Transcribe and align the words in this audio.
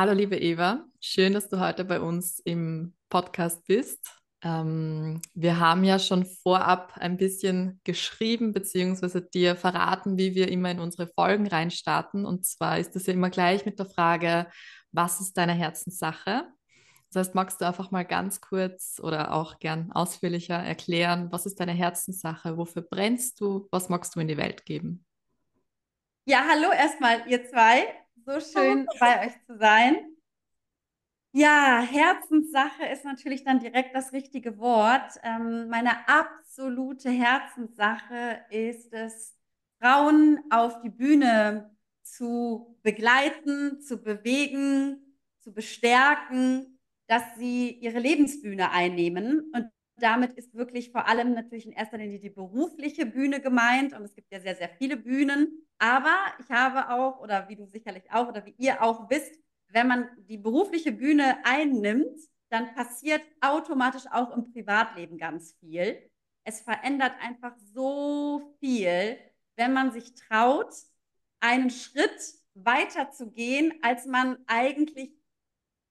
Hallo, 0.00 0.12
liebe 0.12 0.36
Eva. 0.36 0.84
Schön, 1.00 1.32
dass 1.32 1.48
du 1.48 1.58
heute 1.58 1.84
bei 1.84 2.00
uns 2.00 2.38
im 2.38 2.94
Podcast 3.08 3.66
bist. 3.66 3.98
Ähm, 4.44 5.20
wir 5.34 5.58
haben 5.58 5.82
ja 5.82 5.98
schon 5.98 6.24
vorab 6.24 6.92
ein 6.98 7.16
bisschen 7.16 7.80
geschrieben 7.82 8.52
bzw. 8.52 9.22
dir 9.22 9.56
verraten, 9.56 10.16
wie 10.16 10.36
wir 10.36 10.52
immer 10.52 10.70
in 10.70 10.78
unsere 10.78 11.08
Folgen 11.08 11.48
reinstarten. 11.48 12.26
Und 12.26 12.46
zwar 12.46 12.78
ist 12.78 12.94
das 12.94 13.06
ja 13.06 13.12
immer 13.12 13.28
gleich 13.28 13.66
mit 13.66 13.80
der 13.80 13.86
Frage, 13.86 14.46
was 14.92 15.20
ist 15.20 15.36
deine 15.36 15.54
Herzenssache? 15.54 16.44
Das 17.10 17.26
heißt, 17.26 17.34
magst 17.34 17.60
du 17.60 17.66
einfach 17.66 17.90
mal 17.90 18.04
ganz 18.04 18.40
kurz 18.40 19.00
oder 19.02 19.32
auch 19.34 19.58
gern 19.58 19.90
ausführlicher 19.90 20.62
erklären, 20.62 21.32
was 21.32 21.44
ist 21.44 21.58
deine 21.58 21.72
Herzenssache? 21.72 22.56
Wofür 22.56 22.82
brennst 22.82 23.40
du? 23.40 23.66
Was 23.72 23.88
magst 23.88 24.14
du 24.14 24.20
in 24.20 24.28
die 24.28 24.36
Welt 24.36 24.64
geben? 24.64 25.04
Ja, 26.24 26.44
hallo 26.48 26.70
erstmal, 26.72 27.26
ihr 27.26 27.44
zwei. 27.48 27.88
So 28.28 28.40
schön 28.60 28.86
bei 29.00 29.26
euch 29.26 29.32
zu 29.46 29.56
sein. 29.56 29.96
Ja, 31.32 31.80
Herzenssache 31.80 32.84
ist 32.92 33.04
natürlich 33.04 33.42
dann 33.42 33.58
direkt 33.58 33.94
das 33.94 34.12
richtige 34.12 34.58
Wort. 34.58 35.12
Ähm, 35.22 35.68
meine 35.68 36.06
absolute 36.08 37.08
Herzenssache 37.08 38.44
ist 38.50 38.92
es, 38.92 39.34
Frauen 39.80 40.40
auf 40.50 40.82
die 40.82 40.90
Bühne 40.90 41.74
zu 42.02 42.78
begleiten, 42.82 43.80
zu 43.80 44.02
bewegen, 44.02 45.16
zu 45.38 45.54
bestärken, 45.54 46.78
dass 47.06 47.22
sie 47.38 47.70
ihre 47.70 47.98
Lebensbühne 47.98 48.72
einnehmen. 48.72 49.50
Und 49.54 49.70
damit 49.96 50.34
ist 50.34 50.54
wirklich 50.54 50.90
vor 50.90 51.08
allem 51.08 51.32
natürlich 51.32 51.64
in 51.64 51.72
erster 51.72 51.96
Linie 51.96 52.18
die 52.18 52.28
berufliche 52.28 53.06
Bühne 53.06 53.40
gemeint. 53.40 53.94
Und 53.94 54.02
es 54.02 54.14
gibt 54.14 54.30
ja 54.30 54.40
sehr, 54.40 54.56
sehr 54.56 54.68
viele 54.68 54.98
Bühnen. 54.98 55.67
Aber 55.78 56.16
ich 56.40 56.50
habe 56.50 56.90
auch, 56.90 57.20
oder 57.20 57.48
wie 57.48 57.56
du 57.56 57.66
sicherlich 57.66 58.10
auch, 58.10 58.28
oder 58.28 58.44
wie 58.44 58.54
ihr 58.58 58.82
auch 58.82 59.08
wisst, 59.10 59.32
wenn 59.68 59.86
man 59.86 60.08
die 60.28 60.38
berufliche 60.38 60.92
Bühne 60.92 61.38
einnimmt, 61.44 62.18
dann 62.50 62.74
passiert 62.74 63.22
automatisch 63.40 64.06
auch 64.10 64.34
im 64.36 64.50
Privatleben 64.52 65.18
ganz 65.18 65.54
viel. 65.60 66.10
Es 66.44 66.60
verändert 66.60 67.12
einfach 67.20 67.54
so 67.74 68.56
viel, 68.60 69.18
wenn 69.56 69.72
man 69.72 69.92
sich 69.92 70.14
traut, 70.14 70.72
einen 71.40 71.70
Schritt 71.70 72.34
weiter 72.54 73.10
zu 73.10 73.30
gehen, 73.30 73.74
als 73.82 74.06
man 74.06 74.38
eigentlich 74.46 75.12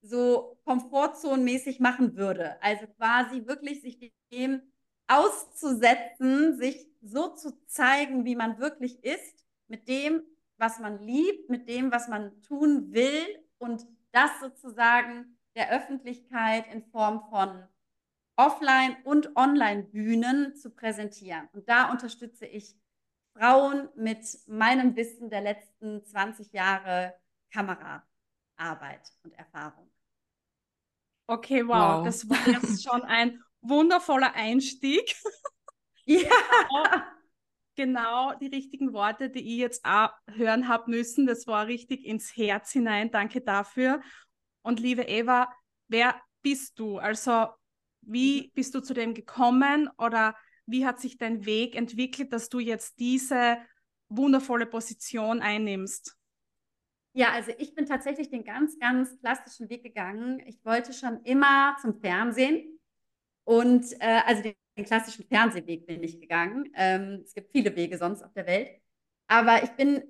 so 0.01 0.59
komfortzonenmäßig 0.65 1.79
machen 1.79 2.15
würde. 2.15 2.61
Also 2.61 2.87
quasi 2.97 3.45
wirklich 3.45 3.81
sich 3.81 4.13
dem 4.31 4.61
auszusetzen, 5.07 6.57
sich 6.57 6.89
so 7.01 7.29
zu 7.35 7.57
zeigen, 7.67 8.25
wie 8.25 8.35
man 8.35 8.57
wirklich 8.59 9.03
ist, 9.03 9.45
mit 9.67 9.87
dem, 9.87 10.21
was 10.57 10.79
man 10.79 10.99
liebt, 10.99 11.49
mit 11.49 11.67
dem, 11.67 11.91
was 11.91 12.07
man 12.07 12.41
tun 12.41 12.91
will 12.93 13.43
und 13.57 13.85
das 14.11 14.31
sozusagen 14.39 15.37
der 15.55 15.71
Öffentlichkeit 15.71 16.65
in 16.71 16.83
Form 16.83 17.27
von 17.29 17.67
Offline- 18.35 18.97
und 19.03 19.35
Online-Bühnen 19.35 20.55
zu 20.55 20.69
präsentieren. 20.69 21.49
Und 21.53 21.67
da 21.67 21.89
unterstütze 21.89 22.45
ich 22.45 22.75
Frauen 23.33 23.89
mit 23.95 24.25
meinem 24.47 24.95
Wissen 24.95 25.29
der 25.29 25.41
letzten 25.41 26.03
20 26.05 26.53
Jahre 26.53 27.15
Kameraarbeit 27.51 29.11
und 29.23 29.33
Erfahrung. 29.33 29.89
Okay, 31.27 31.67
wow, 31.67 31.97
wow. 31.97 32.05
das 32.05 32.29
war 32.29 32.47
jetzt 32.47 32.83
schon 32.83 33.01
ein 33.03 33.43
wundervoller 33.61 34.33
Einstieg. 34.33 35.15
Ja. 36.09 36.29
Genau 37.77 38.33
die 38.33 38.47
richtigen 38.47 38.91
Worte, 38.91 39.29
die 39.29 39.39
ich 39.39 39.59
jetzt 39.59 39.85
auch 39.85 40.09
hören 40.27 40.67
habe 40.67 40.91
müssen. 40.91 41.25
Das 41.25 41.47
war 41.47 41.67
richtig 41.67 42.05
ins 42.05 42.35
Herz 42.35 42.71
hinein. 42.71 43.11
Danke 43.11 43.39
dafür. 43.39 44.01
Und 44.61 44.81
liebe 44.81 45.03
Eva, 45.03 45.49
wer 45.87 46.19
bist 46.41 46.77
du? 46.79 46.97
Also, 46.97 47.47
wie 48.01 48.51
bist 48.53 48.75
du 48.75 48.81
zu 48.81 48.93
dem 48.93 49.13
gekommen 49.13 49.89
oder 49.97 50.35
wie 50.65 50.85
hat 50.85 50.99
sich 50.99 51.17
dein 51.17 51.45
Weg 51.45 51.75
entwickelt, 51.75 52.33
dass 52.33 52.49
du 52.49 52.59
jetzt 52.59 52.99
diese 52.99 53.57
wundervolle 54.09 54.65
Position 54.65 55.41
einnimmst? 55.41 56.17
Ja, 57.13 57.31
also 57.31 57.51
ich 57.57 57.73
bin 57.73 57.85
tatsächlich 57.85 58.29
den 58.29 58.43
ganz, 58.43 58.77
ganz 58.77 59.17
klassischen 59.19 59.69
Weg 59.69 59.83
gegangen. 59.83 60.41
Ich 60.45 60.63
wollte 60.63 60.93
schon 60.93 61.21
immer 61.23 61.75
zum 61.81 61.95
Fernsehen 61.95 62.79
und 63.43 63.85
äh, 63.99 64.21
also 64.25 64.43
den, 64.43 64.55
den, 64.77 64.85
klassischen 64.85 65.25
Fernsehweg 65.25 65.85
bin 65.85 66.03
ich 66.03 66.19
gegangen. 66.19 66.71
Ähm, 66.75 67.21
es 67.23 67.33
gibt 67.33 67.51
viele 67.51 67.75
Wege 67.75 67.97
sonst 67.97 68.23
auf 68.23 68.33
der 68.33 68.47
Welt, 68.47 68.69
aber 69.27 69.63
ich 69.63 69.71
bin 69.71 70.03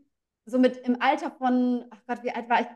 somit 0.45 0.77
im 0.77 1.01
Alter 1.01 1.31
von, 1.31 1.85
ach 1.89 2.01
Gott, 2.07 2.23
wie 2.23 2.31
alt 2.31 2.49
war 2.49 2.61
ich? 2.61 2.67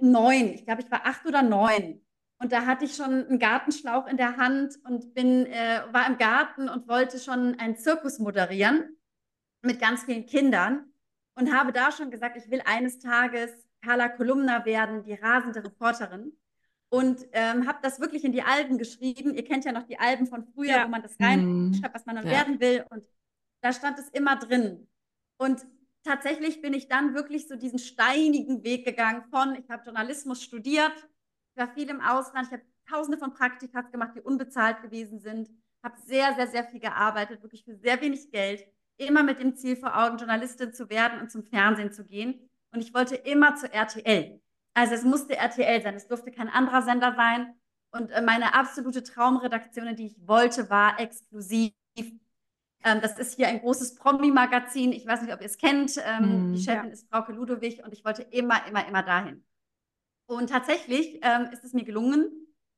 Neun. 0.00 0.54
Ich 0.54 0.64
glaube, 0.64 0.82
ich 0.82 0.90
war 0.90 1.04
acht 1.06 1.26
oder 1.26 1.42
neun. 1.42 2.00
Und 2.40 2.52
da 2.52 2.66
hatte 2.66 2.84
ich 2.84 2.94
schon 2.94 3.26
einen 3.26 3.38
Gartenschlauch 3.40 4.06
in 4.06 4.16
der 4.16 4.36
Hand 4.36 4.76
und 4.84 5.12
bin, 5.12 5.46
äh, 5.46 5.82
war 5.90 6.06
im 6.06 6.18
Garten 6.18 6.68
und 6.68 6.86
wollte 6.86 7.18
schon 7.18 7.58
einen 7.58 7.76
Zirkus 7.76 8.20
moderieren 8.20 8.96
mit 9.62 9.80
ganz 9.80 10.04
vielen 10.04 10.24
Kindern 10.26 10.92
und 11.34 11.52
habe 11.52 11.72
da 11.72 11.90
schon 11.90 12.10
gesagt, 12.10 12.36
ich 12.36 12.48
will 12.50 12.62
eines 12.64 13.00
Tages 13.00 13.50
Carla 13.82 14.08
Kolumna 14.08 14.64
werden, 14.64 15.02
die 15.02 15.14
rasende 15.14 15.64
Reporterin. 15.64 16.32
Und 16.90 17.26
ähm, 17.32 17.66
habe 17.66 17.78
das 17.82 18.00
wirklich 18.00 18.24
in 18.24 18.32
die 18.32 18.42
Alben 18.42 18.78
geschrieben. 18.78 19.34
Ihr 19.34 19.44
kennt 19.44 19.64
ja 19.64 19.72
noch 19.72 19.82
die 19.82 19.98
Alben 19.98 20.26
von 20.26 20.44
früher, 20.44 20.68
ja. 20.68 20.84
wo 20.84 20.88
man 20.88 21.02
das 21.02 21.20
reinschreibt, 21.20 21.94
was 21.94 22.06
man 22.06 22.16
dann 22.16 22.26
ja. 22.26 22.32
werden 22.32 22.60
will. 22.60 22.84
Und 22.88 23.04
da 23.60 23.72
stand 23.72 23.98
es 23.98 24.08
immer 24.08 24.36
drin. 24.36 24.88
Und 25.36 25.66
tatsächlich 26.02 26.62
bin 26.62 26.72
ich 26.72 26.88
dann 26.88 27.14
wirklich 27.14 27.46
so 27.46 27.56
diesen 27.56 27.78
steinigen 27.78 28.64
Weg 28.64 28.84
gegangen 28.84 29.22
von, 29.30 29.54
ich 29.56 29.68
habe 29.68 29.84
Journalismus 29.84 30.42
studiert, 30.42 30.94
ich 31.54 31.60
war 31.60 31.68
viel 31.74 31.90
im 31.90 32.00
Ausland, 32.00 32.46
ich 32.46 32.52
habe 32.52 32.62
tausende 32.88 33.18
von 33.18 33.34
Praktikas 33.34 33.90
gemacht, 33.90 34.12
die 34.16 34.20
unbezahlt 34.20 34.80
gewesen 34.80 35.18
sind, 35.18 35.50
habe 35.82 35.96
sehr, 36.00 36.34
sehr, 36.34 36.46
sehr 36.48 36.64
viel 36.64 36.80
gearbeitet, 36.80 37.42
wirklich 37.42 37.64
für 37.64 37.76
sehr 37.76 38.00
wenig 38.00 38.30
Geld, 38.30 38.66
immer 38.96 39.22
mit 39.22 39.38
dem 39.38 39.54
Ziel 39.54 39.76
vor 39.76 39.96
Augen, 39.96 40.18
Journalistin 40.18 40.72
zu 40.72 40.88
werden 40.88 41.20
und 41.20 41.30
zum 41.30 41.44
Fernsehen 41.44 41.92
zu 41.92 42.04
gehen. 42.04 42.48
Und 42.72 42.80
ich 42.80 42.92
wollte 42.94 43.14
immer 43.14 43.54
zu 43.54 43.72
RTL. 43.72 44.40
Also 44.74 44.94
es 44.94 45.04
musste 45.04 45.36
RTL 45.36 45.82
sein, 45.82 45.94
es 45.94 46.06
durfte 46.06 46.30
kein 46.30 46.48
anderer 46.48 46.82
Sender 46.82 47.14
sein. 47.14 47.54
Und 47.90 48.10
äh, 48.10 48.22
meine 48.22 48.54
absolute 48.54 49.02
Traumredaktion, 49.02 49.94
die 49.96 50.06
ich 50.06 50.16
wollte, 50.26 50.68
war 50.70 51.00
exklusiv. 51.00 51.72
Ähm, 51.96 53.00
das 53.00 53.18
ist 53.18 53.34
hier 53.34 53.48
ein 53.48 53.60
großes 53.60 53.94
Promi-Magazin. 53.96 54.92
Ich 54.92 55.06
weiß 55.06 55.22
nicht, 55.22 55.32
ob 55.32 55.40
ihr 55.40 55.46
es 55.46 55.58
kennt. 55.58 55.94
Ähm, 56.04 56.50
mm, 56.50 56.52
die 56.54 56.62
Chefin 56.62 56.86
ja. 56.86 56.92
ist 56.92 57.08
Frauke 57.08 57.32
Ludowig 57.32 57.82
und 57.84 57.92
ich 57.92 58.04
wollte 58.04 58.22
immer, 58.22 58.66
immer, 58.66 58.86
immer 58.86 59.02
dahin. 59.02 59.44
Und 60.26 60.50
tatsächlich 60.50 61.18
ähm, 61.22 61.48
ist 61.52 61.64
es 61.64 61.72
mir 61.72 61.84
gelungen, 61.84 62.30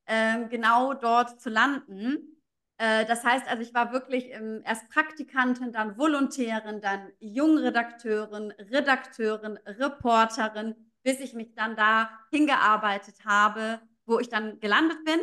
ähm, 0.06 0.48
genau 0.48 0.94
dort 0.94 1.40
zu 1.40 1.50
landen. 1.50 2.40
Äh, 2.78 3.04
das 3.06 3.24
heißt 3.24 3.48
also, 3.48 3.62
ich 3.62 3.74
war 3.74 3.92
wirklich 3.92 4.30
erst 4.64 4.88
Praktikantin, 4.90 5.72
dann 5.72 5.98
Volontärin, 5.98 6.80
dann 6.80 7.10
Jungredakteurin, 7.18 8.52
Redakteurin, 8.52 9.58
Reporterin, 9.66 10.76
bis 11.02 11.20
ich 11.20 11.34
mich 11.34 11.54
dann 11.54 11.76
da 11.76 12.10
hingearbeitet 12.30 13.24
habe, 13.24 13.80
wo 14.04 14.18
ich 14.18 14.28
dann 14.28 14.60
gelandet 14.60 15.04
bin. 15.04 15.20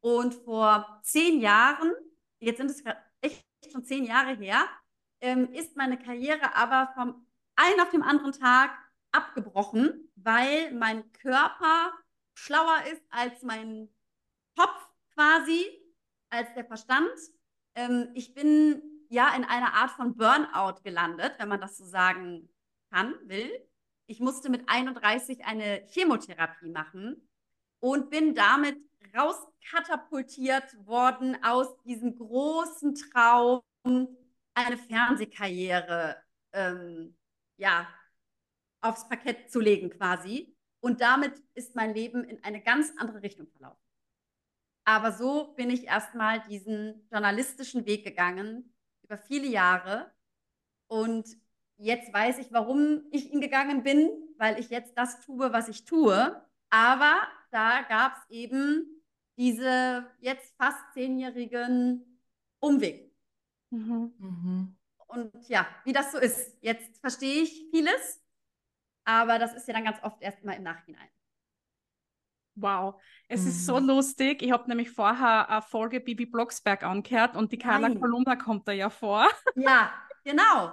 Und 0.00 0.34
vor 0.34 1.00
zehn 1.02 1.40
Jahren, 1.40 1.92
jetzt 2.40 2.58
sind 2.58 2.70
es 2.70 2.82
echt 3.20 3.46
schon 3.70 3.84
zehn 3.84 4.04
Jahre 4.04 4.34
her, 4.34 4.64
ähm, 5.20 5.52
ist 5.52 5.76
meine 5.76 5.98
Karriere 5.98 6.56
aber 6.56 6.92
vom 6.94 7.26
einen 7.54 7.80
auf 7.80 7.90
den 7.90 8.02
anderen 8.02 8.32
Tag 8.32 8.70
abgebrochen, 9.12 10.10
weil 10.16 10.72
mein 10.72 11.12
Körper 11.12 11.92
schlauer 12.34 12.82
ist 12.90 13.02
als 13.10 13.42
mein 13.42 13.88
Kopf 14.56 14.88
quasi 15.14 15.66
als 16.30 16.52
der 16.54 16.64
Verstand. 16.64 17.12
Ähm, 17.74 18.10
ich 18.14 18.34
bin 18.34 18.82
ja 19.08 19.34
in 19.36 19.44
einer 19.44 19.74
Art 19.74 19.90
von 19.92 20.16
Burnout 20.16 20.82
gelandet, 20.82 21.34
wenn 21.38 21.48
man 21.48 21.60
das 21.60 21.76
so 21.76 21.84
sagen 21.84 22.48
kann, 22.90 23.14
will. 23.24 23.50
Ich 24.06 24.20
musste 24.20 24.50
mit 24.50 24.68
31 24.68 25.44
eine 25.44 25.82
Chemotherapie 25.86 26.70
machen 26.70 27.28
und 27.80 28.10
bin 28.10 28.34
damit 28.34 28.76
rauskatapultiert 29.14 30.86
worden 30.86 31.36
aus 31.42 31.76
diesem 31.82 32.16
großen 32.16 32.94
Traum, 32.94 33.62
eine 33.84 34.76
Fernsehkarriere 34.76 36.22
ähm, 36.52 37.16
ja, 37.56 37.88
aufs 38.80 39.08
Parkett 39.08 39.50
zu 39.50 39.60
legen 39.60 39.90
quasi. 39.90 40.54
Und 40.80 41.00
damit 41.00 41.40
ist 41.54 41.76
mein 41.76 41.94
Leben 41.94 42.24
in 42.24 42.42
eine 42.42 42.60
ganz 42.62 42.92
andere 42.98 43.22
Richtung 43.22 43.46
verlaufen. 43.48 43.78
Aber 44.84 45.12
so 45.12 45.54
bin 45.54 45.70
ich 45.70 45.84
erstmal 45.84 46.40
diesen 46.40 47.06
journalistischen 47.10 47.86
Weg 47.86 48.04
gegangen, 48.04 48.74
über 49.02 49.16
viele 49.16 49.46
Jahre. 49.46 50.12
Und 50.88 51.28
jetzt 51.76 52.12
weiß 52.12 52.38
ich, 52.38 52.52
warum 52.52 53.02
ich 53.10 53.32
ihn 53.32 53.40
gegangen 53.40 53.82
bin, 53.82 54.10
weil 54.38 54.58
ich 54.58 54.70
jetzt 54.70 54.96
das 54.96 55.20
tue, 55.20 55.52
was 55.52 55.68
ich 55.68 55.84
tue. 55.84 56.42
Aber 56.70 57.14
da 57.50 57.82
gab 57.82 58.16
es 58.16 58.30
eben 58.30 59.02
diese 59.36 60.06
jetzt 60.20 60.54
fast 60.56 60.80
zehnjährigen 60.94 62.20
Umweg. 62.60 63.12
Mhm. 63.70 64.12
Mhm. 64.18 64.76
Und 65.08 65.48
ja, 65.48 65.66
wie 65.84 65.92
das 65.92 66.12
so 66.12 66.18
ist. 66.18 66.56
Jetzt 66.62 66.98
verstehe 67.00 67.42
ich 67.42 67.66
vieles, 67.70 68.22
aber 69.04 69.38
das 69.38 69.54
ist 69.54 69.68
ja 69.68 69.74
dann 69.74 69.84
ganz 69.84 69.98
oft 70.02 70.22
erst 70.22 70.42
mal 70.44 70.54
im 70.54 70.62
Nachhinein. 70.62 71.08
Wow, 72.54 73.00
es 73.28 73.42
mhm. 73.42 73.48
ist 73.48 73.66
so 73.66 73.78
lustig. 73.78 74.42
Ich 74.42 74.52
habe 74.52 74.68
nämlich 74.68 74.90
vorher 74.90 75.48
eine 75.48 75.62
Folge 75.62 76.00
Bibi 76.00 76.26
Blocksberg 76.26 76.84
angehört 76.84 77.36
und 77.36 77.52
die 77.52 77.58
Carla. 77.58 77.88
Kolumna 77.94 78.36
kommt 78.36 78.68
da 78.68 78.72
ja 78.72 78.90
vor. 78.90 79.28
Ja, 79.54 79.92
genau. 80.24 80.72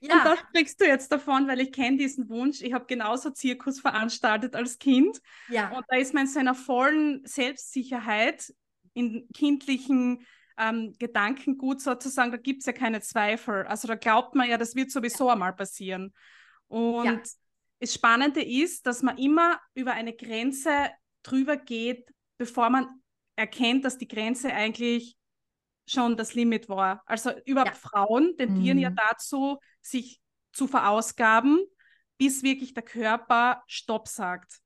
Ja. 0.00 0.18
Und 0.18 0.24
da 0.24 0.36
sprichst 0.36 0.80
du 0.80 0.84
jetzt 0.84 1.12
davon, 1.12 1.46
weil 1.46 1.60
ich 1.60 1.72
kenne 1.72 1.96
diesen 1.96 2.28
Wunsch. 2.28 2.60
Ich 2.60 2.72
habe 2.72 2.86
genauso 2.86 3.30
Zirkus 3.30 3.80
veranstaltet 3.80 4.56
als 4.56 4.78
Kind. 4.78 5.20
Ja. 5.48 5.70
Und 5.70 5.84
da 5.88 5.96
ist 5.96 6.12
man 6.12 6.24
in 6.24 6.28
seiner 6.28 6.54
vollen 6.54 7.24
Selbstsicherheit, 7.24 8.52
in 8.94 9.28
kindlichen 9.32 10.26
ähm, 10.58 10.94
Gedankengut 10.98 11.80
sozusagen, 11.80 12.30
da 12.30 12.36
gibt 12.36 12.60
es 12.60 12.66
ja 12.66 12.72
keine 12.72 13.00
Zweifel. 13.00 13.64
Also 13.64 13.88
da 13.88 13.94
glaubt 13.94 14.34
man 14.34 14.48
ja, 14.48 14.58
das 14.58 14.74
wird 14.74 14.90
sowieso 14.90 15.26
ja. 15.26 15.34
einmal 15.34 15.54
passieren. 15.54 16.12
Und 16.68 17.04
ja. 17.04 17.20
das 17.80 17.94
Spannende 17.94 18.42
ist, 18.42 18.86
dass 18.86 19.02
man 19.02 19.18
immer 19.18 19.60
über 19.74 19.92
eine 19.92 20.12
Grenze 20.12 20.90
drüber 21.22 21.56
geht, 21.56 22.10
bevor 22.38 22.70
man 22.70 22.88
erkennt, 23.36 23.84
dass 23.84 23.98
die 23.98 24.08
Grenze 24.08 24.52
eigentlich 24.52 25.16
schon 25.86 26.16
das 26.16 26.34
Limit 26.34 26.68
war. 26.68 27.02
Also 27.06 27.32
überhaupt 27.44 27.72
ja. 27.72 27.88
Frauen 27.88 28.36
tendieren 28.36 28.78
mhm. 28.78 28.82
ja 28.82 28.90
dazu, 28.90 29.58
sich 29.80 30.20
zu 30.52 30.66
verausgaben, 30.66 31.64
bis 32.18 32.42
wirklich 32.42 32.74
der 32.74 32.82
Körper 32.82 33.62
Stopp 33.66 34.08
sagt. 34.08 34.60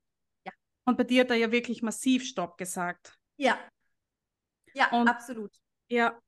Ja. 0.45 0.51
Und 0.85 0.97
bei 0.97 1.03
dir 1.03 1.21
hat 1.21 1.31
er 1.31 1.37
ja 1.37 1.51
wirklich 1.51 1.81
massiv 1.81 2.23
Stopp 2.25 2.57
gesagt. 2.57 3.17
Ja. 3.37 3.57
Ja, 4.73 4.89
Und, 4.91 5.07
absolut. 5.07 5.51
Ja. 5.87 6.19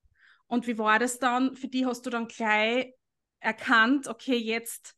Und 0.47 0.65
wie 0.65 0.77
war 0.77 0.97
das 0.97 1.19
dann? 1.19 1.55
Für 1.55 1.67
die 1.67 1.85
hast 1.85 2.05
du 2.05 2.09
dann 2.09 2.27
gleich 2.27 2.93
erkannt, 3.39 4.07
okay, 4.07 4.37
jetzt 4.37 4.95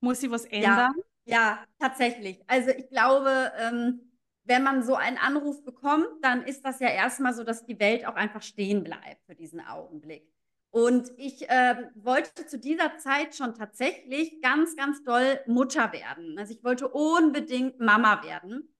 muss 0.00 0.22
ich 0.22 0.30
was 0.30 0.46
ändern? 0.46 0.94
Ja, 1.24 1.36
ja 1.36 1.64
tatsächlich. 1.78 2.42
Also 2.46 2.70
ich 2.70 2.88
glaube, 2.88 3.52
ähm, 3.58 4.09
wenn 4.44 4.62
man 4.62 4.82
so 4.82 4.94
einen 4.94 5.18
Anruf 5.18 5.64
bekommt, 5.64 6.08
dann 6.22 6.42
ist 6.42 6.64
das 6.64 6.80
ja 6.80 6.88
erstmal 6.88 7.34
so, 7.34 7.44
dass 7.44 7.64
die 7.64 7.78
Welt 7.78 8.06
auch 8.06 8.14
einfach 8.14 8.42
stehen 8.42 8.82
bleibt 8.82 9.24
für 9.26 9.34
diesen 9.34 9.60
Augenblick. 9.60 10.26
Und 10.70 11.10
ich 11.16 11.48
äh, 11.50 11.90
wollte 11.96 12.46
zu 12.46 12.58
dieser 12.58 12.96
Zeit 12.98 13.34
schon 13.34 13.54
tatsächlich 13.54 14.40
ganz, 14.40 14.76
ganz 14.76 15.02
doll 15.02 15.40
Mutter 15.46 15.92
werden. 15.92 16.38
Also 16.38 16.54
ich 16.54 16.62
wollte 16.62 16.88
unbedingt 16.88 17.80
Mama 17.80 18.22
werden. 18.22 18.72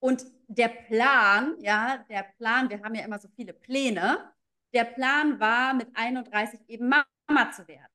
Und 0.00 0.26
der 0.48 0.68
Plan, 0.68 1.56
ja, 1.60 2.04
der 2.08 2.24
Plan, 2.38 2.68
wir 2.68 2.82
haben 2.82 2.94
ja 2.94 3.04
immer 3.04 3.18
so 3.18 3.28
viele 3.28 3.52
Pläne, 3.52 4.32
der 4.74 4.84
Plan 4.84 5.40
war, 5.40 5.74
mit 5.74 5.88
31 5.94 6.60
eben 6.68 6.88
Mama 6.88 7.50
zu 7.52 7.66
werden. 7.68 7.92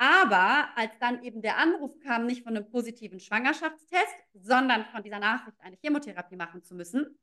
Aber 0.00 0.70
als 0.76 0.92
dann 0.98 1.22
eben 1.22 1.42
der 1.42 1.58
Anruf 1.58 2.00
kam, 2.00 2.24
nicht 2.24 2.42
von 2.42 2.56
einem 2.56 2.66
positiven 2.70 3.20
Schwangerschaftstest, 3.20 4.16
sondern 4.32 4.86
von 4.86 5.02
dieser 5.02 5.18
Nachricht, 5.18 5.60
eine 5.60 5.76
Chemotherapie 5.76 6.36
machen 6.36 6.62
zu 6.62 6.74
müssen, 6.74 7.18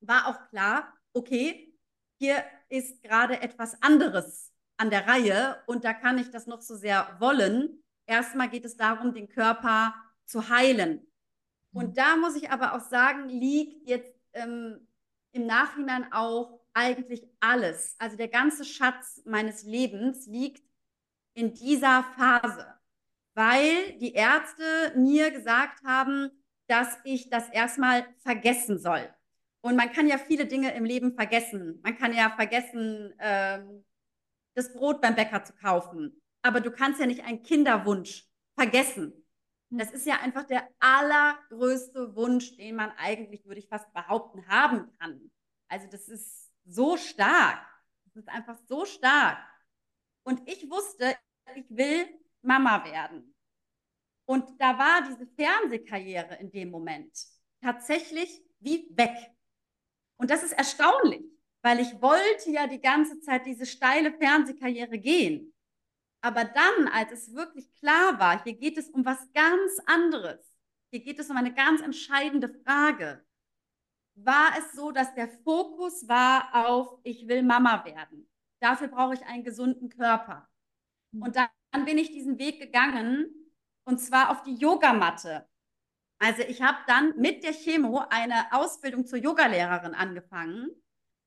war 0.00 0.26
auch 0.26 0.48
klar, 0.48 0.92
okay, 1.12 1.72
hier 2.18 2.42
ist 2.68 3.00
gerade 3.04 3.40
etwas 3.42 3.80
anderes 3.80 4.52
an 4.76 4.90
der 4.90 5.06
Reihe 5.06 5.62
und 5.66 5.84
da 5.84 5.94
kann 5.94 6.18
ich 6.18 6.28
das 6.32 6.48
noch 6.48 6.62
so 6.62 6.74
sehr 6.74 7.16
wollen. 7.20 7.80
Erstmal 8.06 8.48
geht 8.48 8.64
es 8.64 8.76
darum, 8.76 9.14
den 9.14 9.28
Körper 9.28 9.94
zu 10.24 10.48
heilen. 10.48 11.06
Und 11.72 11.90
mhm. 11.90 11.94
da 11.94 12.16
muss 12.16 12.34
ich 12.34 12.50
aber 12.50 12.74
auch 12.74 12.80
sagen, 12.80 13.28
liegt 13.28 13.88
jetzt 13.88 14.12
ähm, 14.32 14.88
im 15.30 15.46
Nachhinein 15.46 16.12
auch 16.12 16.58
eigentlich 16.72 17.24
alles. 17.38 17.94
Also 18.00 18.16
der 18.16 18.28
ganze 18.28 18.64
Schatz 18.64 19.22
meines 19.24 19.62
Lebens 19.62 20.26
liegt 20.26 20.65
in 21.36 21.52
dieser 21.52 22.02
Phase, 22.16 22.66
weil 23.34 23.92
die 23.98 24.14
Ärzte 24.14 24.92
mir 24.96 25.30
gesagt 25.30 25.84
haben, 25.84 26.30
dass 26.66 26.98
ich 27.04 27.28
das 27.28 27.48
erstmal 27.50 28.06
vergessen 28.18 28.78
soll. 28.78 29.08
Und 29.60 29.76
man 29.76 29.92
kann 29.92 30.08
ja 30.08 30.16
viele 30.16 30.46
Dinge 30.46 30.74
im 30.74 30.84
Leben 30.84 31.14
vergessen. 31.14 31.78
Man 31.82 31.96
kann 31.98 32.14
ja 32.14 32.30
vergessen, 32.30 33.14
ähm, 33.18 33.84
das 34.54 34.72
Brot 34.72 35.00
beim 35.02 35.14
Bäcker 35.14 35.44
zu 35.44 35.52
kaufen. 35.54 36.20
Aber 36.42 36.60
du 36.60 36.70
kannst 36.70 37.00
ja 37.00 37.06
nicht 37.06 37.24
einen 37.24 37.42
Kinderwunsch 37.42 38.24
vergessen. 38.54 39.12
Hm. 39.70 39.78
Das 39.78 39.90
ist 39.90 40.06
ja 40.06 40.20
einfach 40.20 40.44
der 40.44 40.68
allergrößte 40.78 42.16
Wunsch, 42.16 42.56
den 42.56 42.76
man 42.76 42.90
eigentlich, 42.96 43.44
würde 43.44 43.60
ich 43.60 43.68
fast 43.68 43.92
behaupten, 43.92 44.48
haben 44.48 44.90
kann. 44.98 45.30
Also 45.68 45.86
das 45.90 46.08
ist 46.08 46.50
so 46.64 46.96
stark. 46.96 47.60
Das 48.04 48.16
ist 48.16 48.28
einfach 48.28 48.56
so 48.66 48.86
stark. 48.86 49.38
Und 50.22 50.48
ich 50.48 50.70
wusste, 50.70 51.14
ich 51.54 51.64
will 51.68 52.06
Mama 52.42 52.84
werden. 52.84 53.34
Und 54.26 54.60
da 54.60 54.78
war 54.78 55.02
diese 55.08 55.26
Fernsehkarriere 55.26 56.36
in 56.36 56.50
dem 56.50 56.70
Moment 56.70 57.12
tatsächlich 57.60 58.42
wie 58.58 58.88
weg. 58.96 59.16
Und 60.16 60.30
das 60.30 60.42
ist 60.42 60.52
erstaunlich, 60.52 61.24
weil 61.62 61.80
ich 61.80 62.00
wollte 62.00 62.50
ja 62.50 62.66
die 62.66 62.80
ganze 62.80 63.20
Zeit 63.20 63.46
diese 63.46 63.66
steile 63.66 64.12
Fernsehkarriere 64.12 64.98
gehen. 64.98 65.52
Aber 66.22 66.44
dann, 66.44 66.88
als 66.88 67.12
es 67.12 67.34
wirklich 67.34 67.72
klar 67.74 68.18
war, 68.18 68.42
hier 68.42 68.54
geht 68.54 68.78
es 68.78 68.88
um 68.90 69.04
was 69.04 69.18
ganz 69.32 69.78
anderes, 69.86 70.40
hier 70.90 71.00
geht 71.00 71.18
es 71.18 71.30
um 71.30 71.36
eine 71.36 71.52
ganz 71.54 71.80
entscheidende 71.80 72.48
Frage, 72.48 73.24
war 74.14 74.58
es 74.58 74.72
so, 74.72 74.92
dass 74.92 75.14
der 75.14 75.28
Fokus 75.28 76.08
war 76.08 76.66
auf, 76.66 76.98
ich 77.02 77.28
will 77.28 77.42
Mama 77.42 77.84
werden. 77.84 78.28
Dafür 78.60 78.88
brauche 78.88 79.14
ich 79.14 79.26
einen 79.26 79.44
gesunden 79.44 79.90
Körper. 79.90 80.48
Und 81.20 81.36
dann, 81.36 81.48
bin 81.84 81.98
ich 81.98 82.10
diesen 82.10 82.38
Weg 82.38 82.58
gegangen 82.58 83.26
und 83.84 83.98
zwar 83.98 84.30
auf 84.30 84.42
die 84.42 84.54
Yogamatte. 84.54 85.46
Also 86.18 86.42
ich 86.42 86.62
habe 86.62 86.78
dann 86.86 87.14
mit 87.18 87.44
der 87.44 87.52
Chemo 87.52 88.02
eine 88.08 88.50
Ausbildung 88.52 89.06
zur 89.06 89.18
Yogalehrerin 89.18 89.94
angefangen. 89.94 90.70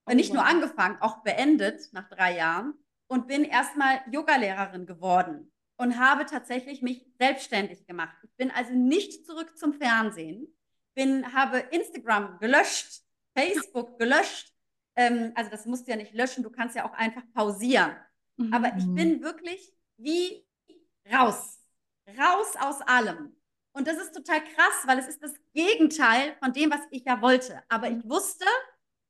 Oh, 0.08 0.14
nicht 0.14 0.34
nur 0.34 0.44
angefangen, 0.44 0.98
auch 1.02 1.22
beendet 1.22 1.94
nach 1.94 2.10
drei 2.10 2.36
Jahren 2.36 2.74
und 3.08 3.28
bin 3.28 3.44
erstmal 3.44 4.02
Yogalehrerin 4.12 4.88
geworden 4.88 5.52
und 5.78 6.00
habe 6.00 6.26
tatsächlich 6.26 6.82
mich 6.82 7.06
selbstständig 7.20 7.86
gemacht. 7.86 8.18
Ich 8.24 8.36
bin 8.36 8.52
also 8.52 8.74
nicht 8.74 9.26
zurück 9.26 9.58
zum 9.58 9.74
Fernsehen, 9.74 10.48
bin, 10.96 11.34
habe 11.34 11.60
Instagram 11.60 12.40
gelöscht, 12.40 13.04
Facebook 13.38 13.98
gelöscht. 14.00 14.54
Ähm, 14.96 15.32
also 15.36 15.50
das 15.50 15.66
musst 15.66 15.88
du 15.88 15.92
ja 15.92 15.98
nicht 15.98 16.14
löschen, 16.14 16.44
du 16.44 16.50
kannst 16.50 16.76
ja 16.76 16.86
auch 16.86 16.94
einfach 16.94 17.24
pausieren. 17.34 17.96
Mhm. 18.38 18.54
Aber 18.54 18.76
ich 18.78 18.86
bin 18.94 19.22
wirklich 19.22 19.74
wie 20.00 20.46
raus. 21.12 21.60
Raus 22.18 22.56
aus 22.60 22.82
allem. 22.82 23.36
Und 23.72 23.88
das 23.88 23.98
ist 23.98 24.14
total 24.14 24.44
krass, 24.44 24.84
weil 24.86 25.00
es 25.00 25.08
ist 25.08 25.22
das 25.22 25.34
Gegenteil 25.54 26.36
von 26.40 26.54
dem, 26.54 26.72
was 26.72 26.82
ich 26.92 27.06
ja 27.06 27.22
wollte. 27.22 27.62
Aber 27.70 27.90
ich 27.90 28.04
wusste, 28.10 28.46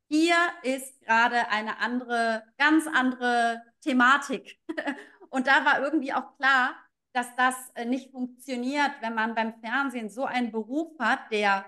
hier 0.10 0.36
ist 0.63 1.00
gerade 1.01 1.48
eine 1.50 1.79
andere, 1.79 2.43
ganz 2.58 2.88
andere 2.88 3.63
Thematik. 3.81 4.60
Und 5.29 5.48
da 5.48 5.63
war 5.63 5.81
irgendwie 5.81 6.13
auch 6.13 6.36
klar, 6.38 6.75
dass 7.13 7.36
das 7.36 7.55
äh, 7.75 7.86
nicht 7.86 8.12
funktioniert, 8.12 8.91
wenn 9.01 9.15
man 9.15 9.36
beim 9.36 9.60
Fernsehen 9.62 10.10
so 10.10 10.25
einen 10.25 10.51
Beruf 10.51 10.98
hat, 11.00 11.31
der 11.31 11.65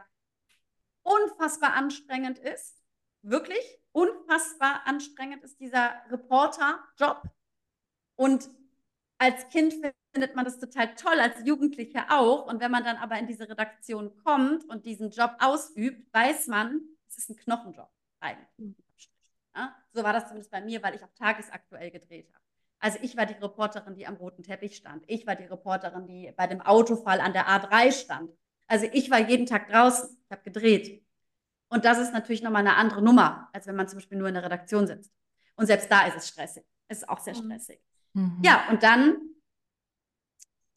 unfassbar 1.04 1.74
anstrengend 1.74 2.40
ist. 2.40 2.78
Wirklich 3.22 3.80
unfassbar 3.92 4.82
anstrengend 4.86 5.44
ist 5.44 5.60
dieser 5.60 5.94
Reporter-Job. 6.10 7.24
Und 8.16 8.50
als 9.22 9.48
Kind 9.50 9.76
findet 10.12 10.36
man 10.36 10.46
das 10.46 10.58
total 10.58 10.96
toll, 10.96 11.20
als 11.20 11.46
Jugendliche 11.46 12.10
auch. 12.10 12.48
Und 12.48 12.60
wenn 12.60 12.72
man 12.72 12.84
dann 12.84 12.98
aber 12.98 13.20
in 13.20 13.28
diese 13.28 13.48
Redaktion 13.48 14.18
kommt 14.24 14.66
und 14.66 14.88
diesen 14.88 15.12
Job 15.12 15.36
ausübt, 15.38 16.12
weiß 16.12 16.48
man, 16.48 16.82
es 17.08 17.20
ist 17.20 17.30
ein 17.30 17.36
Knochenjob 17.36 17.88
eigentlich. 18.20 18.48
Mhm. 18.58 18.76
Ja? 19.56 19.76
So 19.94 20.04
war 20.04 20.14
das 20.14 20.24
zumindest 20.24 20.50
bei 20.50 20.62
mir, 20.62 20.82
weil 20.82 20.96
ich 20.96 21.04
auch 21.04 21.14
tagesaktuell 21.14 21.92
gedreht 21.92 22.34
habe. 22.34 22.44
Also 22.80 22.98
ich 23.04 23.16
war 23.16 23.28
die 23.28 23.36
Reporterin, 23.36 23.94
die 23.94 24.08
am 24.08 24.16
roten 24.16 24.42
Teppich 24.42 24.76
stand. 24.76 25.04
Ich 25.06 25.28
war 25.28 25.36
die 25.36 25.44
Reporterin, 25.44 26.08
die 26.08 26.34
bei 26.36 26.48
dem 26.48 26.62
Autofall 26.62 27.22
an 27.22 27.34
der 27.34 27.48
A3 27.48 27.92
stand. 27.92 28.32
Also 28.66 28.88
ich 28.92 29.12
war 29.12 29.20
jeden 29.20 29.46
Tag 29.46 29.70
draußen, 29.70 30.18
ich 30.26 30.32
habe 30.32 30.42
gedreht. 30.42 31.06
Und 31.70 31.86
das 31.86 32.00
ist 32.00 32.12
natürlich 32.12 32.42
nochmal 32.42 32.66
eine 32.66 32.76
andere 32.76 33.04
Nummer, 33.04 33.50
als 33.54 33.68
wenn 33.68 33.76
man 33.76 33.88
zum 33.88 34.00
Beispiel 34.00 34.18
nur 34.18 34.30
in 34.30 34.34
der 34.34 34.44
Redaktion 34.44 34.88
sitzt. 34.88 35.14
Und 35.58 35.68
selbst 35.68 35.92
da 35.92 36.08
ist 36.08 36.18
es 36.18 36.28
stressig. 36.30 36.66
Es 36.88 37.04
ist 37.04 37.08
auch 37.08 37.20
sehr 37.20 37.36
mhm. 37.36 37.52
stressig. 37.52 37.80
Mhm. 38.14 38.40
Ja, 38.44 38.68
und 38.70 38.84
dann 38.84 39.18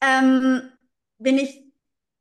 ähm, 0.01 0.71
bin 1.19 1.39
ich 1.39 1.65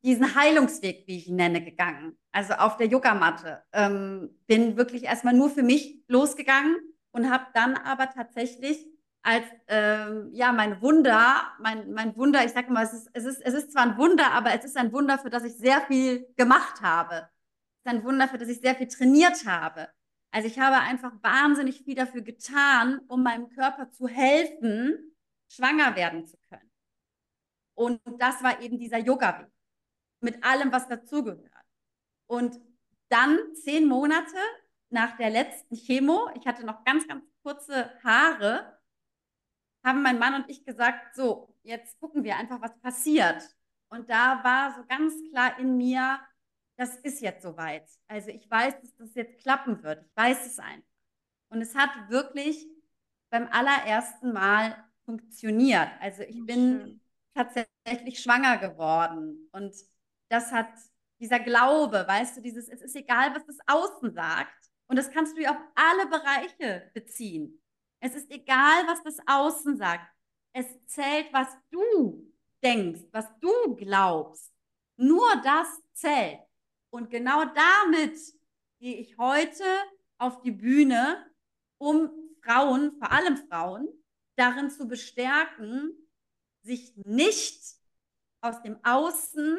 diesen 0.02 0.34
Heilungsweg, 0.34 1.04
wie 1.06 1.16
ich 1.16 1.28
ihn 1.28 1.36
nenne, 1.36 1.64
gegangen. 1.64 2.16
Also 2.30 2.54
auf 2.54 2.76
der 2.76 2.88
Yogamatte. 2.88 3.62
Ähm, 3.72 4.38
bin 4.46 4.76
wirklich 4.76 5.04
erstmal 5.04 5.34
nur 5.34 5.50
für 5.50 5.62
mich 5.62 6.02
losgegangen 6.08 6.76
und 7.12 7.30
habe 7.30 7.46
dann 7.54 7.76
aber 7.76 8.10
tatsächlich 8.10 8.86
als 9.22 9.44
ähm, 9.68 10.28
ja 10.32 10.52
mein 10.52 10.82
Wunder, 10.82 11.42
mein, 11.58 11.92
mein 11.92 12.14
Wunder, 12.16 12.44
ich 12.44 12.52
sage 12.52 12.70
mal, 12.70 12.84
es 12.84 12.92
ist, 12.92 13.08
es, 13.14 13.24
ist, 13.24 13.40
es 13.40 13.54
ist 13.54 13.72
zwar 13.72 13.84
ein 13.84 13.96
Wunder, 13.96 14.32
aber 14.32 14.52
es 14.54 14.64
ist 14.64 14.76
ein 14.76 14.92
Wunder, 14.92 15.18
für 15.18 15.30
das 15.30 15.44
ich 15.44 15.56
sehr 15.56 15.80
viel 15.82 16.26
gemacht 16.36 16.82
habe. 16.82 17.30
Es 17.82 17.90
ist 17.90 17.98
ein 17.98 18.04
Wunder, 18.04 18.28
für 18.28 18.36
das 18.36 18.48
ich 18.48 18.60
sehr 18.60 18.74
viel 18.74 18.88
trainiert 18.88 19.46
habe. 19.46 19.88
Also 20.34 20.48
ich 20.48 20.58
habe 20.58 20.78
einfach 20.78 21.12
wahnsinnig 21.22 21.84
viel 21.84 21.94
dafür 21.94 22.22
getan, 22.22 22.98
um 23.06 23.22
meinem 23.22 23.50
Körper 23.50 23.92
zu 23.92 24.08
helfen, 24.08 25.14
schwanger 25.48 25.94
werden 25.94 26.26
zu 26.26 26.36
können. 26.48 26.72
Und 27.74 28.00
das 28.18 28.42
war 28.42 28.60
eben 28.60 28.76
dieser 28.76 28.98
Yoga-Weg 28.98 29.46
mit 30.18 30.42
allem, 30.42 30.72
was 30.72 30.88
dazugehört. 30.88 31.48
Und 32.26 32.60
dann 33.10 33.38
zehn 33.54 33.86
Monate 33.86 34.36
nach 34.90 35.16
der 35.18 35.30
letzten 35.30 35.76
Chemo, 35.76 36.28
ich 36.34 36.48
hatte 36.48 36.66
noch 36.66 36.82
ganz, 36.84 37.06
ganz 37.06 37.24
kurze 37.44 37.92
Haare, 38.02 38.80
haben 39.84 40.02
mein 40.02 40.18
Mann 40.18 40.34
und 40.34 40.50
ich 40.50 40.64
gesagt, 40.64 41.14
so, 41.14 41.54
jetzt 41.62 42.00
gucken 42.00 42.24
wir 42.24 42.36
einfach, 42.36 42.60
was 42.60 42.76
passiert. 42.80 43.40
Und 43.86 44.10
da 44.10 44.42
war 44.42 44.74
so 44.74 44.84
ganz 44.88 45.14
klar 45.30 45.60
in 45.60 45.76
mir, 45.76 46.18
das 46.76 46.96
ist 46.96 47.20
jetzt 47.20 47.42
soweit. 47.42 47.88
Also 48.08 48.30
ich 48.30 48.50
weiß, 48.50 48.80
dass 48.80 48.96
das 48.96 49.14
jetzt 49.14 49.40
klappen 49.42 49.82
wird. 49.82 50.04
Ich 50.04 50.16
weiß 50.16 50.46
es 50.46 50.58
einfach. 50.58 50.88
Und 51.50 51.60
es 51.60 51.74
hat 51.74 51.90
wirklich 52.08 52.66
beim 53.30 53.48
allerersten 53.50 54.32
Mal 54.32 54.76
funktioniert. 55.04 55.88
Also 56.00 56.22
ich 56.22 56.44
bin 56.44 57.00
tatsächlich 57.34 58.20
schwanger 58.20 58.58
geworden. 58.58 59.48
Und 59.52 59.74
das 60.28 60.52
hat 60.52 60.70
dieser 61.20 61.40
Glaube, 61.40 62.04
weißt 62.06 62.36
du, 62.36 62.42
dieses, 62.42 62.68
es 62.68 62.82
ist 62.82 62.96
egal, 62.96 63.34
was 63.34 63.44
das 63.46 63.58
Außen 63.66 64.12
sagt. 64.12 64.70
Und 64.86 64.96
das 64.96 65.10
kannst 65.10 65.36
du 65.36 65.42
ja 65.42 65.52
auf 65.52 65.62
alle 65.74 66.06
Bereiche 66.06 66.90
beziehen. 66.92 67.60
Es 68.00 68.14
ist 68.14 68.30
egal, 68.30 68.86
was 68.86 69.02
das 69.02 69.16
Außen 69.26 69.76
sagt. 69.76 70.06
Es 70.52 70.66
zählt, 70.86 71.32
was 71.32 71.48
du 71.70 72.30
denkst, 72.62 73.02
was 73.12 73.26
du 73.40 73.74
glaubst. 73.76 74.52
Nur 74.96 75.26
das 75.42 75.68
zählt. 75.92 76.40
Und 76.94 77.10
genau 77.10 77.44
damit 77.44 78.16
gehe 78.78 78.96
ich 78.98 79.18
heute 79.18 79.64
auf 80.18 80.42
die 80.42 80.52
Bühne, 80.52 81.28
um 81.76 82.08
Frauen, 82.40 82.96
vor 83.00 83.10
allem 83.10 83.36
Frauen, 83.36 83.88
darin 84.36 84.70
zu 84.70 84.86
bestärken, 84.86 85.90
sich 86.62 86.96
nicht 86.98 87.60
aus 88.42 88.62
dem 88.62 88.78
Außen 88.84 89.58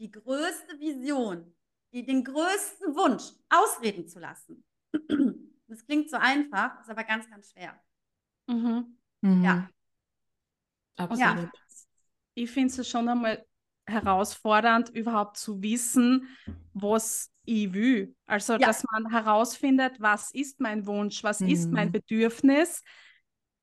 die 0.00 0.10
größte 0.10 0.80
Vision, 0.80 1.54
die, 1.92 2.04
den 2.04 2.24
größten 2.24 2.96
Wunsch 2.96 3.22
ausreden 3.48 4.08
zu 4.08 4.18
lassen. 4.18 4.64
Das 5.68 5.84
klingt 5.84 6.08
so 6.10 6.16
einfach, 6.16 6.80
ist 6.80 6.90
aber 6.90 7.02
ganz, 7.02 7.28
ganz 7.28 7.50
schwer. 7.50 7.80
Mhm. 8.46 8.98
Mhm. 9.20 9.42
Ja. 9.42 9.68
Absolut. 10.96 11.20
Ja. 11.20 11.50
Ich 12.34 12.50
finde 12.50 12.80
es 12.80 12.88
schon 12.88 13.08
einmal 13.08 13.44
herausfordernd, 13.86 14.88
überhaupt 14.90 15.36
zu 15.36 15.62
wissen, 15.62 16.28
was 16.72 17.30
ich 17.44 17.72
will. 17.72 18.14
Also, 18.26 18.54
ja. 18.54 18.58
dass 18.58 18.84
man 18.92 19.10
herausfindet, 19.10 20.00
was 20.00 20.32
ist 20.32 20.60
mein 20.60 20.86
Wunsch, 20.86 21.22
was 21.22 21.40
mhm. 21.40 21.48
ist 21.48 21.70
mein. 21.70 21.92
Bedürfnis, 21.92 22.82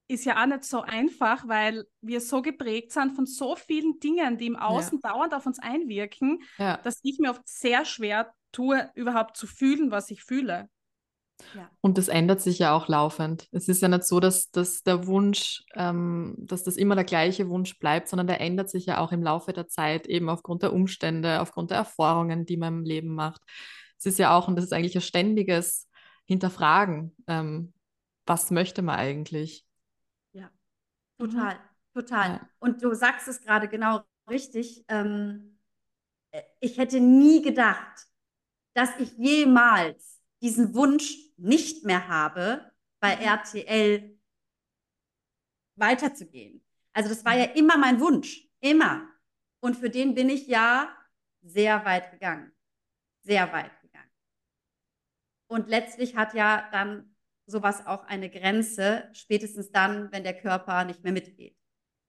ist 0.08 0.26
ja 0.26 0.42
auch 0.42 0.46
nicht 0.46 0.64
so 0.64 0.82
einfach, 0.82 1.48
weil 1.48 1.86
wir 2.02 2.22
so 2.22 2.42
geprägt 2.42 2.92
sind 2.92 3.14
von 3.14 3.26
so 3.26 3.56
vielen 3.56 4.00
Dingen, 4.00 4.38
die 4.38 4.48
im 4.48 4.56
Außen 4.56 5.00
ja. 5.04 5.12
dauernd 5.12 5.34
auf 5.34 5.46
uns 5.46 5.60
einwirken, 5.60 6.44
ja. 6.58 6.78
dass 6.78 7.00
ich 7.04 7.20
mir 7.20 7.32
oft 7.32 7.48
sehr 7.48 7.86
schwer 7.86 8.34
tue, 8.52 8.92
überhaupt 8.96 9.38
zu 9.38 9.48
fühlen, 9.48 9.92
was 9.92 10.12
ich 10.12 10.24
fühle. 10.24 10.70
Ja. 11.56 11.70
Und 11.82 11.98
das 11.98 12.08
ändert 12.08 12.42
sich 12.42 12.60
ja 12.60 12.74
auch 12.74 12.88
laufend. 12.88 13.48
Es 13.52 13.68
ist 13.68 13.82
ja 13.82 13.88
nicht 13.88 14.06
so, 14.06 14.20
dass, 14.20 14.52
dass 14.52 14.84
der 14.84 15.08
Wunsch, 15.08 15.64
ähm, 15.76 16.36
dass 16.38 16.64
das 16.64 16.78
immer 16.78 16.96
der 16.96 17.04
gleiche 17.04 17.50
Wunsch 17.50 17.78
bleibt, 17.80 18.08
sondern 18.08 18.28
der 18.28 18.40
ändert 18.40 18.70
sich 18.70 18.86
ja 18.86 19.00
auch 19.00 19.12
im 19.12 19.24
Laufe 19.24 19.52
der 19.52 19.68
Zeit, 19.68 20.08
eben 20.08 20.30
aufgrund 20.30 20.64
der 20.64 20.74
Umstände, 20.74 21.42
aufgrund 21.42 21.72
der 21.72 21.78
Erfahrungen, 21.78 22.46
die 22.46 22.58
man 22.58 22.80
im 22.80 22.84
Leben 22.84 23.14
macht. 23.14 23.42
Es 23.98 24.06
ist 24.06 24.20
ja 24.20 24.36
auch, 24.36 24.48
und 24.48 24.56
das 24.56 24.66
ist 24.66 24.74
eigentlich 24.74 24.96
ein 24.96 25.02
ständiges 25.02 25.90
Hinterfragen, 26.26 27.16
ähm, 27.28 27.74
was 28.26 28.52
möchte 28.52 28.82
man 28.82 28.96
eigentlich? 28.96 29.66
Total, 31.18 31.60
total. 31.94 32.30
Ja. 32.30 32.50
Und 32.60 32.84
du 32.84 32.94
sagst 32.94 33.28
es 33.28 33.42
gerade 33.42 33.68
genau 33.68 34.02
richtig. 34.30 34.84
Ähm, 34.88 35.58
ich 36.60 36.78
hätte 36.78 37.00
nie 37.00 37.42
gedacht, 37.42 38.08
dass 38.74 38.90
ich 39.00 39.12
jemals 39.18 40.13
diesen 40.44 40.76
Wunsch 40.76 41.18
nicht 41.38 41.86
mehr 41.86 42.08
habe, 42.08 42.72
bei 43.00 43.16
mhm. 43.16 43.22
RTL 43.24 44.20
weiterzugehen. 45.76 46.64
Also 46.92 47.10
das 47.10 47.26
war 47.26 47.36
ja 47.36 47.46
immer 47.46 47.78
mein 47.78 48.00
Wunsch, 48.00 48.48
immer. 48.60 49.10
Und 49.62 49.78
für 49.78 49.90
den 49.90 50.14
bin 50.14 50.30
ich 50.30 50.48
ja 50.48 50.96
sehr 51.42 51.84
weit 51.86 52.12
gegangen, 52.12 52.52
sehr 53.22 53.52
weit 53.52 53.82
gegangen. 53.82 54.12
Und 55.48 55.70
letztlich 55.70 56.16
hat 56.16 56.34
ja 56.34 56.70
dann 56.72 57.16
sowas 57.46 57.86
auch 57.86 58.04
eine 58.06 58.30
Grenze, 58.30 59.10
spätestens 59.14 59.72
dann, 59.72 60.12
wenn 60.12 60.24
der 60.24 60.38
Körper 60.40 60.84
nicht 60.84 61.04
mehr 61.04 61.14
mitgeht. 61.14 61.58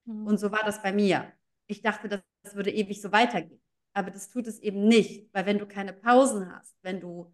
Mhm. 0.05 0.27
Und 0.27 0.39
so 0.39 0.51
war 0.51 0.65
das 0.65 0.83
bei 0.83 0.93
mir. 0.93 1.33
Ich 1.67 1.83
dachte, 1.83 2.09
das, 2.09 2.21
das 2.43 2.57
würde 2.57 2.73
ewig 2.73 3.01
so 3.01 3.13
weitergehen. 3.13 3.63
Aber 3.93 4.11
das 4.11 4.29
tut 4.29 4.49
es 4.49 4.59
eben 4.59 4.89
nicht, 4.89 5.33
weil 5.33 5.47
wenn 5.47 5.59
du 5.59 5.67
keine 5.67 5.93
Pausen 5.93 6.53
hast, 6.53 6.77
wenn 6.83 7.01
du 7.01 7.33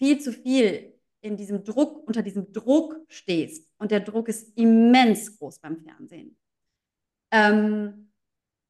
viel 0.00 0.18
zu 0.20 0.32
viel 0.32 0.98
in 1.20 1.36
diesem 1.36 1.62
Druck, 1.62 2.08
unter 2.08 2.22
diesem 2.22 2.52
Druck 2.52 2.96
stehst, 3.08 3.70
und 3.78 3.90
der 3.90 4.00
Druck 4.00 4.28
ist 4.28 4.56
immens 4.56 5.38
groß 5.38 5.58
beim 5.60 5.76
Fernsehen, 5.76 6.38
ähm, 7.30 8.12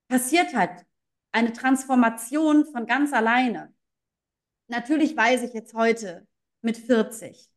passiert 0.08 0.52
halt 0.54 0.84
eine 1.32 1.52
Transformation 1.52 2.66
von 2.66 2.86
ganz 2.86 3.12
alleine. 3.12 3.72
Natürlich 4.66 5.16
weiß 5.16 5.42
ich 5.42 5.52
jetzt 5.52 5.74
heute 5.74 6.26
mit 6.62 6.76
40, 6.76 7.48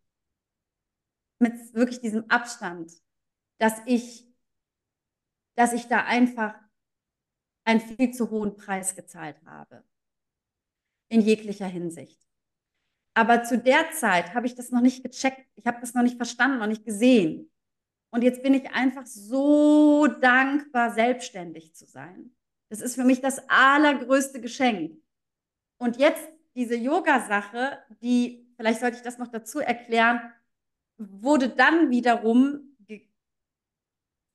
mit 1.40 1.74
wirklich 1.74 2.00
diesem 2.00 2.30
Abstand, 2.30 2.92
dass 3.58 3.82
ich, 3.88 4.28
dass 5.56 5.74
ich 5.74 5.88
da 5.88 6.06
einfach 6.06 6.54
einen 7.66 7.82
viel 7.82 8.12
zu 8.12 8.30
hohen 8.30 8.56
Preis 8.56 8.96
gezahlt 8.96 9.42
habe. 9.46 9.84
In 11.10 11.22
jeglicher 11.22 11.68
Hinsicht. 11.68 12.24
Aber 13.14 13.44
zu 13.44 13.58
der 13.58 13.92
Zeit 13.92 14.34
habe 14.34 14.48
ich 14.48 14.56
das 14.56 14.72
noch 14.72 14.82
nicht 14.82 15.04
gecheckt. 15.04 15.48
Ich 15.56 15.66
habe 15.66 15.80
das 15.82 15.94
noch 15.94 16.04
nicht 16.04 16.18
verstanden, 16.18 16.60
noch 16.60 16.68
nicht 16.68 16.86
gesehen. 16.86 17.52
Und 18.12 18.24
jetzt 18.24 18.44
bin 18.44 18.54
ich 18.54 18.72
einfach 18.72 19.06
so 19.06 20.08
dankbar, 20.08 20.94
selbstständig 20.94 21.76
zu 21.76 21.86
sein. 21.86 22.36
Das 22.70 22.82
ist 22.82 22.96
für 22.96 23.04
mich 23.04 23.22
das 23.22 23.42
allergrößte 23.50 24.42
Geschenk. 24.42 25.00
Und 25.78 25.98
jetzt 25.98 26.28
diese 26.56 26.76
Yoga-Sache, 26.76 27.80
die, 28.02 28.48
vielleicht 28.56 28.80
sollte 28.80 28.98
ich 28.98 29.04
das 29.04 29.18
noch 29.18 29.28
dazu 29.28 29.60
erklären, 29.60 30.22
wurde 30.98 31.50
dann 31.50 31.90
wiederum 31.90 32.76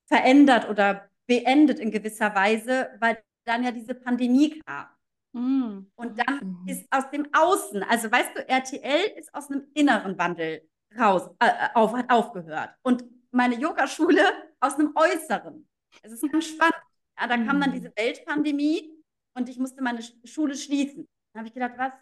verändert 0.06 0.68
oder 0.68 1.08
beendet 1.26 1.78
in 1.78 1.90
gewisser 1.90 2.35
Weise, 2.35 2.90
weil 2.99 3.23
dann 3.44 3.62
ja 3.62 3.70
diese 3.70 3.94
Pandemie 3.94 4.61
kam. 4.61 4.87
Mm. 5.32 5.87
Und 5.94 6.18
dann 6.18 6.61
mhm. 6.62 6.68
ist 6.68 6.87
aus 6.90 7.11
dem 7.11 7.28
Außen, 7.32 7.82
also 7.82 8.11
weißt 8.11 8.37
du, 8.37 8.49
RTL 8.49 9.18
ist 9.18 9.32
aus 9.35 9.50
einem 9.50 9.66
inneren 9.75 10.18
Wandel 10.18 10.68
raus, 10.99 11.28
äh, 11.40 11.68
auf, 11.75 11.92
hat 11.92 12.11
aufgehört. 12.11 12.70
Und 12.82 13.04
meine 13.30 13.56
Yogaschule 13.56 14.23
aus 14.61 14.75
einem 14.75 14.94
äußeren. 14.97 15.68
Es 16.02 16.12
ist 16.12 16.30
ganz 16.30 16.47
spannend. 16.47 16.76
Ja, 17.18 17.26
da 17.26 17.37
kam 17.37 17.61
dann 17.61 17.70
mhm. 17.70 17.75
diese 17.75 17.92
Weltpandemie 17.97 18.92
und 19.35 19.49
ich 19.49 19.58
musste 19.58 19.82
meine 19.82 20.02
Schule 20.25 20.56
schließen. 20.56 21.08
Da 21.32 21.40
habe 21.40 21.49
ich 21.49 21.54
gedacht, 21.54 21.75
was, 21.76 21.92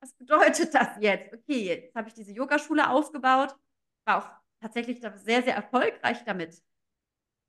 was 0.00 0.14
bedeutet 0.14 0.74
das 0.74 0.88
jetzt? 1.00 1.32
Okay, 1.32 1.66
jetzt 1.66 1.94
habe 1.94 2.08
ich 2.08 2.14
diese 2.14 2.32
Yogaschule 2.32 2.88
aufgebaut, 2.88 3.56
war 4.04 4.18
auch 4.18 4.30
tatsächlich 4.60 5.00
sehr, 5.00 5.42
sehr 5.42 5.54
erfolgreich 5.54 6.22
damit. 6.24 6.62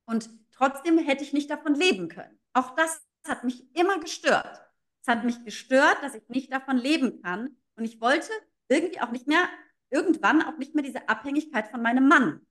Und 0.06 0.30
trotzdem 0.50 0.98
hätte 0.98 1.24
ich 1.24 1.32
nicht 1.32 1.50
davon 1.50 1.74
leben 1.74 2.08
können. 2.08 2.38
Auch 2.52 2.74
das 2.74 3.06
hat 3.26 3.44
mich 3.44 3.64
immer 3.76 3.98
gestört. 4.00 4.60
Es 5.02 5.08
hat 5.08 5.24
mich 5.24 5.44
gestört, 5.44 5.98
dass 6.02 6.14
ich 6.14 6.28
nicht 6.28 6.52
davon 6.52 6.76
leben 6.76 7.20
kann. 7.22 7.56
Und 7.74 7.84
ich 7.84 8.00
wollte 8.00 8.30
irgendwie 8.68 9.00
auch 9.00 9.10
nicht 9.10 9.26
mehr, 9.26 9.48
irgendwann 9.90 10.42
auch 10.42 10.56
nicht 10.58 10.74
mehr 10.74 10.84
diese 10.84 11.08
Abhängigkeit 11.08 11.68
von 11.68 11.82
meinem 11.82 12.06
Mann. 12.08 12.46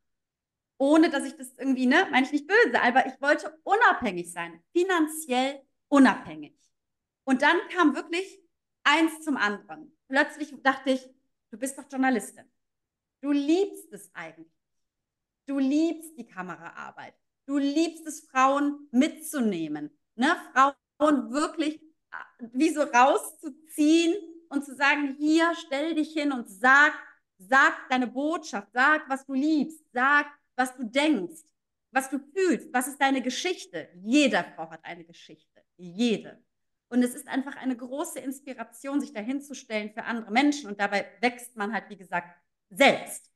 Ohne 0.78 1.10
dass 1.10 1.26
ich 1.26 1.36
das 1.38 1.58
irgendwie, 1.58 1.86
ne, 1.86 2.08
meine 2.12 2.26
ich 2.26 2.32
nicht 2.32 2.48
böse, 2.48 2.82
aber 2.82 3.06
ich 3.06 3.20
wollte 3.22 3.58
unabhängig 3.64 4.32
sein, 4.32 4.62
finanziell 4.76 5.62
unabhängig. 5.88 6.58
Und 7.24 7.42
dann 7.42 7.58
kam 7.70 7.96
wirklich 7.96 8.40
eins 8.84 9.22
zum 9.22 9.38
anderen. 9.38 9.96
Plötzlich 10.08 10.54
dachte 10.62 10.92
ich, 10.92 11.08
du 11.52 11.58
bist 11.58 11.78
doch 11.78 11.86
Journalistin. 11.90 12.46
Du 13.22 13.32
liebst 13.32 13.94
es 13.94 14.10
eigentlich. 14.14 14.52
Du 15.46 15.60
liebst 15.60 16.18
die 16.18 16.28
Kameraarbeit. 16.28 17.14
Du 17.46 17.58
liebst 17.58 18.06
es, 18.08 18.28
Frauen 18.28 18.88
mitzunehmen, 18.92 19.98
ne? 20.16 20.36
Frauen 20.54 21.32
wirklich 21.32 21.82
wie 22.54 22.70
so 22.70 22.82
rauszuziehen 22.82 24.16
und 24.50 24.66
zu 24.66 24.76
sagen, 24.76 25.16
hier, 25.18 25.54
stell 25.66 25.96
dich 25.96 26.14
hin 26.14 26.32
und 26.32 26.50
sag, 26.50 26.94
sag 27.38 27.90
deine 27.90 28.08
Botschaft, 28.08 28.70
sag, 28.74 29.10
was 29.10 29.26
du 29.26 29.34
liebst, 29.34 29.84
sag, 29.94 30.28
was 30.56 30.76
du 30.76 30.84
denkst, 30.84 31.42
was 31.92 32.10
du 32.10 32.20
fühlst, 32.20 32.74
was 32.74 32.88
ist 32.88 33.02
deine 33.02 33.22
Geschichte. 33.22 33.90
Jeder 34.04 34.44
Frau 34.44 34.70
hat 34.70 34.84
eine 34.84 35.04
Geschichte, 35.04 35.64
jede. 35.78 36.44
Und 36.90 37.04
es 37.04 37.16
ist 37.16 37.28
einfach 37.28 37.56
eine 37.56 37.78
große 37.78 38.20
Inspiration, 38.20 39.00
sich 39.00 39.14
dahinzustellen 39.14 39.92
für 39.94 40.04
andere 40.04 40.32
Menschen. 40.32 40.70
Und 40.70 40.80
dabei 40.80 41.10
wächst 41.22 41.56
man 41.56 41.74
halt, 41.74 41.90
wie 41.90 41.96
gesagt, 41.96 42.36
selbst. 42.70 43.32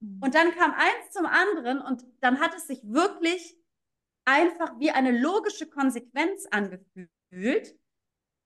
Mhm. 0.00 0.22
Und 0.22 0.34
dann 0.34 0.52
kam 0.52 0.72
eins 0.72 1.12
zum 1.12 1.26
anderen 1.26 1.80
und 1.80 2.04
dann 2.20 2.40
hat 2.40 2.54
es 2.54 2.66
sich 2.66 2.80
wirklich 2.82 3.56
einfach 4.24 4.78
wie 4.78 4.90
eine 4.90 5.12
logische 5.12 5.68
Konsequenz 5.68 6.46
angefühlt, 6.50 7.78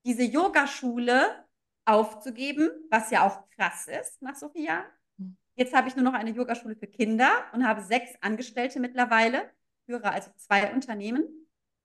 diese 0.04 0.22
Yogaschule 0.22 1.44
aufzugeben, 1.84 2.70
was 2.90 3.10
ja 3.10 3.26
auch 3.26 3.48
krass 3.50 3.88
ist 3.88 4.20
nach 4.22 4.36
so 4.36 4.48
vielen 4.48 4.66
Jahren. 4.66 4.86
Mhm. 5.16 5.36
Jetzt 5.54 5.74
habe 5.74 5.88
ich 5.88 5.96
nur 5.96 6.04
noch 6.04 6.14
eine 6.14 6.30
Yogaschule 6.30 6.76
für 6.76 6.86
Kinder 6.86 7.30
und 7.52 7.66
habe 7.66 7.82
sechs 7.82 8.10
Angestellte 8.20 8.80
mittlerweile, 8.80 9.50
führe 9.86 10.12
also 10.12 10.30
zwei 10.36 10.72
Unternehmen 10.72 11.40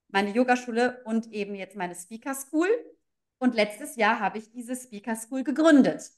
meine 0.10 0.32
Yogaschule 0.32 1.02
und 1.04 1.32
eben 1.34 1.56
jetzt 1.56 1.76
meine 1.76 1.96
Speaker 1.96 2.34
School. 2.36 2.70
Und 3.38 3.54
letztes 3.54 3.96
Jahr 3.96 4.20
habe 4.20 4.38
ich 4.38 4.50
diese 4.52 4.76
Speaker 4.76 5.16
School 5.16 5.44
gegründet. 5.44 6.10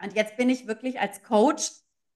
Und 0.00 0.14
jetzt 0.14 0.36
bin 0.36 0.48
ich 0.48 0.66
wirklich 0.66 1.00
als 1.00 1.22
Coach 1.22 1.70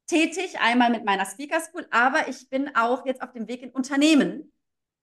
tätig, 0.07 0.61
einmal 0.61 0.91
mit 0.91 1.05
meiner 1.05 1.27
Speaker 1.27 1.61
School, 1.61 1.87
aber 1.91 2.29
ich 2.29 2.49
bin 2.49 2.75
auch 2.77 3.05
jetzt 3.05 3.23
auf 3.23 3.33
dem 3.33 3.49
Weg 3.49 3.63
in 3.63 3.71
Unternehmen, 3.71 4.53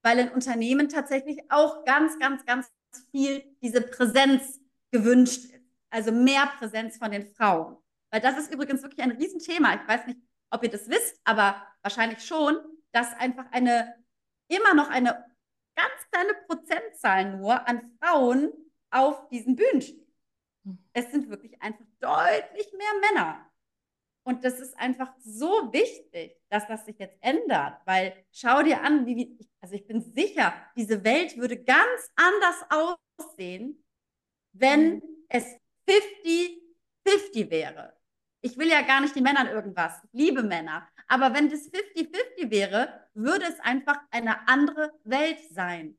weil 0.02 0.18
in 0.18 0.30
Unternehmen 0.30 0.88
tatsächlich 0.88 1.40
auch 1.50 1.84
ganz, 1.84 2.18
ganz, 2.18 2.44
ganz 2.46 2.70
viel 3.10 3.44
diese 3.62 3.80
Präsenz 3.80 4.60
gewünscht 4.90 5.44
ist. 5.44 5.54
Also 5.90 6.10
mehr 6.10 6.46
Präsenz 6.58 6.96
von 6.96 7.10
den 7.10 7.26
Frauen. 7.34 7.76
Weil 8.10 8.20
das 8.20 8.38
ist 8.38 8.52
übrigens 8.52 8.82
wirklich 8.82 9.02
ein 9.02 9.12
Riesenthema. 9.12 9.74
Ich 9.74 9.88
weiß 9.88 10.06
nicht, 10.06 10.18
ob 10.50 10.62
ihr 10.62 10.70
das 10.70 10.88
wisst, 10.88 11.20
aber 11.24 11.66
wahrscheinlich 11.82 12.24
schon, 12.24 12.56
dass 12.92 13.12
einfach 13.14 13.46
eine 13.52 13.94
immer 14.48 14.74
noch 14.74 14.88
eine 14.88 15.24
ganz 15.74 16.10
kleine 16.10 16.34
Prozentzahl 16.46 17.36
nur 17.36 17.66
an 17.66 17.96
Frauen 18.00 18.52
auf 18.90 19.28
diesen 19.28 19.56
Bühnen 19.56 19.82
stehen. 19.82 20.06
Hm. 20.64 20.78
Es 20.92 21.10
sind 21.10 21.28
wirklich 21.28 21.60
einfach 21.60 21.84
deutlich 22.00 22.72
mehr 22.72 23.10
Männer. 23.10 23.50
Und 24.26 24.42
das 24.42 24.58
ist 24.58 24.76
einfach 24.78 25.12
so 25.22 25.70
wichtig, 25.72 26.40
dass 26.48 26.66
das 26.66 26.86
sich 26.86 26.98
jetzt 26.98 27.18
ändert, 27.20 27.80
weil 27.84 28.24
schau 28.32 28.62
dir 28.62 28.82
an, 28.82 29.04
wie, 29.06 29.38
also 29.60 29.74
ich 29.74 29.86
bin 29.86 30.00
sicher, 30.00 30.54
diese 30.76 31.04
Welt 31.04 31.36
würde 31.36 31.62
ganz 31.62 32.10
anders 32.16 32.96
aussehen, 33.18 33.84
wenn 34.52 34.94
mhm. 34.94 35.02
es 35.28 35.44
50-50 35.86 37.50
wäre. 37.50 37.94
Ich 38.40 38.56
will 38.56 38.68
ja 38.68 38.80
gar 38.80 39.02
nicht 39.02 39.14
die 39.14 39.20
Männern 39.20 39.46
irgendwas, 39.46 40.02
ich 40.04 40.10
liebe 40.12 40.42
Männer, 40.42 40.88
aber 41.06 41.34
wenn 41.34 41.50
das 41.50 41.70
50-50 41.70 42.50
wäre, 42.50 43.08
würde 43.12 43.44
es 43.44 43.60
einfach 43.60 43.98
eine 44.10 44.48
andere 44.48 44.92
Welt 45.04 45.38
sein. 45.50 45.98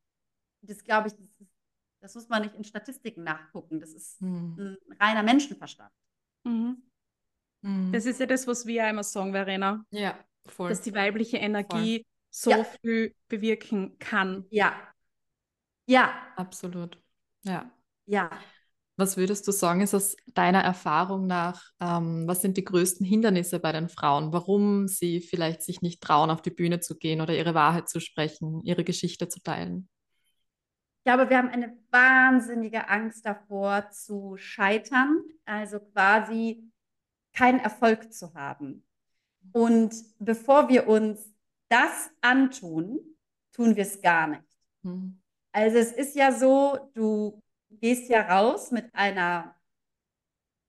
Das 0.62 0.82
glaube 0.82 1.08
ich, 1.08 1.14
das, 1.14 1.40
ist, 1.40 1.52
das, 2.00 2.14
muss 2.16 2.28
man 2.28 2.42
nicht 2.42 2.54
in 2.56 2.64
Statistiken 2.64 3.22
nachgucken. 3.22 3.78
Das 3.78 3.92
ist 3.92 4.20
hm. 4.20 4.56
ein 4.58 4.96
reiner 4.98 5.22
Menschenverstand. 5.22 5.92
Mhm. 6.44 6.82
Mhm. 7.66 7.92
Das 7.92 8.06
ist 8.06 8.20
ja 8.20 8.26
das, 8.26 8.46
was 8.46 8.64
wir 8.66 8.88
immer 8.88 9.02
sagen, 9.02 9.32
Verena. 9.32 9.84
Ja, 9.90 10.16
voll. 10.46 10.68
Dass 10.68 10.82
die 10.82 10.94
weibliche 10.94 11.38
Energie 11.38 11.98
voll. 11.98 12.06
so 12.30 12.50
ja. 12.50 12.64
viel 12.64 13.14
bewirken 13.28 13.98
kann. 13.98 14.44
Ja. 14.50 14.72
Ja. 15.86 16.14
Absolut. 16.36 17.00
Ja. 17.42 17.70
Ja. 18.06 18.30
Was 18.98 19.16
würdest 19.16 19.46
du 19.46 19.52
sagen, 19.52 19.82
ist 19.82 19.94
aus 19.94 20.16
deiner 20.32 20.62
Erfahrung 20.62 21.26
nach, 21.26 21.62
ähm, 21.80 22.26
was 22.26 22.40
sind 22.40 22.56
die 22.56 22.64
größten 22.64 23.04
Hindernisse 23.04 23.58
bei 23.58 23.72
den 23.72 23.88
Frauen, 23.88 24.32
warum 24.32 24.88
sie 24.88 25.20
vielleicht 25.20 25.62
sich 25.62 25.82
nicht 25.82 26.00
trauen, 26.00 26.30
auf 26.30 26.40
die 26.40 26.50
Bühne 26.50 26.80
zu 26.80 26.96
gehen 26.96 27.20
oder 27.20 27.36
ihre 27.36 27.52
Wahrheit 27.52 27.88
zu 27.88 28.00
sprechen, 28.00 28.62
ihre 28.62 28.84
Geschichte 28.84 29.28
zu 29.28 29.42
teilen? 29.42 29.88
Ich 30.98 31.12
glaube, 31.12 31.28
wir 31.28 31.36
haben 31.36 31.50
eine 31.50 31.76
wahnsinnige 31.90 32.88
Angst 32.88 33.26
davor 33.26 33.90
zu 33.90 34.36
scheitern, 34.38 35.20
also 35.44 35.78
quasi 35.78 36.64
keinen 37.36 37.60
Erfolg 37.60 38.12
zu 38.12 38.34
haben. 38.34 38.84
Und 39.52 39.94
bevor 40.18 40.68
wir 40.68 40.88
uns 40.88 41.32
das 41.68 42.10
antun, 42.20 42.98
tun 43.52 43.76
wir 43.76 43.82
es 43.82 44.00
gar 44.00 44.26
nicht. 44.26 44.42
Hm. 44.82 45.20
Also 45.52 45.78
es 45.78 45.92
ist 45.92 46.16
ja 46.16 46.32
so, 46.32 46.90
du 46.94 47.42
gehst 47.70 48.08
ja 48.08 48.22
raus 48.22 48.70
mit 48.70 48.94
einer, 48.94 49.54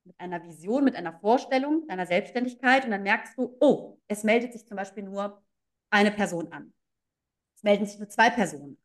mit 0.04 0.20
einer 0.20 0.44
Vision, 0.44 0.84
mit 0.84 0.96
einer 0.96 1.20
Vorstellung 1.20 1.88
deiner 1.88 2.06
Selbstständigkeit 2.06 2.86
und 2.86 2.92
dann 2.92 3.04
merkst 3.04 3.38
du, 3.38 3.56
oh, 3.60 4.00
es 4.08 4.24
meldet 4.24 4.54
sich 4.54 4.66
zum 4.66 4.78
Beispiel 4.78 5.04
nur 5.04 5.42
eine 5.90 6.12
Person 6.12 6.52
an. 6.52 6.74
Es 7.56 7.64
melden 7.64 7.86
sich 7.86 7.98
nur 7.98 8.10
zwei 8.10 8.30
Personen. 8.30 8.78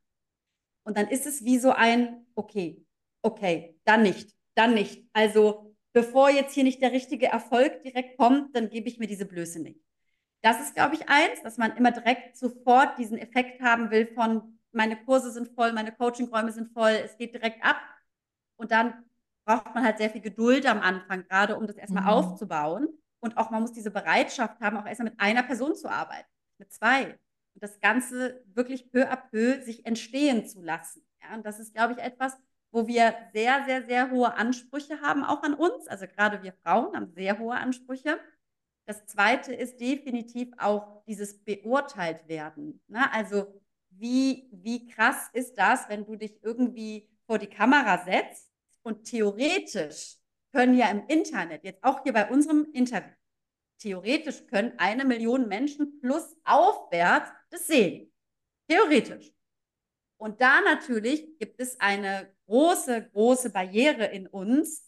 Und 0.85 0.97
dann 0.97 1.09
ist 1.09 1.27
es 1.27 1.45
wie 1.45 1.59
so 1.59 1.73
ein, 1.73 2.27
okay, 2.35 2.85
okay, 3.23 3.79
dann 3.85 4.03
nicht, 4.03 4.35
dann 4.55 4.75
nicht. 4.75 5.09
Also 5.13 5.72
bevor 5.93 6.31
jetzt 6.31 6.55
hier 6.55 6.65
nicht 6.65 6.83
der 6.83 6.93
richtige 6.93 7.27
Erfolg 7.27 7.83
direkt 7.83 8.17
kommt, 8.17 8.55
dann 8.57 8.71
gebe 8.71 8.89
ich 8.89 8.99
mir 8.99 9.07
diese 9.07 9.27
Blöße 9.27 9.61
nicht. 9.61 9.81
Das 10.43 10.61
ist, 10.61 10.75
glaube 10.75 10.97
ich, 10.97 11.09
eins, 11.09 11.43
dass 11.43 11.57
man 11.57 11.77
immer 11.77 11.93
direkt 11.93 12.37
sofort 12.37 12.99
diesen 12.99 13.17
Effekt 13.19 13.61
haben 13.61 13.91
will 13.91 14.07
von, 14.09 14.59
meine 14.73 14.97
Kurse 15.05 15.31
sind 15.31 15.49
voll, 15.55 15.73
meine 15.73 15.93
Coachingräume 15.93 16.51
sind 16.51 16.73
voll, 16.73 16.93
es 17.05 17.17
geht 17.17 17.35
direkt 17.35 17.65
ab. 17.65 17.77
Und 18.57 18.71
dann 18.71 19.05
braucht 19.45 19.75
man 19.75 19.85
halt 19.85 19.99
sehr 19.99 20.11
viel 20.11 20.21
Geduld 20.21 20.67
am 20.67 20.81
Anfang, 20.81 21.25
gerade 21.29 21.57
um 21.57 21.67
das 21.67 21.77
erstmal 21.77 22.03
mhm. 22.05 22.09
aufzubauen. 22.09 22.89
Und 23.21 23.37
auch 23.37 23.51
man 23.51 23.63
muss 23.63 23.73
diese 23.73 23.91
Bereitschaft 23.91 24.61
haben, 24.61 24.77
auch 24.77 24.87
erstmal 24.87 25.11
mit 25.11 25.21
einer 25.21 25.43
Person 25.43 25.77
zu 25.77 25.89
arbeiten, 25.89 26.29
mit 26.59 26.73
zwei. 26.73 27.19
Und 27.55 27.63
das 27.63 27.79
Ganze 27.81 28.43
wirklich 28.47 28.91
peu 28.91 29.09
à 29.09 29.17
peu 29.17 29.61
sich 29.63 29.87
entstehen 29.87 30.47
zu 30.47 30.63
lassen. 30.63 31.07
Ja, 31.23 31.37
und 31.37 31.47
das 31.47 31.61
ist, 31.61 31.75
glaube 31.75 31.93
ich, 31.93 31.99
etwas, 31.99 32.37
wo 32.73 32.87
wir 32.87 33.15
sehr, 33.33 33.65
sehr, 33.67 33.85
sehr 33.87 34.11
hohe 34.11 34.35
Ansprüche 34.35 35.01
haben, 35.03 35.25
auch 35.25 35.43
an 35.43 35.55
uns. 35.55 35.87
Also 35.87 36.07
gerade 36.07 36.43
wir 36.43 36.55
Frauen 36.65 36.97
haben 36.97 37.13
sehr 37.13 37.39
hohe 37.39 37.55
Ansprüche. 37.55 38.19
Das 38.87 39.07
zweite 39.07 39.55
ist 39.55 39.79
definitiv 39.79 40.49
auch 40.59 41.05
dieses 41.07 41.45
beurteilt 41.45 42.27
werden. 42.27 42.83
Ne? 42.89 43.13
Also 43.13 43.47
wie, 43.91 44.49
wie 44.53 44.89
krass 44.89 45.29
ist 45.35 45.57
das, 45.59 45.89
wenn 45.89 46.05
du 46.07 46.17
dich 46.17 46.43
irgendwie 46.43 47.09
vor 47.27 47.39
die 47.39 47.47
Kamera 47.47 48.05
setzt 48.05 48.51
und 48.83 49.05
theoretisch 49.05 50.17
können 50.51 50.77
ja 50.77 50.91
im 50.91 51.07
Internet, 51.07 51.65
jetzt 51.65 51.85
auch 51.85 52.03
hier 52.03 52.13
bei 52.13 52.29
unserem 52.31 52.67
Interview, 52.73 53.15
theoretisch 53.79 54.47
können 54.47 54.73
eine 54.79 55.05
Million 55.05 55.47
Menschen 55.47 56.01
plus 56.01 56.37
aufwärts 56.45 57.31
das 57.51 57.67
sehen. 57.67 58.13
Theoretisch. 58.69 59.33
Und 60.17 60.41
da 60.41 60.61
natürlich 60.61 61.39
gibt 61.39 61.61
es 61.61 61.79
eine 61.81 62.33
große, 62.53 63.09
große 63.13 63.49
Barriere 63.49 64.05
in 64.05 64.27
uns, 64.27 64.87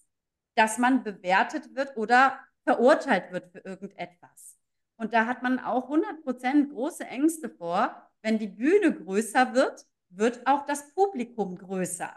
dass 0.55 0.77
man 0.77 1.03
bewertet 1.03 1.75
wird 1.75 1.97
oder 1.97 2.39
verurteilt 2.65 3.33
wird 3.33 3.51
für 3.53 3.61
irgendetwas. 3.61 4.59
Und 4.97 5.15
da 5.15 5.25
hat 5.25 5.43
man 5.43 5.59
auch 5.59 5.89
100% 5.89 6.69
große 6.69 7.05
Ängste 7.07 7.49
vor. 7.49 8.11
Wenn 8.21 8.39
die 8.39 8.49
Bühne 8.49 8.93
größer 8.93 9.55
wird, 9.55 9.87
wird 10.11 10.47
auch 10.47 10.67
das 10.67 10.93
Publikum 10.93 11.57
größer. 11.57 12.15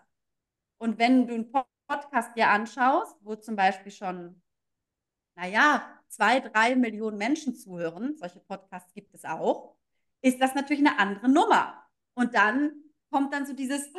Und 0.80 1.00
wenn 1.00 1.28
du 1.28 1.36
einen 1.36 1.52
Podcast 1.88 2.36
dir 2.36 2.50
anschaust, 2.50 3.16
wo 3.22 3.36
zum 3.36 3.56
Beispiel 3.56 3.94
schon, 3.94 4.42
naja, 5.36 5.82
zwei, 6.10 6.42
drei 6.42 6.76
Millionen 6.76 7.18
Menschen 7.18 7.56
zuhören, 7.56 8.18
solche 8.18 8.42
Podcasts 8.42 8.94
gibt 8.94 9.14
es 9.16 9.24
auch, 9.24 9.78
ist 10.22 10.42
das 10.42 10.56
natürlich 10.56 10.86
eine 10.86 11.00
andere 11.00 11.30
Nummer. 11.30 11.88
Und 12.16 12.36
dann 12.36 12.84
kommt 13.10 13.34
dann 13.34 13.46
so 13.46 13.54
dieses, 13.54 13.94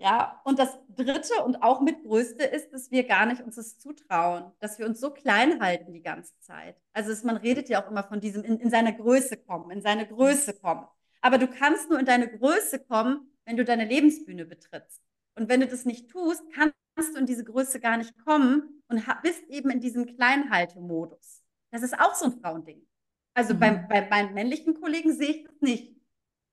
ja, 0.00 0.40
und 0.44 0.58
das 0.58 0.78
dritte 0.96 1.44
und 1.44 1.62
auch 1.62 1.82
mit 1.82 2.02
größte 2.02 2.42
ist, 2.44 2.72
dass 2.72 2.90
wir 2.90 3.04
gar 3.04 3.26
nicht 3.26 3.42
uns 3.42 3.56
das 3.56 3.78
zutrauen, 3.78 4.50
dass 4.58 4.78
wir 4.78 4.86
uns 4.86 4.98
so 4.98 5.10
klein 5.10 5.60
halten 5.60 5.92
die 5.92 6.00
ganze 6.00 6.32
Zeit. 6.40 6.76
Also 6.94 7.26
man 7.26 7.36
redet 7.36 7.68
ja 7.68 7.84
auch 7.84 7.90
immer 7.90 8.02
von 8.02 8.18
diesem 8.18 8.42
in, 8.42 8.58
in 8.58 8.70
seine 8.70 8.96
Größe 8.96 9.36
kommen, 9.36 9.70
in 9.70 9.82
seine 9.82 10.06
Größe 10.06 10.54
kommen. 10.54 10.86
Aber 11.20 11.36
du 11.36 11.46
kannst 11.46 11.90
nur 11.90 11.98
in 11.98 12.06
deine 12.06 12.28
Größe 12.28 12.78
kommen, 12.78 13.30
wenn 13.44 13.58
du 13.58 13.64
deine 13.64 13.84
Lebensbühne 13.84 14.46
betrittst. 14.46 15.02
Und 15.34 15.50
wenn 15.50 15.60
du 15.60 15.66
das 15.66 15.84
nicht 15.84 16.10
tust, 16.10 16.42
kannst 16.54 16.74
du 16.96 17.18
in 17.18 17.26
diese 17.26 17.44
Größe 17.44 17.78
gar 17.78 17.98
nicht 17.98 18.16
kommen 18.24 18.82
und 18.88 19.04
bist 19.22 19.44
eben 19.48 19.68
in 19.68 19.80
diesem 19.80 20.06
Kleinhaltemodus. 20.06 21.42
Das 21.72 21.82
ist 21.82 21.98
auch 22.00 22.14
so 22.14 22.24
ein 22.24 22.40
Frauending. 22.40 22.86
Also 23.34 23.52
mhm. 23.52 23.58
bei, 23.58 23.70
bei 23.70 24.08
meinen 24.08 24.32
männlichen 24.32 24.80
Kollegen 24.80 25.12
sehe 25.12 25.28
ich 25.28 25.44
das 25.44 25.60
nicht. 25.60 25.94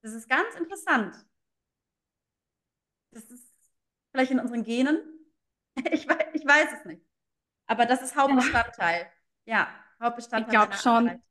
Das 0.02 0.12
ist 0.12 0.28
ganz 0.28 0.54
interessant. 0.60 1.16
Das 3.12 3.24
ist 3.26 3.44
vielleicht 4.12 4.32
in 4.32 4.40
unseren 4.40 4.64
Genen. 4.64 5.00
Ich 5.92 6.08
weiß, 6.08 6.26
ich 6.34 6.44
weiß 6.44 6.70
es 6.80 6.86
nicht. 6.86 7.02
Aber 7.68 7.86
das 7.86 8.02
ist 8.02 8.16
Hauptbestandteil. 8.16 9.06
Ja, 9.46 9.68
Hauptbestandteil. 10.02 10.52
Ich 10.52 10.60
glaube 10.60 10.74
schon, 10.76 11.22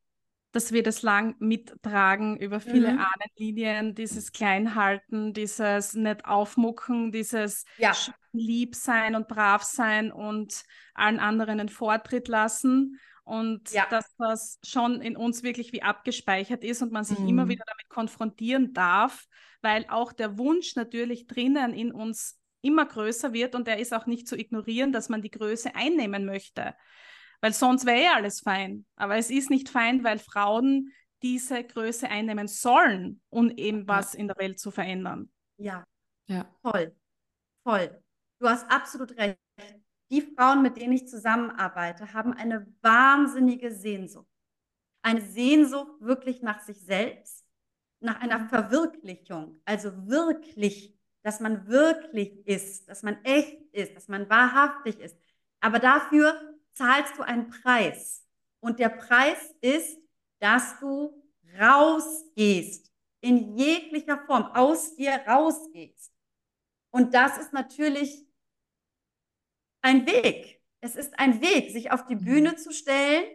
dass 0.53 0.71
wir 0.71 0.83
das 0.83 1.01
lang 1.01 1.35
mittragen 1.39 2.37
über 2.37 2.61
viele 2.61 2.93
Mhm. 2.93 2.99
Ahnenlinien, 3.05 3.93
dieses 3.93 4.31
Kleinhalten, 4.31 5.33
dieses 5.33 5.95
nicht 5.95 6.23
aufmucken, 6.25 7.11
dieses 7.11 7.65
Ja. 7.77 7.91
lieb 8.31 8.73
sein 8.75 9.15
und 9.15 9.27
brav 9.27 9.63
sein 9.63 10.11
und 10.13 10.63
allen 10.93 11.19
anderen 11.19 11.59
einen 11.59 11.69
Vortritt 11.69 12.29
lassen. 12.29 12.99
Und 13.27 13.69
Ja. 13.71 13.85
dass 13.89 14.15
das 14.17 14.57
schon 14.63 15.01
in 15.01 15.17
uns 15.17 15.43
wirklich 15.43 15.73
wie 15.73 15.83
abgespeichert 15.83 16.63
ist 16.63 16.81
und 16.81 16.93
man 16.93 17.03
sich 17.03 17.27
immer 17.27 17.43
Mhm. 17.45 17.49
wieder 17.49 17.65
damit 17.67 17.89
konfrontieren 17.89 18.73
darf, 18.73 19.25
weil 19.61 19.85
auch 19.89 20.13
der 20.13 20.37
Wunsch 20.37 20.75
natürlich 20.75 21.27
drinnen 21.27 21.73
in 21.73 21.91
uns 21.91 22.39
immer 22.61 22.85
größer 22.85 23.33
wird 23.33 23.53
und 23.53 23.67
der 23.67 23.79
ist 23.79 23.93
auch 23.93 24.05
nicht 24.05 24.29
zu 24.29 24.37
ignorieren, 24.37 24.93
dass 24.93 25.09
man 25.09 25.21
die 25.21 25.29
Größe 25.31 25.75
einnehmen 25.75 26.25
möchte. 26.25 26.73
Weil 27.41 27.51
sonst 27.51 27.85
wäre 27.85 27.99
eh 27.99 28.07
alles 28.07 28.39
fein. 28.39 28.85
Aber 28.95 29.17
es 29.17 29.29
ist 29.29 29.49
nicht 29.49 29.67
fein, 29.67 30.05
weil 30.05 30.19
Frauen 30.19 30.93
diese 31.21 31.63
Größe 31.63 32.07
einnehmen 32.09 32.47
sollen, 32.47 33.21
um 33.29 33.49
eben 33.51 33.87
was 33.89 34.15
in 34.15 34.27
der 34.27 34.37
Welt 34.37 34.57
zu 34.59 34.71
verändern. 34.71 35.29
Ja, 35.57 35.85
Ja. 36.27 36.49
voll. 36.61 36.95
Voll. 37.63 38.01
Du 38.39 38.47
hast 38.47 38.71
absolut 38.71 39.11
recht. 39.17 39.37
Die 40.09 40.21
Frauen, 40.21 40.61
mit 40.61 40.77
denen 40.77 40.93
ich 40.93 41.07
zusammenarbeite, 41.07 42.13
haben 42.13 42.33
eine 42.33 42.65
wahnsinnige 42.81 43.71
Sehnsucht. 43.71 44.27
Eine 45.01 45.21
Sehnsucht 45.21 45.99
wirklich 45.99 46.41
nach 46.41 46.61
sich 46.61 46.79
selbst, 46.81 47.45
nach 47.99 48.19
einer 48.21 48.47
Verwirklichung. 48.47 49.61
Also 49.65 50.07
wirklich, 50.07 50.97
dass 51.23 51.39
man 51.39 51.67
wirklich 51.67 52.45
ist, 52.47 52.87
dass 52.87 53.03
man 53.03 53.23
echt 53.23 53.61
ist, 53.73 53.95
dass 53.95 54.07
man 54.07 54.29
wahrhaftig 54.29 54.99
ist. 54.99 55.17
Aber 55.59 55.79
dafür 55.79 56.39
zahlst 56.73 57.17
du 57.17 57.23
einen 57.23 57.49
Preis. 57.49 58.25
Und 58.59 58.79
der 58.79 58.89
Preis 58.89 59.53
ist, 59.61 59.97
dass 60.39 60.79
du 60.79 61.21
rausgehst, 61.59 62.91
in 63.21 63.57
jeglicher 63.57 64.17
Form, 64.25 64.43
aus 64.53 64.95
dir 64.95 65.11
rausgehst. 65.27 66.13
Und 66.91 67.13
das 67.13 67.37
ist 67.37 67.53
natürlich 67.53 68.26
ein 69.87 70.05
Weg. 70.05 70.61
Es 70.81 70.95
ist 70.95 71.17
ein 71.19 71.41
Weg, 71.41 71.71
sich 71.71 71.91
auf 71.91 72.05
die 72.05 72.15
Mhm. 72.15 72.25
Bühne 72.25 72.55
zu 72.55 72.71
stellen. 72.71 73.25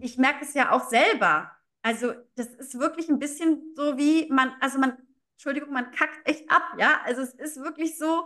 Ich 0.00 0.18
merke 0.18 0.44
es 0.44 0.54
ja 0.54 0.72
auch 0.72 0.88
selber. 0.88 1.52
Also, 1.82 2.12
das 2.36 2.48
ist 2.48 2.78
wirklich 2.78 3.08
ein 3.08 3.18
bisschen 3.18 3.74
so 3.76 3.98
wie 3.98 4.28
man, 4.30 4.52
also 4.60 4.78
man, 4.78 4.96
Entschuldigung, 5.34 5.72
man 5.72 5.90
kackt 5.92 6.26
echt 6.28 6.50
ab, 6.50 6.62
ja. 6.78 7.00
Also, 7.04 7.22
es 7.22 7.34
ist 7.34 7.56
wirklich 7.62 7.98
so, 7.98 8.24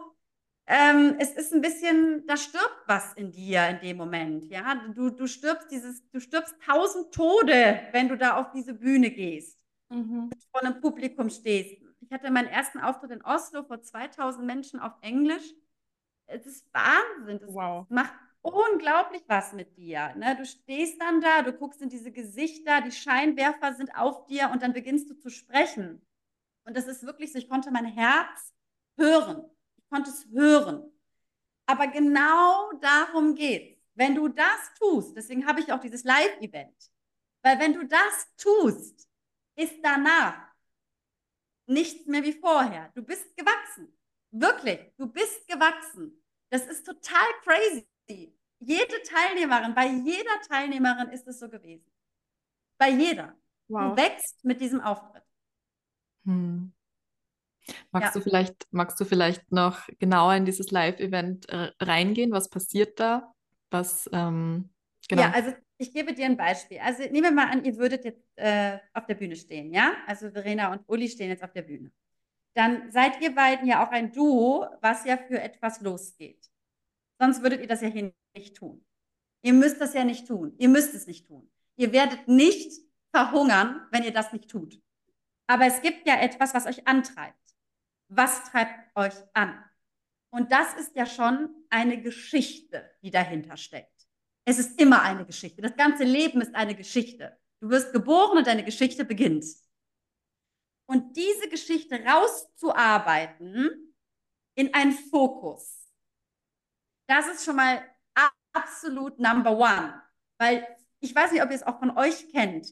ähm, 0.66 1.16
es 1.18 1.32
ist 1.32 1.52
ein 1.54 1.60
bisschen, 1.62 2.26
da 2.26 2.36
stirbt 2.36 2.82
was 2.86 3.14
in 3.14 3.30
dir 3.32 3.68
in 3.68 3.80
dem 3.80 3.96
Moment, 3.96 4.44
ja. 4.46 4.74
Du, 4.94 5.10
du 5.10 5.26
stirbst 5.26 5.70
dieses, 5.70 6.08
du 6.10 6.20
stirbst 6.20 6.54
tausend 6.64 7.14
Tode, 7.14 7.80
wenn 7.92 8.08
du 8.08 8.16
da 8.16 8.36
auf 8.36 8.50
diese 8.52 8.74
Bühne 8.74 9.10
gehst 9.10 9.58
vor 10.50 10.62
einem 10.62 10.80
Publikum 10.80 11.30
stehst. 11.30 11.76
Ich 12.00 12.12
hatte 12.12 12.30
meinen 12.30 12.48
ersten 12.48 12.78
Auftritt 12.80 13.10
in 13.10 13.22
Oslo 13.22 13.64
vor 13.64 13.82
2000 13.82 14.44
Menschen 14.46 14.80
auf 14.80 14.92
Englisch. 15.02 15.54
Es 16.26 16.46
ist 16.46 16.66
Wahnsinn. 16.72 17.38
Das 17.38 17.52
Wow. 17.52 17.86
macht 17.88 18.14
unglaublich 18.42 19.22
was 19.26 19.52
mit 19.52 19.76
dir. 19.76 20.14
Ne? 20.16 20.36
Du 20.36 20.44
stehst 20.44 21.00
dann 21.00 21.20
da, 21.20 21.42
du 21.42 21.52
guckst 21.52 21.82
in 21.82 21.88
diese 21.88 22.12
Gesichter, 22.12 22.80
die 22.80 22.92
Scheinwerfer 22.92 23.74
sind 23.74 23.94
auf 23.96 24.26
dir 24.26 24.50
und 24.50 24.62
dann 24.62 24.72
beginnst 24.72 25.10
du 25.10 25.14
zu 25.14 25.30
sprechen. 25.30 26.06
Und 26.64 26.76
das 26.76 26.86
ist 26.86 27.04
wirklich 27.04 27.32
so, 27.32 27.38
ich 27.38 27.48
konnte 27.48 27.70
mein 27.70 27.86
Herz 27.86 28.54
hören. 28.96 29.44
Ich 29.76 29.88
konnte 29.88 30.10
es 30.10 30.26
hören. 30.32 30.92
Aber 31.66 31.86
genau 31.88 32.72
darum 32.80 33.34
geht's. 33.34 33.76
Wenn 33.94 34.14
du 34.14 34.28
das 34.28 34.74
tust, 34.78 35.16
deswegen 35.16 35.46
habe 35.46 35.60
ich 35.60 35.72
auch 35.72 35.80
dieses 35.80 36.04
Live-Event, 36.04 36.90
weil 37.42 37.58
wenn 37.58 37.72
du 37.72 37.86
das 37.86 38.34
tust, 38.36 39.08
ist 39.56 39.76
danach 39.82 40.52
nichts 41.66 42.06
mehr 42.06 42.22
wie 42.22 42.34
vorher. 42.34 42.90
Du 42.94 43.02
bist 43.02 43.34
gewachsen. 43.36 43.95
Wirklich, 44.30 44.80
du 44.96 45.06
bist 45.06 45.46
gewachsen. 45.48 46.22
Das 46.50 46.66
ist 46.66 46.84
total 46.84 47.26
crazy. 47.42 47.86
Jede 48.60 49.02
Teilnehmerin, 49.02 49.74
bei 49.74 49.86
jeder 49.86 50.40
Teilnehmerin 50.48 51.08
ist 51.08 51.26
es 51.26 51.38
so 51.38 51.48
gewesen. 51.48 51.90
Bei 52.78 52.90
jeder. 52.90 53.36
Wow. 53.68 53.94
Du 53.96 54.02
wächst 54.02 54.44
mit 54.44 54.60
diesem 54.60 54.80
Auftritt. 54.80 55.22
Hm. 56.24 56.72
Magst 57.90 58.14
Ja. 58.14 58.20
du 58.20 58.20
vielleicht, 58.20 58.66
magst 58.70 59.00
du 59.00 59.04
vielleicht 59.04 59.50
noch 59.50 59.88
genauer 59.98 60.34
in 60.34 60.44
dieses 60.44 60.70
Live-Event 60.70 61.48
äh, 61.48 61.72
reingehen? 61.80 62.32
Was 62.32 62.48
passiert 62.48 63.00
da? 63.00 63.34
Was, 63.70 64.08
ähm, 64.12 64.70
genau. 65.08 65.22
Ja, 65.22 65.32
also 65.32 65.52
ich 65.78 65.92
gebe 65.92 66.14
dir 66.14 66.26
ein 66.26 66.36
Beispiel. 66.36 66.78
Also 66.78 67.02
nehmen 67.02 67.24
wir 67.24 67.32
mal 67.32 67.50
an, 67.50 67.64
ihr 67.64 67.76
würdet 67.76 68.04
jetzt 68.04 68.22
äh, 68.36 68.78
auf 68.94 69.06
der 69.06 69.14
Bühne 69.16 69.36
stehen, 69.36 69.72
ja? 69.72 69.94
Also 70.06 70.30
Verena 70.30 70.72
und 70.72 70.82
Uli 70.88 71.08
stehen 71.08 71.28
jetzt 71.28 71.42
auf 71.42 71.52
der 71.52 71.62
Bühne. 71.62 71.90
Dann 72.56 72.90
seid 72.90 73.20
ihr 73.20 73.34
beiden 73.34 73.68
ja 73.68 73.86
auch 73.86 73.90
ein 73.90 74.12
Duo, 74.12 74.66
was 74.80 75.04
ja 75.04 75.18
für 75.18 75.38
etwas 75.38 75.82
losgeht. 75.82 76.50
Sonst 77.20 77.42
würdet 77.42 77.60
ihr 77.60 77.66
das 77.66 77.82
ja 77.82 77.88
hier 77.88 78.14
nicht 78.34 78.56
tun. 78.56 78.82
Ihr 79.42 79.52
müsst 79.52 79.78
das 79.78 79.92
ja 79.92 80.04
nicht 80.04 80.26
tun. 80.26 80.54
Ihr 80.56 80.70
müsst 80.70 80.94
es 80.94 81.06
nicht 81.06 81.26
tun. 81.26 81.50
Ihr 81.76 81.92
werdet 81.92 82.26
nicht 82.28 82.72
verhungern, 83.14 83.86
wenn 83.90 84.04
ihr 84.04 84.12
das 84.12 84.32
nicht 84.32 84.48
tut. 84.48 84.80
Aber 85.46 85.66
es 85.66 85.82
gibt 85.82 86.06
ja 86.06 86.18
etwas, 86.18 86.54
was 86.54 86.64
euch 86.66 86.88
antreibt. 86.88 87.36
Was 88.08 88.44
treibt 88.50 88.96
euch 88.96 89.14
an? 89.34 89.62
Und 90.30 90.50
das 90.50 90.74
ist 90.74 90.96
ja 90.96 91.04
schon 91.04 91.50
eine 91.68 92.00
Geschichte, 92.00 92.90
die 93.02 93.10
dahinter 93.10 93.58
steckt. 93.58 94.06
Es 94.46 94.58
ist 94.58 94.80
immer 94.80 95.02
eine 95.02 95.26
Geschichte. 95.26 95.60
Das 95.60 95.76
ganze 95.76 96.04
Leben 96.04 96.40
ist 96.40 96.54
eine 96.54 96.74
Geschichte. 96.74 97.38
Du 97.60 97.68
wirst 97.68 97.92
geboren 97.92 98.38
und 98.38 98.46
deine 98.46 98.64
Geschichte 98.64 99.04
beginnt. 99.04 99.44
Und 100.86 101.16
diese 101.16 101.48
Geschichte 101.48 102.02
rauszuarbeiten 102.04 103.94
in 104.54 104.72
einen 104.72 104.92
Fokus, 104.92 105.92
das 107.08 107.26
ist 107.28 107.44
schon 107.44 107.56
mal 107.56 107.82
absolut 108.52 109.18
number 109.18 109.50
one. 109.50 110.02
Weil 110.38 110.66
ich 111.00 111.14
weiß 111.14 111.32
nicht, 111.32 111.42
ob 111.42 111.50
ihr 111.50 111.56
es 111.56 111.62
auch 111.62 111.78
von 111.78 111.96
euch 111.96 112.30
kennt. 112.30 112.66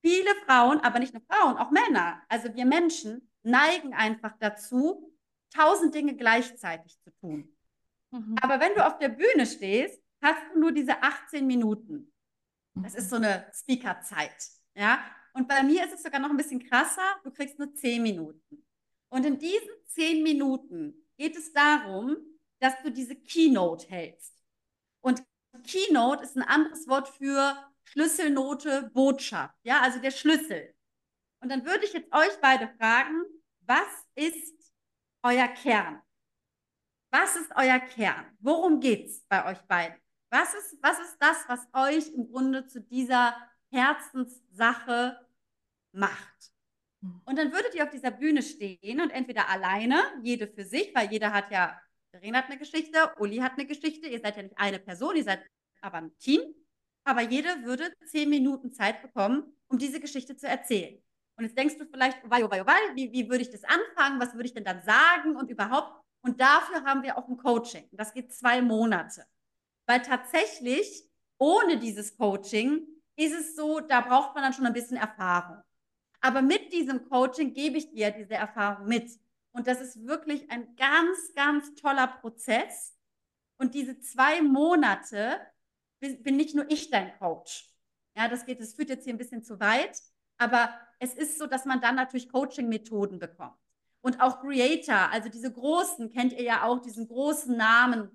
Viele 0.00 0.34
Frauen, 0.46 0.80
aber 0.80 0.98
nicht 1.00 1.12
nur 1.12 1.22
Frauen, 1.28 1.56
auch 1.56 1.70
Männer, 1.70 2.22
also 2.28 2.54
wir 2.54 2.64
Menschen, 2.64 3.30
neigen 3.42 3.94
einfach 3.94 4.34
dazu, 4.38 5.12
tausend 5.50 5.94
Dinge 5.94 6.16
gleichzeitig 6.16 6.98
zu 7.00 7.10
tun. 7.20 7.56
Mhm. 8.10 8.36
Aber 8.40 8.60
wenn 8.60 8.74
du 8.74 8.86
auf 8.86 8.98
der 8.98 9.08
Bühne 9.08 9.46
stehst, 9.46 10.00
hast 10.22 10.40
du 10.52 10.60
nur 10.60 10.72
diese 10.72 11.02
18 11.02 11.46
Minuten. 11.46 12.12
Das 12.74 12.94
ist 12.94 13.10
so 13.10 13.16
eine 13.16 13.50
Speakerzeit. 13.52 14.36
Ja? 14.74 15.00
Und 15.38 15.46
bei 15.46 15.62
mir 15.62 15.84
ist 15.84 15.94
es 15.94 16.02
sogar 16.02 16.18
noch 16.18 16.30
ein 16.30 16.36
bisschen 16.36 16.68
krasser. 16.68 17.20
Du 17.22 17.30
kriegst 17.30 17.60
nur 17.60 17.72
10 17.72 18.02
Minuten. 18.02 18.66
Und 19.08 19.24
in 19.24 19.38
diesen 19.38 19.70
10 19.86 20.24
Minuten 20.24 21.08
geht 21.16 21.36
es 21.36 21.52
darum, 21.52 22.16
dass 22.58 22.74
du 22.82 22.90
diese 22.90 23.14
Keynote 23.14 23.88
hältst. 23.88 24.34
Und 25.00 25.22
Keynote 25.62 26.24
ist 26.24 26.36
ein 26.36 26.42
anderes 26.42 26.88
Wort 26.88 27.08
für 27.08 27.56
Schlüsselnote, 27.84 28.90
Botschaft. 28.92 29.54
Ja, 29.62 29.80
also 29.80 30.00
der 30.00 30.10
Schlüssel. 30.10 30.74
Und 31.40 31.50
dann 31.50 31.64
würde 31.64 31.84
ich 31.84 31.92
jetzt 31.92 32.12
euch 32.12 32.36
beide 32.42 32.66
fragen, 32.76 33.22
was 33.60 34.08
ist 34.16 34.72
euer 35.22 35.46
Kern? 35.46 36.02
Was 37.12 37.36
ist 37.36 37.52
euer 37.54 37.78
Kern? 37.78 38.26
Worum 38.40 38.80
geht's 38.80 39.24
bei 39.28 39.48
euch 39.48 39.60
beiden? 39.68 39.96
Was 40.30 40.52
ist, 40.54 40.82
was 40.82 40.98
ist 40.98 41.16
das, 41.20 41.44
was 41.46 41.68
euch 41.74 42.12
im 42.12 42.28
Grunde 42.28 42.66
zu 42.66 42.80
dieser 42.80 43.36
Herzenssache 43.70 45.27
macht? 45.98 46.52
Und 47.24 47.38
dann 47.38 47.52
würdet 47.52 47.74
ihr 47.74 47.84
auf 47.84 47.90
dieser 47.90 48.10
Bühne 48.10 48.42
stehen 48.42 49.00
und 49.00 49.10
entweder 49.10 49.48
alleine, 49.48 50.00
jede 50.22 50.48
für 50.48 50.64
sich, 50.64 50.92
weil 50.94 51.10
jeder 51.10 51.32
hat 51.32 51.50
ja, 51.50 51.80
Verena 52.10 52.38
hat 52.38 52.46
eine 52.46 52.58
Geschichte, 52.58 53.12
Uli 53.18 53.36
hat 53.36 53.52
eine 53.52 53.66
Geschichte, 53.66 54.08
ihr 54.08 54.20
seid 54.20 54.36
ja 54.36 54.42
nicht 54.42 54.58
eine 54.58 54.80
Person, 54.80 55.14
ihr 55.14 55.24
seid 55.24 55.44
aber 55.80 55.98
ein 55.98 56.18
Team, 56.18 56.40
aber 57.04 57.20
jede 57.20 57.64
würde 57.64 57.92
zehn 58.06 58.28
Minuten 58.28 58.72
Zeit 58.72 59.00
bekommen, 59.02 59.44
um 59.68 59.78
diese 59.78 60.00
Geschichte 60.00 60.36
zu 60.36 60.48
erzählen. 60.48 61.00
Und 61.36 61.44
jetzt 61.44 61.56
denkst 61.56 61.78
du 61.78 61.86
vielleicht, 61.86 62.18
oh 62.24 62.30
wei, 62.30 62.44
oh 62.44 62.50
wei, 62.50 62.62
oh 62.62 62.66
wei, 62.66 62.96
wie, 62.96 63.12
wie 63.12 63.28
würde 63.28 63.42
ich 63.42 63.50
das 63.50 63.62
anfangen, 63.62 64.20
was 64.20 64.34
würde 64.34 64.46
ich 64.46 64.54
denn 64.54 64.64
dann 64.64 64.82
sagen 64.82 65.36
und 65.36 65.50
überhaupt. 65.50 66.02
Und 66.22 66.40
dafür 66.40 66.82
haben 66.82 67.04
wir 67.04 67.16
auch 67.16 67.28
ein 67.28 67.36
Coaching. 67.36 67.88
Das 67.92 68.12
geht 68.12 68.34
zwei 68.34 68.60
Monate. 68.60 69.24
Weil 69.86 70.02
tatsächlich 70.02 71.08
ohne 71.38 71.78
dieses 71.78 72.16
Coaching 72.16 72.88
ist 73.14 73.34
es 73.34 73.54
so, 73.54 73.78
da 73.78 74.00
braucht 74.00 74.34
man 74.34 74.42
dann 74.42 74.52
schon 74.52 74.66
ein 74.66 74.72
bisschen 74.72 74.96
Erfahrung. 74.96 75.62
Aber 76.20 76.42
mit 76.42 76.72
diesem 76.72 77.08
Coaching 77.08 77.54
gebe 77.54 77.78
ich 77.78 77.90
dir 77.90 78.10
diese 78.10 78.34
Erfahrung 78.34 78.86
mit. 78.86 79.10
Und 79.52 79.66
das 79.66 79.80
ist 79.80 80.06
wirklich 80.06 80.50
ein 80.50 80.74
ganz, 80.76 81.34
ganz 81.34 81.74
toller 81.74 82.06
Prozess. 82.06 82.96
Und 83.56 83.74
diese 83.74 83.98
zwei 84.00 84.42
Monate 84.42 85.40
bin, 86.00 86.36
nicht 86.36 86.54
nur 86.54 86.70
ich 86.70 86.90
dein 86.90 87.16
Coach. 87.18 87.68
Ja, 88.16 88.28
das 88.28 88.46
geht, 88.46 88.60
das 88.60 88.74
führt 88.74 88.88
jetzt 88.88 89.04
hier 89.04 89.14
ein 89.14 89.18
bisschen 89.18 89.42
zu 89.42 89.60
weit. 89.60 90.00
Aber 90.38 90.72
es 90.98 91.14
ist 91.14 91.38
so, 91.38 91.46
dass 91.46 91.64
man 91.64 91.80
dann 91.80 91.96
natürlich 91.96 92.30
Coaching-Methoden 92.30 93.18
bekommt. 93.18 93.56
Und 94.00 94.20
auch 94.20 94.40
Creator, 94.40 95.10
also 95.10 95.28
diese 95.28 95.52
großen, 95.52 96.10
kennt 96.10 96.32
ihr 96.32 96.42
ja 96.42 96.62
auch, 96.64 96.80
diesen 96.80 97.08
großen 97.08 97.56
Namen. 97.56 98.10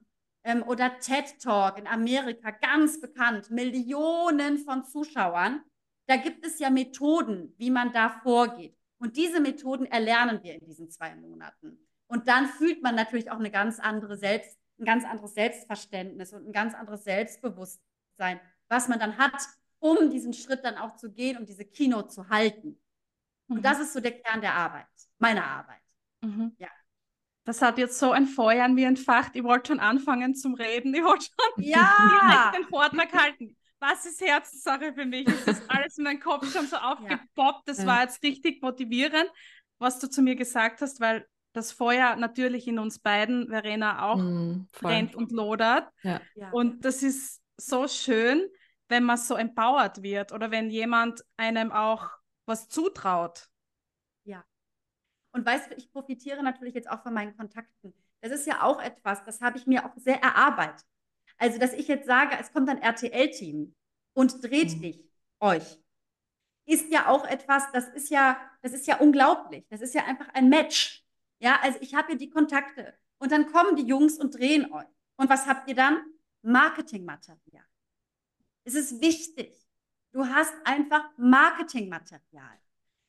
Ähm, 0.45 0.63
oder 0.63 0.99
TED 0.99 1.39
Talk 1.41 1.77
in 1.77 1.87
Amerika, 1.87 2.51
ganz 2.51 2.99
bekannt, 2.99 3.49
Millionen 3.49 4.57
von 4.57 4.83
Zuschauern. 4.83 5.63
Da 6.05 6.17
gibt 6.17 6.45
es 6.45 6.59
ja 6.59 6.69
Methoden, 6.69 7.53
wie 7.57 7.71
man 7.71 7.93
da 7.93 8.09
vorgeht. 8.09 8.77
Und 8.99 9.17
diese 9.17 9.39
Methoden 9.39 9.85
erlernen 9.85 10.41
wir 10.43 10.55
in 10.55 10.65
diesen 10.65 10.89
zwei 10.89 11.15
Monaten. 11.15 11.77
Und 12.07 12.27
dann 12.27 12.47
fühlt 12.47 12.81
man 12.81 12.95
natürlich 12.95 13.31
auch 13.31 13.39
eine 13.39 13.51
ganz 13.51 13.79
andere 13.79 14.17
Selbst, 14.17 14.57
ein 14.79 14.85
ganz 14.85 15.05
anderes 15.05 15.33
Selbstverständnis 15.33 16.33
und 16.33 16.47
ein 16.47 16.53
ganz 16.53 16.73
anderes 16.73 17.03
Selbstbewusstsein, 17.03 18.39
was 18.69 18.87
man 18.87 18.99
dann 18.99 19.17
hat, 19.17 19.33
um 19.79 20.09
diesen 20.09 20.33
Schritt 20.33 20.63
dann 20.63 20.77
auch 20.77 20.95
zu 20.95 21.11
gehen 21.11 21.37
und 21.37 21.49
diese 21.49 21.65
Keynote 21.65 22.09
zu 22.09 22.29
halten. 22.29 22.79
Und 23.49 23.57
mhm. 23.57 23.61
das 23.61 23.79
ist 23.79 23.93
so 23.93 23.99
der 23.99 24.11
Kern 24.11 24.41
der 24.41 24.53
Arbeit, 24.55 24.87
meiner 25.19 25.45
Arbeit. 25.45 25.81
Mhm. 26.21 26.55
Ja. 26.57 26.69
Das 27.45 27.61
hat 27.61 27.77
jetzt 27.77 27.99
so 27.99 28.11
ein 28.11 28.25
Feuer 28.25 28.63
an 28.63 28.73
mir 28.73 28.87
entfacht. 28.87 29.35
Ich 29.35 29.43
wollte 29.43 29.67
schon 29.67 29.79
anfangen 29.81 30.33
zum 30.33 30.53
Reden. 30.53 30.93
Ich 30.93 31.03
wollte 31.03 31.25
schon 31.25 31.63
ja. 31.63 32.53
den 32.55 32.63
Vortrag 32.65 33.11
halten. 33.11 33.57
Was 33.83 34.05
ist 34.05 34.21
Herzenssache 34.21 34.93
für 34.93 35.05
mich? 35.05 35.27
Es 35.27 35.45
ist 35.45 35.69
alles 35.69 35.97
in 35.97 36.05
meinem 36.05 36.21
Kopf 36.21 36.49
schon 36.53 36.67
so 36.67 36.77
aufgepoppt. 36.77 37.67
Das 37.67 37.79
ja. 37.79 37.85
war 37.85 38.01
jetzt 38.03 38.23
richtig 38.23 38.61
motivierend, 38.61 39.29
was 39.77 39.99
du 39.99 40.09
zu 40.09 40.21
mir 40.21 40.37
gesagt 40.37 40.81
hast, 40.81 41.01
weil 41.01 41.27
das 41.51 41.73
Feuer 41.73 42.15
natürlich 42.15 42.65
in 42.65 42.79
uns 42.79 42.99
beiden, 42.99 43.49
Verena, 43.49 44.09
auch 44.09 44.15
mm, 44.15 44.69
brennt 44.71 45.15
und 45.15 45.33
lodert. 45.33 45.89
Ja. 46.01 46.21
Und 46.53 46.85
das 46.85 47.03
ist 47.03 47.41
so 47.57 47.89
schön, 47.89 48.47
wenn 48.87 49.03
man 49.03 49.17
so 49.17 49.35
empowert 49.35 50.01
wird 50.01 50.31
oder 50.31 50.49
wenn 50.49 50.69
jemand 50.69 51.21
einem 51.35 51.73
auch 51.73 52.07
was 52.45 52.69
zutraut. 52.69 53.49
Ja. 54.23 54.45
Und 55.33 55.45
weißt 55.45 55.71
du, 55.71 55.75
ich 55.75 55.91
profitiere 55.91 56.41
natürlich 56.41 56.73
jetzt 56.73 56.89
auch 56.89 57.03
von 57.03 57.13
meinen 57.13 57.35
Kontakten. 57.35 57.93
Das 58.21 58.31
ist 58.31 58.47
ja 58.47 58.63
auch 58.63 58.81
etwas, 58.81 59.25
das 59.25 59.41
habe 59.41 59.57
ich 59.57 59.67
mir 59.67 59.85
auch 59.85 59.91
sehr 59.97 60.21
erarbeitet. 60.23 60.85
Also, 61.37 61.59
dass 61.59 61.73
ich 61.73 61.87
jetzt 61.87 62.05
sage, 62.05 62.37
es 62.39 62.51
kommt 62.51 62.69
ein 62.69 62.81
RTL-Team 62.81 63.75
und 64.13 64.43
dreht 64.43 64.75
mhm. 64.77 64.81
dich, 64.81 64.99
euch, 65.39 65.79
ist 66.65 66.91
ja 66.91 67.09
auch 67.09 67.25
etwas, 67.25 67.71
das 67.71 67.89
ist 67.89 68.09
ja, 68.09 68.39
das 68.61 68.73
ist 68.73 68.87
ja 68.87 68.97
unglaublich. 68.99 69.65
Das 69.69 69.81
ist 69.81 69.93
ja 69.93 70.05
einfach 70.05 70.29
ein 70.33 70.49
Match. 70.49 71.05
Ja, 71.39 71.59
also 71.61 71.77
ich 71.81 71.93
habe 71.93 72.07
hier 72.07 72.17
die 72.17 72.29
Kontakte 72.29 72.93
und 73.17 73.31
dann 73.31 73.51
kommen 73.51 73.75
die 73.75 73.83
Jungs 73.85 74.17
und 74.17 74.37
drehen 74.37 74.71
euch. 74.71 74.87
Und 75.17 75.29
was 75.29 75.45
habt 75.45 75.67
ihr 75.67 75.75
dann? 75.75 76.01
Marketingmaterial. 76.41 77.65
Es 78.63 78.75
ist 78.75 79.01
wichtig. 79.01 79.53
Du 80.11 80.25
hast 80.25 80.53
einfach 80.63 81.09
Marketingmaterial. 81.17 82.59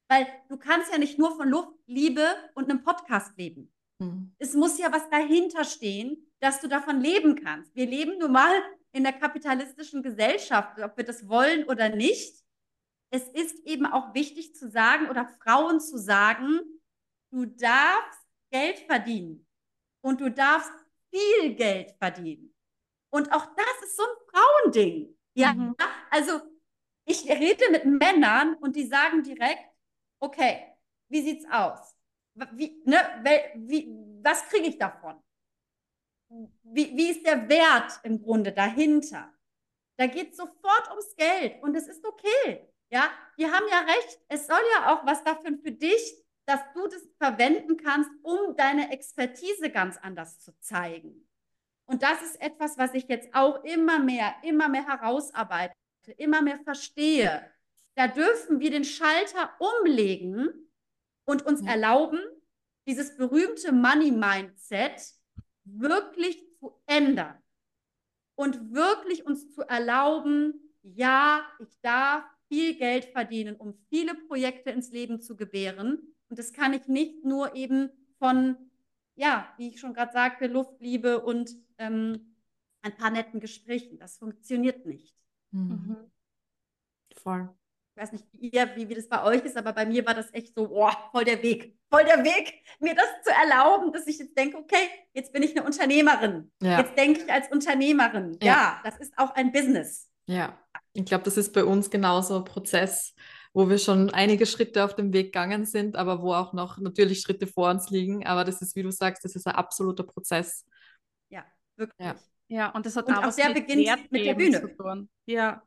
Weil 0.09 0.27
du 0.49 0.57
kannst 0.57 0.93
ja 0.93 0.99
nicht 0.99 1.19
nur 1.19 1.37
von 1.37 1.49
Luft, 1.49 1.79
Liebe 1.87 2.27
und 2.55 2.71
einem 2.71 2.83
Podcast 2.83 3.37
leben. 3.37 3.73
Mhm. 3.99 4.35
Es 4.39 4.55
muss 4.55 4.79
ja 4.79 4.93
was 4.93 5.09
dahinter 5.11 5.65
stehen, 5.65 6.24
dass 6.41 6.61
du 6.61 6.69
davon 6.69 7.01
leben 7.01 7.37
kannst. 7.37 7.75
Wir 7.75 7.87
leben 7.87 8.19
nun 8.19 8.33
mal 8.33 8.53
in 8.93 9.03
der 9.03 9.13
kapitalistischen 9.13 10.03
Gesellschaft, 10.03 10.79
ob 10.81 10.97
wir 10.97 11.05
das 11.05 11.29
wollen 11.29 11.65
oder 11.65 11.89
nicht. 11.89 12.45
Es 13.11 13.29
ist 13.29 13.59
eben 13.67 13.87
auch 13.87 14.15
wichtig 14.15 14.55
zu 14.55 14.71
sagen 14.71 15.09
oder 15.09 15.27
Frauen 15.27 15.81
zu 15.81 15.99
sagen, 15.99 16.61
du 17.31 17.47
darfst 17.47 18.21
Geld 18.51 18.79
verdienen 18.81 19.47
und 20.01 20.21
du 20.21 20.31
darfst 20.31 20.73
viel 21.11 21.55
Geld 21.55 21.95
verdienen. 21.99 22.55
Und 23.11 23.33
auch 23.33 23.47
das 23.55 23.85
ist 23.89 23.97
so 23.97 24.03
ein 24.03 24.17
Frauending. 24.33 25.17
Ja, 25.35 25.55
mhm. 25.55 25.77
also 26.11 26.41
ich 27.05 27.29
rede 27.29 27.71
mit 27.71 27.85
Männern 27.85 28.55
und 28.55 28.77
die 28.77 28.87
sagen 28.87 29.23
direkt, 29.23 29.65
okay, 30.21 30.75
wie 31.09 31.23
sieht's 31.23 31.47
aus? 31.51 31.95
Wie, 32.53 32.83
ne, 32.85 32.97
wie, 33.57 33.89
was 34.23 34.49
kriege 34.49 34.69
ich 34.69 34.79
davon? 34.79 35.23
Wie, 36.63 36.97
wie 36.97 37.11
ist 37.11 37.27
der 37.27 37.49
Wert 37.49 38.01
im 38.03 38.23
Grunde 38.23 38.53
dahinter? 38.53 39.33
Da 39.97 40.07
geht 40.07 40.33
es 40.33 40.37
sofort 40.37 40.91
ums 40.91 41.15
Geld 41.17 41.63
und 41.63 41.77
es 41.77 41.87
ist 41.87 42.05
okay. 42.05 42.69
Ja, 42.91 43.11
die 43.39 43.47
haben 43.47 43.65
ja 43.71 43.81
recht. 43.81 44.21
Es 44.29 44.47
soll 44.47 44.63
ja 44.77 44.93
auch 44.93 45.07
was 45.07 45.23
dafür 45.25 45.57
für 45.63 45.73
dich, 45.73 46.15
dass 46.47 46.61
du 46.75 46.87
das 46.87 47.03
verwenden 47.19 47.77
kannst, 47.77 48.11
um 48.23 48.57
deine 48.57 48.93
Expertise 48.93 49.71
ganz 49.71 49.97
anders 49.99 50.41
zu 50.41 50.59
zeigen. 50.61 51.29
Und 51.87 52.03
das 52.03 52.23
ist 52.23 52.41
etwas, 52.41 52.77
was 52.79 52.95
ich 52.95 53.09
jetzt 53.09 53.35
auch 53.35 53.63
immer 53.65 53.99
mehr, 53.99 54.35
immer 54.43 54.69
mehr 54.69 54.87
herausarbeite 54.87 55.75
immer 56.17 56.43
mehr 56.43 56.59
verstehe, 56.59 57.51
da 57.95 58.09
dürfen 58.09 58.61
wir 58.61 58.71
den 58.71 58.85
Schalter 58.85 59.55
umlegen 59.59 60.71
und 61.25 61.47
uns 61.47 61.63
erlauben, 61.63 62.21
dieses 62.87 63.17
berühmte 63.17 63.73
Money-Mindset 63.73 65.01
wirklich 65.65 66.45
zu 66.59 66.75
ändern 66.87 67.37
und 68.35 68.73
wirklich 68.73 69.27
uns 69.27 69.53
zu 69.53 69.63
erlauben, 69.63 70.55
ja, 70.83 71.45
ich 71.61 71.81
darf 71.81 72.25
viel 72.49 72.77
Geld 72.77 73.07
verdienen, 73.07 73.57
um 73.57 73.75
viele 73.89 74.15
Projekte 74.15 74.71
ins 74.71 74.91
Leben 74.91 75.21
zu 75.21 75.37
gebären. 75.37 76.15
Und 76.29 76.39
das 76.39 76.53
kann 76.53 76.73
ich 76.73 76.87
nicht 76.89 77.25
nur 77.25 77.55
eben 77.55 77.91
von, 78.19 78.57
ja, 79.15 79.53
wie 79.57 79.69
ich 79.69 79.81
schon 79.81 79.95
gerade 79.95 80.13
sagte, 80.13 80.47
Luftliebe 80.47 81.21
und 81.21 81.51
ähm, 81.79 82.37
ein 82.83 82.97
paar 82.97 83.11
netten 83.11 83.41
Gesprächen. 83.41 83.99
Das 83.99 84.19
funktioniert 84.19 84.85
nicht. 84.87 85.17
Mhm. 85.51 85.61
mhm. 85.61 85.97
Voll. 87.17 87.49
Ich 87.97 88.03
weiß 88.03 88.11
nicht, 88.11 88.25
wie, 88.33 88.49
ihr, 88.49 88.69
wie, 88.75 88.89
wie 88.89 88.95
das 88.95 89.09
bei 89.09 89.23
euch 89.23 89.45
ist, 89.45 89.57
aber 89.57 89.73
bei 89.73 89.87
mir 89.87 90.05
war 90.05 90.15
das 90.15 90.35
echt 90.35 90.53
so, 90.57 90.67
boah, 90.67 90.93
voll 91.13 91.25
der 91.25 91.41
Weg, 91.45 91.79
voll 91.89 92.05
der 92.05 92.25
Weg, 92.25 92.65
mir 92.81 92.93
das 92.93 93.07
zu 93.23 93.31
erlauben, 93.31 93.93
dass 93.93 94.09
ich 94.09 94.19
jetzt 94.19 94.37
denke, 94.37 94.57
okay, 94.57 94.89
jetzt 95.13 95.33
bin 95.33 95.45
ich 95.45 95.57
eine 95.57 95.65
Unternehmerin. 95.65 96.51
Ja. 96.61 96.81
Jetzt 96.81 96.99
denke 96.99 97.21
ich 97.21 97.33
als 97.33 97.53
Unternehmerin. 97.53 98.37
Ja. 98.43 98.53
ja, 98.53 98.81
das 98.83 98.99
ist 98.99 99.17
auch 99.17 99.33
ein 99.37 99.53
Business. 99.53 100.11
Ja, 100.27 100.59
ich 100.93 101.05
glaube, 101.05 101.23
das 101.23 101.37
ist 101.37 101.53
bei 101.53 101.65
uns 101.65 101.89
genauso 101.89 102.39
ein 102.39 102.45
Prozess, 102.45 103.15
wo 103.53 103.69
wir 103.69 103.79
schon 103.79 104.11
einige 104.11 104.47
Schritte 104.47 104.85
auf 104.85 104.97
dem 104.97 105.13
Weg 105.13 105.27
gegangen 105.27 105.65
sind, 105.65 105.95
aber 105.95 106.21
wo 106.21 106.35
auch 106.35 106.53
noch 106.53 106.79
natürlich 106.79 107.21
Schritte 107.21 107.47
vor 107.47 107.71
uns 107.71 107.91
liegen. 107.91 108.27
Aber 108.27 108.43
das 108.43 108.61
ist, 108.61 108.75
wie 108.75 108.83
du 108.83 108.91
sagst, 108.91 109.25
das 109.25 109.37
ist 109.37 109.47
ein 109.47 109.55
absoluter 109.55 110.03
Prozess. 110.03 110.67
Ja, 111.29 111.45
wirklich. 111.77 112.05
Ja. 112.05 112.17
Ja, 112.49 112.71
und 112.71 112.85
das 112.85 112.95
hat 112.97 113.07
und 113.07 113.15
auch, 113.15 113.25
auch 113.25 113.35
der 113.35 113.49
mit 113.49 113.67
beginnt 113.67 113.87
Wert 113.87 114.13
mit 114.13 114.27
der 114.27 114.35
Bühne. 114.35 115.09
Ja. 115.27 115.63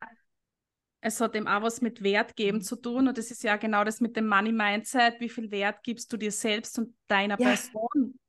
Es 1.08 1.22
hat 1.22 1.36
eben 1.36 1.48
auch 1.48 1.62
was 1.62 1.80
mit 1.80 2.04
Wert 2.04 2.36
geben 2.36 2.62
zu 2.62 2.76
tun. 2.76 3.08
Und 3.08 3.18
das 3.18 3.32
ist 3.32 3.42
ja 3.42 3.56
genau 3.56 3.86
das 3.86 4.02
mit 4.02 4.18
dem 4.18 4.28
Money 4.28 4.52
Mindset. 4.52 5.22
Wie 5.22 5.30
viel 5.30 5.50
Wert 5.52 5.82
gibst 5.82 6.12
du 6.12 6.18
dir 6.18 6.34
selbst 6.34 6.78
und 6.78 6.96
deiner 7.08 7.40
ja. 7.40 7.48
Person? 7.48 8.20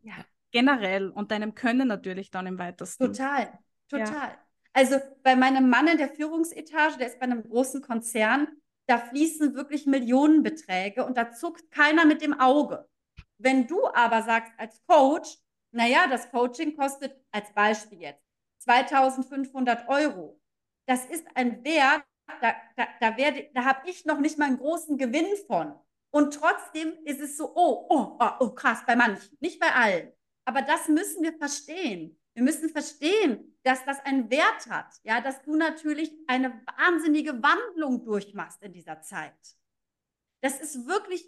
Ja. 0.00 0.14
Generell 0.50 1.10
und 1.10 1.30
deinem 1.30 1.54
Können 1.54 1.86
natürlich 1.88 2.30
dann 2.30 2.46
im 2.46 2.58
weitesten. 2.58 3.08
Total, 3.08 3.58
total. 3.88 4.28
Ja. 4.28 4.38
Also 4.72 4.96
bei 5.22 5.36
meinem 5.36 5.68
Mann 5.68 5.86
in 5.86 5.98
der 5.98 6.08
Führungsetage, 6.08 6.96
der 6.96 7.08
ist 7.08 7.20
bei 7.20 7.24
einem 7.24 7.42
großen 7.42 7.82
Konzern, 7.82 8.48
da 8.86 8.98
fließen 8.98 9.54
wirklich 9.54 9.86
Millionenbeträge 9.86 11.04
und 11.04 11.18
da 11.18 11.30
zuckt 11.30 11.70
keiner 11.70 12.06
mit 12.06 12.22
dem 12.22 12.40
Auge. 12.40 12.88
Wenn 13.36 13.66
du 13.66 13.86
aber 13.88 14.22
sagst 14.22 14.52
als 14.56 14.80
Coach, 14.86 15.36
naja, 15.72 16.06
das 16.08 16.30
Coaching 16.30 16.74
kostet 16.74 17.14
als 17.30 17.52
Beispiel 17.52 18.00
jetzt 18.00 18.22
2500 18.60 19.88
Euro. 19.88 20.40
Das 20.86 21.04
ist 21.06 21.26
ein 21.34 21.62
Wert, 21.64 22.04
da, 22.40 22.54
da, 22.76 22.88
da, 23.00 23.16
werde, 23.16 23.50
da 23.54 23.64
habe 23.64 23.88
ich 23.88 24.04
noch 24.04 24.18
nicht 24.18 24.38
mal 24.38 24.46
einen 24.46 24.58
großen 24.58 24.98
Gewinn 24.98 25.36
von. 25.46 25.74
Und 26.10 26.34
trotzdem 26.34 26.92
ist 27.04 27.20
es 27.20 27.36
so, 27.36 27.52
oh, 27.54 27.86
oh, 27.88 28.16
oh, 28.20 28.30
oh, 28.40 28.50
krass, 28.50 28.84
bei 28.86 28.94
manchen, 28.94 29.36
nicht 29.40 29.58
bei 29.58 29.72
allen. 29.72 30.12
Aber 30.44 30.62
das 30.62 30.88
müssen 30.88 31.22
wir 31.22 31.32
verstehen. 31.32 32.18
Wir 32.34 32.42
müssen 32.42 32.68
verstehen, 32.68 33.56
dass 33.62 33.84
das 33.84 34.00
einen 34.00 34.30
Wert 34.30 34.68
hat. 34.68 34.92
Ja, 35.02 35.20
dass 35.20 35.42
du 35.42 35.56
natürlich 35.56 36.12
eine 36.26 36.62
wahnsinnige 36.78 37.42
Wandlung 37.42 38.04
durchmachst 38.04 38.62
in 38.62 38.72
dieser 38.72 39.00
Zeit. 39.02 39.34
Das 40.40 40.60
ist 40.60 40.86
wirklich 40.86 41.26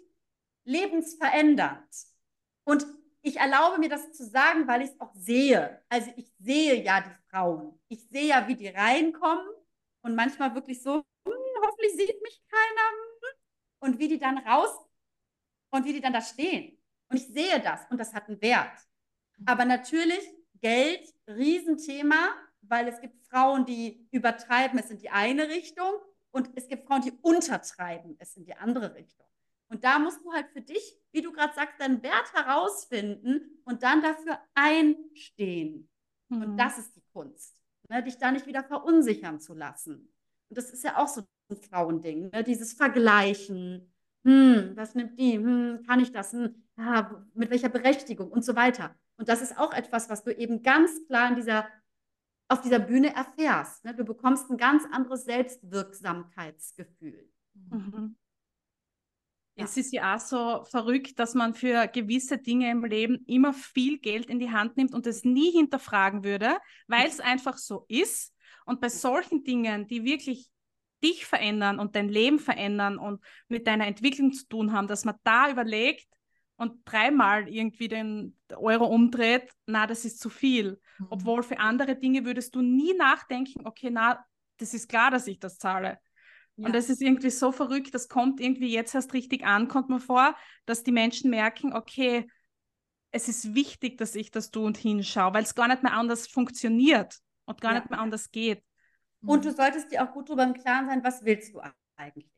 lebensverändernd. 0.65 1.87
Und 2.63 2.85
ich 3.21 3.37
erlaube 3.37 3.79
mir 3.79 3.89
das 3.89 4.13
zu 4.13 4.25
sagen, 4.25 4.67
weil 4.67 4.83
ich 4.83 4.91
es 4.91 4.99
auch 5.01 5.13
sehe. 5.15 5.81
Also 5.89 6.11
ich 6.15 6.31
sehe 6.39 6.83
ja 6.83 7.01
die 7.01 7.29
Frauen. 7.29 7.79
Ich 7.87 8.07
sehe 8.09 8.27
ja, 8.27 8.47
wie 8.47 8.55
die 8.55 8.67
reinkommen 8.67 9.47
und 10.07 10.15
manchmal 10.15 10.55
wirklich 10.55 10.81
so, 10.81 10.95
hm, 11.25 11.33
hoffentlich 11.61 11.91
sieht 11.91 12.21
mich 12.21 12.41
keiner. 12.49 12.97
Und 13.79 13.99
wie 13.99 14.07
die 14.07 14.17
dann 14.17 14.39
raus 14.39 14.71
und 15.69 15.85
wie 15.85 15.93
die 15.93 16.01
dann 16.01 16.13
da 16.13 16.21
stehen. 16.21 16.77
Und 17.09 17.17
ich 17.17 17.27
sehe 17.27 17.59
das 17.59 17.81
und 17.89 17.99
das 17.99 18.13
hat 18.13 18.27
einen 18.27 18.41
Wert. 18.41 18.79
Aber 19.45 19.65
natürlich 19.65 20.33
Geld, 20.55 21.13
Riesenthema, 21.27 22.35
weil 22.61 22.87
es 22.87 22.99
gibt 22.99 23.21
Frauen, 23.27 23.65
die 23.65 24.07
übertreiben 24.11 24.79
es 24.79 24.89
in 24.89 24.97
die 24.97 25.09
eine 25.09 25.47
Richtung 25.47 25.93
und 26.31 26.49
es 26.55 26.67
gibt 26.67 26.87
Frauen, 26.87 27.01
die 27.01 27.13
untertreiben 27.21 28.15
es 28.19 28.35
in 28.35 28.45
die 28.45 28.55
andere 28.55 28.95
Richtung. 28.95 29.27
Und 29.69 29.83
da 29.83 29.99
musst 29.99 30.23
du 30.23 30.31
halt 30.31 30.49
für 30.49 30.61
dich, 30.61 30.97
wie 31.11 31.21
du 31.21 31.31
gerade 31.31 31.53
sagst, 31.53 31.79
deinen 31.79 32.01
Wert 32.01 32.33
herausfinden 32.33 33.61
und 33.65 33.83
dann 33.83 34.01
dafür 34.01 34.39
einstehen. 34.55 35.89
Mhm. 36.29 36.41
Und 36.41 36.57
das 36.57 36.77
ist 36.77 36.95
die 36.95 37.03
Kunst, 37.13 37.56
ne? 37.89 38.03
dich 38.03 38.17
da 38.17 38.31
nicht 38.31 38.45
wieder 38.45 38.63
verunsichern 38.63 39.39
zu 39.39 39.53
lassen. 39.53 40.13
Und 40.49 40.57
das 40.57 40.71
ist 40.71 40.83
ja 40.83 40.97
auch 40.97 41.07
so 41.07 41.21
ein 41.49 41.57
Frauending, 41.57 42.29
ne? 42.31 42.43
dieses 42.43 42.73
Vergleichen. 42.73 43.93
Hm, 44.23 44.71
was 44.75 44.95
nimmt 44.95 45.19
die? 45.19 45.37
Hm, 45.37 45.83
kann 45.85 45.99
ich 45.99 46.11
das? 46.11 46.33
Hm, 46.33 46.55
ja, 46.77 47.25
mit 47.33 47.49
welcher 47.49 47.69
Berechtigung 47.69 48.31
und 48.31 48.43
so 48.43 48.55
weiter. 48.55 48.95
Und 49.17 49.29
das 49.29 49.41
ist 49.41 49.57
auch 49.57 49.73
etwas, 49.73 50.09
was 50.09 50.23
du 50.23 50.31
eben 50.31 50.63
ganz 50.63 51.05
klar 51.07 51.29
in 51.29 51.35
dieser 51.35 51.67
auf 52.49 52.61
dieser 52.61 52.79
Bühne 52.79 53.13
erfährst. 53.13 53.83
Ne? 53.83 53.93
Du 53.93 54.05
bekommst 54.05 54.49
ein 54.49 54.55
ganz 54.57 54.85
anderes 54.91 55.25
Selbstwirksamkeitsgefühl. 55.25 57.29
Mhm. 57.53 58.15
Ja. 59.57 59.65
Es 59.65 59.75
ist 59.75 59.91
ja 59.91 60.15
auch 60.15 60.19
so 60.19 60.63
verrückt, 60.65 61.17
dass 61.17 61.33
man 61.33 61.55
für 61.55 61.87
gewisse 61.87 62.37
Dinge 62.37 62.69
im 62.69 62.85
Leben 62.85 63.23
immer 63.25 63.53
viel 63.53 63.97
Geld 63.97 64.27
in 64.27 64.39
die 64.39 64.51
Hand 64.51 64.77
nimmt 64.77 64.93
und 64.93 65.07
es 65.07 65.23
nie 65.23 65.51
hinterfragen 65.51 66.23
würde, 66.23 66.57
weil 66.87 67.07
es 67.07 67.19
einfach 67.19 67.57
so 67.57 67.85
ist. 67.87 68.35
Und 68.65 68.81
bei 68.81 68.89
solchen 68.89 69.43
Dingen, 69.43 69.87
die 69.87 70.03
wirklich 70.03 70.49
dich 71.03 71.25
verändern 71.25 71.79
und 71.79 71.95
dein 71.95 72.07
Leben 72.07 72.37
verändern 72.37 72.99
und 72.99 73.23
mit 73.47 73.65
deiner 73.65 73.87
Entwicklung 73.87 74.31
zu 74.31 74.47
tun 74.47 74.73
haben, 74.73 74.87
dass 74.87 75.05
man 75.05 75.15
da 75.23 75.49
überlegt 75.49 76.07
und 76.55 76.81
dreimal 76.85 77.47
irgendwie 77.47 77.87
den 77.87 78.37
Euro 78.55 78.85
umdreht, 78.85 79.51
na, 79.65 79.87
das 79.87 80.05
ist 80.05 80.19
zu 80.19 80.29
viel. 80.29 80.79
Mhm. 80.99 81.07
Obwohl 81.09 81.43
für 81.43 81.59
andere 81.59 81.95
Dinge 81.95 82.25
würdest 82.25 82.53
du 82.55 82.61
nie 82.61 82.93
nachdenken, 82.93 83.65
okay, 83.65 83.89
na, 83.91 84.23
das 84.57 84.73
ist 84.73 84.87
klar, 84.87 85.09
dass 85.11 85.27
ich 85.27 85.39
das 85.39 85.57
zahle. 85.57 85.99
Ja. 86.57 86.65
Und 86.65 86.75
das 86.75 86.89
ist 86.89 87.01
irgendwie 87.01 87.29
so 87.29 87.51
verrückt, 87.51 87.93
das 87.93 88.09
kommt 88.09 88.39
irgendwie 88.39 88.71
jetzt 88.73 88.93
erst 88.95 89.13
richtig 89.13 89.45
an, 89.45 89.67
kommt 89.67 89.89
mir 89.89 89.99
vor, 89.99 90.35
dass 90.65 90.83
die 90.83 90.91
Menschen 90.91 91.29
merken, 91.29 91.73
okay, 91.73 92.27
es 93.11 93.29
ist 93.29 93.55
wichtig, 93.55 93.97
dass 93.97 94.15
ich 94.15 94.31
das 94.31 94.51
tue 94.51 94.65
und 94.65 94.77
hinschaue, 94.77 95.33
weil 95.33 95.43
es 95.43 95.55
gar 95.55 95.67
nicht 95.67 95.83
mehr 95.83 95.93
anders 95.93 96.27
funktioniert 96.27 97.19
und 97.45 97.61
gar 97.61 97.73
ja. 97.73 97.79
nicht 97.79 97.89
mehr 97.89 97.99
anders 97.99 98.31
geht. 98.31 98.63
Und 99.21 99.45
du 99.45 99.51
solltest 99.51 99.91
dir 99.91 100.03
auch 100.03 100.13
gut 100.13 100.29
darüber 100.29 100.43
im 100.43 100.53
Klaren 100.53 100.87
sein, 100.87 101.03
was 101.03 101.23
willst 101.23 101.53
du 101.53 101.61
eigentlich? 101.95 102.29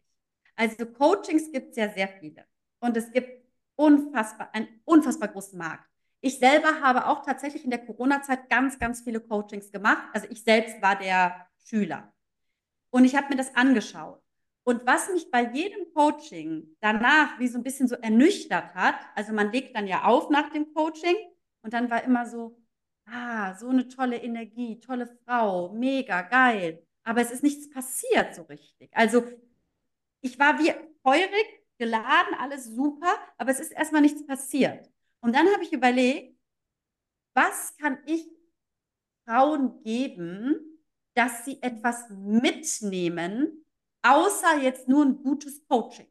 Also 0.56 0.86
Coachings 0.86 1.52
gibt 1.52 1.72
es 1.72 1.78
ja 1.78 1.90
sehr 1.90 2.08
viele. 2.08 2.46
Und 2.80 2.96
es 2.98 3.12
gibt 3.12 3.46
unfassbar, 3.76 4.54
einen 4.54 4.68
unfassbar 4.86 5.30
großen 5.30 5.58
Markt. 5.58 5.90
Ich 6.22 6.40
selber 6.40 6.82
habe 6.82 7.08
auch 7.08 7.24
tatsächlich 7.24 7.64
in 7.64 7.70
der 7.70 7.86
Corona-Zeit 7.86 8.50
ganz, 8.50 8.78
ganz 8.78 9.02
viele 9.02 9.22
Coachings 9.22 9.72
gemacht. 9.72 10.10
Also 10.14 10.28
ich 10.30 10.44
selbst 10.44 10.82
war 10.82 10.98
der 10.98 11.48
Schüler. 11.66 12.14
Und 12.92 13.06
ich 13.06 13.16
habe 13.16 13.30
mir 13.30 13.36
das 13.36 13.56
angeschaut. 13.56 14.22
Und 14.64 14.86
was 14.86 15.12
mich 15.12 15.32
bei 15.32 15.52
jedem 15.52 15.92
Coaching 15.94 16.76
danach 16.80 17.40
wie 17.40 17.48
so 17.48 17.58
ein 17.58 17.64
bisschen 17.64 17.88
so 17.88 17.96
ernüchtert 17.96 18.76
hat, 18.76 19.00
also 19.16 19.34
man 19.34 19.52
legt 19.52 19.76
dann 19.76 19.88
ja 19.88 20.04
auf 20.04 20.30
nach 20.30 20.50
dem 20.50 20.74
Coaching 20.74 21.16
und 21.62 21.74
dann 21.74 21.90
war 21.90 22.04
immer 22.04 22.28
so, 22.28 22.60
ah, 23.06 23.56
so 23.56 23.70
eine 23.70 23.88
tolle 23.88 24.18
Energie, 24.18 24.80
tolle 24.80 25.08
Frau, 25.26 25.74
mega 25.74 26.22
geil. 26.22 26.86
Aber 27.04 27.22
es 27.22 27.32
ist 27.32 27.44
nichts 27.44 27.70
passiert 27.70 28.36
so 28.36 28.44
richtig. 28.44 28.90
Also 28.94 29.24
ich 30.22 30.38
war 30.38 30.60
wie 30.60 30.72
feurig, 31.02 31.60
geladen, 31.78 32.36
alles 32.38 32.66
super, 32.66 33.18
aber 33.38 33.52
es 33.52 33.60
ist 33.60 33.72
erstmal 33.72 34.02
nichts 34.02 34.26
passiert. 34.26 34.92
Und 35.22 35.36
dann 35.36 35.48
habe 35.52 35.64
ich 35.64 35.74
überlegt, 35.74 36.38
was 37.34 37.76
kann 37.78 37.98
ich 38.06 38.30
Frauen 39.26 39.82
geben, 39.84 40.69
dass 41.20 41.44
sie 41.44 41.62
etwas 41.62 42.06
mitnehmen, 42.10 43.66
außer 44.04 44.58
jetzt 44.62 44.88
nur 44.88 45.04
ein 45.04 45.22
gutes 45.22 45.68
Coaching. 45.68 46.08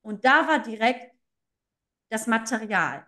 Und 0.00 0.24
da 0.24 0.48
war 0.48 0.58
direkt 0.58 1.14
das 2.08 2.26
Material. 2.26 3.04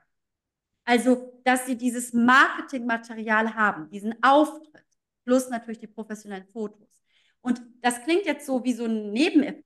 Also, 0.85 1.41
dass 1.45 1.65
sie 1.65 1.77
dieses 1.77 2.13
Marketingmaterial 2.13 3.55
haben, 3.55 3.89
diesen 3.89 4.23
Auftritt, 4.23 4.85
plus 5.25 5.49
natürlich 5.49 5.79
die 5.79 5.87
professionellen 5.87 6.45
Fotos. 6.45 7.03
Und 7.41 7.63
das 7.81 8.03
klingt 8.03 8.27
jetzt 8.27 8.45
so 8.45 8.63
wie 8.63 8.75
so 8.75 8.85
ein 8.85 9.11
Nebeneffekt, 9.11 9.65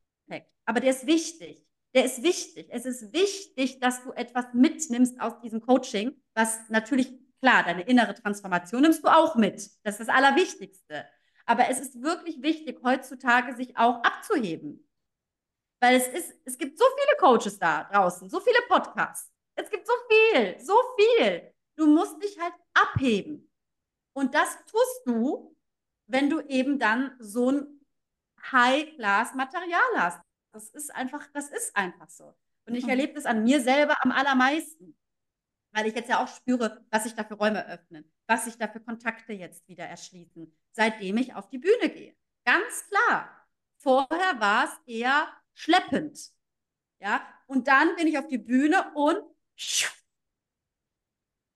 aber 0.64 0.78
der 0.78 0.90
ist 0.90 1.08
wichtig. 1.08 1.66
Der 1.92 2.04
ist 2.04 2.22
wichtig. 2.22 2.68
Es 2.70 2.86
ist 2.86 3.12
wichtig, 3.12 3.80
dass 3.80 4.04
du 4.04 4.12
etwas 4.12 4.46
mitnimmst 4.54 5.20
aus 5.20 5.40
diesem 5.40 5.60
Coaching, 5.60 6.22
was 6.34 6.60
natürlich, 6.68 7.12
klar, 7.40 7.64
deine 7.64 7.82
innere 7.82 8.14
Transformation 8.14 8.82
nimmst 8.82 9.02
du 9.02 9.08
auch 9.08 9.34
mit. 9.34 9.56
Das 9.82 9.98
ist 9.98 10.06
das 10.06 10.08
Allerwichtigste. 10.08 11.04
Aber 11.46 11.68
es 11.68 11.80
ist 11.80 12.02
wirklich 12.02 12.42
wichtig, 12.42 12.80
heutzutage 12.82 13.54
sich 13.54 13.76
auch 13.76 14.02
abzuheben. 14.02 14.88
Weil 15.80 15.96
es 15.96 16.08
ist, 16.08 16.34
es 16.44 16.58
gibt 16.58 16.78
so 16.78 16.84
viele 16.84 17.18
Coaches 17.18 17.58
da 17.58 17.84
draußen, 17.84 18.28
so 18.28 18.40
viele 18.40 18.60
Podcasts. 18.68 19.32
Es 19.54 19.68
gibt 19.68 19.86
so 19.86 19.92
viel, 20.08 20.58
so 20.60 20.74
viel. 20.96 21.52
Du 21.76 21.86
musst 21.86 22.22
dich 22.22 22.38
halt 22.40 22.54
abheben. 22.74 23.50
Und 24.14 24.34
das 24.34 24.56
tust 24.66 25.02
du, 25.06 25.56
wenn 26.06 26.30
du 26.30 26.40
eben 26.42 26.78
dann 26.78 27.16
so 27.18 27.50
ein 27.50 27.80
High-Class-Material 28.52 29.80
hast. 29.96 30.20
Das 30.52 30.70
ist 30.70 30.94
einfach, 30.94 31.26
das 31.32 31.50
ist 31.50 31.74
einfach 31.74 32.08
so. 32.10 32.34
Und 32.66 32.74
ich 32.74 32.84
mhm. 32.84 32.90
erlebe 32.90 33.14
das 33.14 33.26
an 33.26 33.42
mir 33.42 33.60
selber 33.60 33.96
am 34.02 34.12
allermeisten 34.12 34.96
weil 35.72 35.86
ich 35.86 35.94
jetzt 35.94 36.08
ja 36.08 36.22
auch 36.22 36.28
spüre, 36.28 36.84
was 36.90 37.04
sich 37.04 37.14
da 37.14 37.24
für 37.24 37.34
Räume 37.34 37.66
öffnen, 37.66 38.10
was 38.26 38.44
sich 38.44 38.56
da 38.56 38.68
für 38.68 38.80
Kontakte 38.80 39.32
jetzt 39.32 39.66
wieder 39.68 39.84
erschließen, 39.84 40.54
seitdem 40.72 41.16
ich 41.18 41.34
auf 41.34 41.48
die 41.48 41.58
Bühne 41.58 41.88
gehe. 41.90 42.16
Ganz 42.44 42.88
klar. 42.88 43.46
Vorher 43.78 44.40
war 44.40 44.64
es 44.64 44.80
eher 44.86 45.28
schleppend. 45.54 46.32
Ja, 47.00 47.26
und 47.46 47.68
dann 47.68 47.96
bin 47.96 48.06
ich 48.06 48.18
auf 48.18 48.28
die 48.28 48.38
Bühne 48.38 48.92
und 48.94 49.22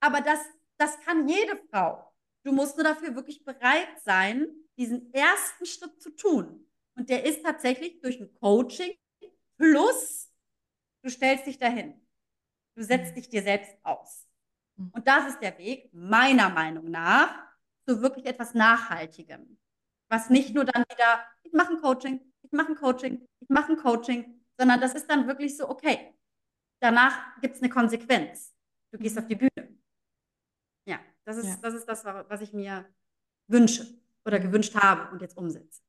aber 0.01 0.21
das, 0.21 0.41
das 0.77 1.01
kann 1.01 1.29
jede 1.29 1.57
Frau. 1.71 2.13
Du 2.43 2.53
musst 2.53 2.77
nur 2.77 2.85
dafür 2.85 3.15
wirklich 3.15 3.45
bereit 3.45 4.01
sein, 4.05 4.47
diesen 4.77 5.13
ersten 5.13 5.67
Schritt 5.67 6.01
zu 6.01 6.11
tun. 6.11 6.69
Und 6.95 7.11
der 7.11 7.25
ist 7.25 7.43
tatsächlich 7.43 8.01
durch 8.01 8.21
ein 8.21 8.33
Coaching 8.35 8.97
plus 9.57 10.31
du 11.03 11.11
stellst 11.11 11.47
dich 11.47 11.59
dahin. 11.59 12.01
Du 12.75 12.83
setzt 12.83 13.13
mhm. 13.13 13.15
dich 13.15 13.29
dir 13.29 13.43
selbst 13.43 13.77
aus. 13.83 14.27
Mhm. 14.77 14.91
Und 14.93 15.09
das 15.09 15.29
ist 15.29 15.41
der 15.41 15.57
Weg, 15.59 15.89
meiner 15.93 16.51
Meinung 16.51 16.91
nach, 16.91 17.46
zu 17.87 18.03
wirklich 18.03 18.27
etwas 18.27 18.55
Nachhaltigem. 18.55 19.59
Was 20.09 20.31
nicht 20.31 20.55
nur 20.55 20.65
dann 20.65 20.85
wieder, 20.91 21.25
ich 21.43 21.53
mache 21.53 21.73
ein 21.75 21.81
Coaching, 21.81 22.21
ich 22.43 22.53
mache 22.53 22.73
ein 22.73 22.77
Coaching, 22.77 23.27
ich 23.41 23.49
mache 23.49 23.73
ein 23.73 23.79
Coaching, 23.79 24.41
sondern 24.59 24.81
das 24.81 24.95
ist 24.95 25.09
dann 25.09 25.27
wirklich 25.27 25.57
so, 25.57 25.69
okay, 25.69 26.15
danach 26.81 27.41
gibt 27.41 27.57
es 27.57 27.63
eine 27.63 27.71
Konsequenz. 27.71 28.55
Du 28.93 28.99
gehst 28.99 29.17
mhm. 29.17 29.23
auf 29.23 29.29
die 29.29 29.37
Bühne. 29.37 29.79
Ja, 30.87 31.01
das 31.25 31.39
ist, 31.39 31.47
ja. 31.47 31.57
das 31.63 31.75
ist 31.75 31.87
das, 31.87 32.05
was 32.05 32.41
ich 32.41 32.53
mir 32.53 32.87
wünsche 33.49 34.01
oder 34.25 34.39
gewünscht 34.39 34.75
habe 34.75 35.13
und 35.13 35.23
jetzt 35.23 35.37
umsetze. 35.37 35.83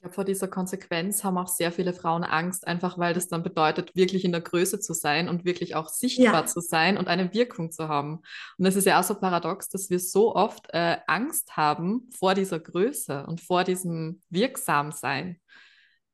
Ich 0.00 0.02
glaube, 0.02 0.14
vor 0.14 0.24
dieser 0.24 0.48
Konsequenz 0.48 1.24
haben 1.24 1.36
auch 1.36 1.46
sehr 1.46 1.70
viele 1.70 1.92
Frauen 1.92 2.24
Angst, 2.24 2.66
einfach 2.66 2.96
weil 2.96 3.12
das 3.12 3.28
dann 3.28 3.42
bedeutet, 3.42 3.94
wirklich 3.94 4.24
in 4.24 4.32
der 4.32 4.40
Größe 4.40 4.80
zu 4.80 4.94
sein 4.94 5.28
und 5.28 5.44
wirklich 5.44 5.74
auch 5.74 5.90
sichtbar 5.90 6.40
ja. 6.40 6.46
zu 6.46 6.62
sein 6.62 6.96
und 6.96 7.06
eine 7.06 7.34
Wirkung 7.34 7.70
zu 7.70 7.86
haben. 7.86 8.22
Und 8.56 8.64
es 8.64 8.76
ist 8.76 8.86
ja 8.86 8.98
auch 8.98 9.04
so 9.04 9.14
paradox, 9.14 9.68
dass 9.68 9.90
wir 9.90 10.00
so 10.00 10.34
oft 10.34 10.68
äh, 10.72 10.96
Angst 11.06 11.54
haben 11.58 12.08
vor 12.18 12.32
dieser 12.32 12.58
Größe 12.58 13.26
und 13.26 13.42
vor 13.42 13.62
diesem 13.62 14.22
Wirksamsein. 14.30 15.38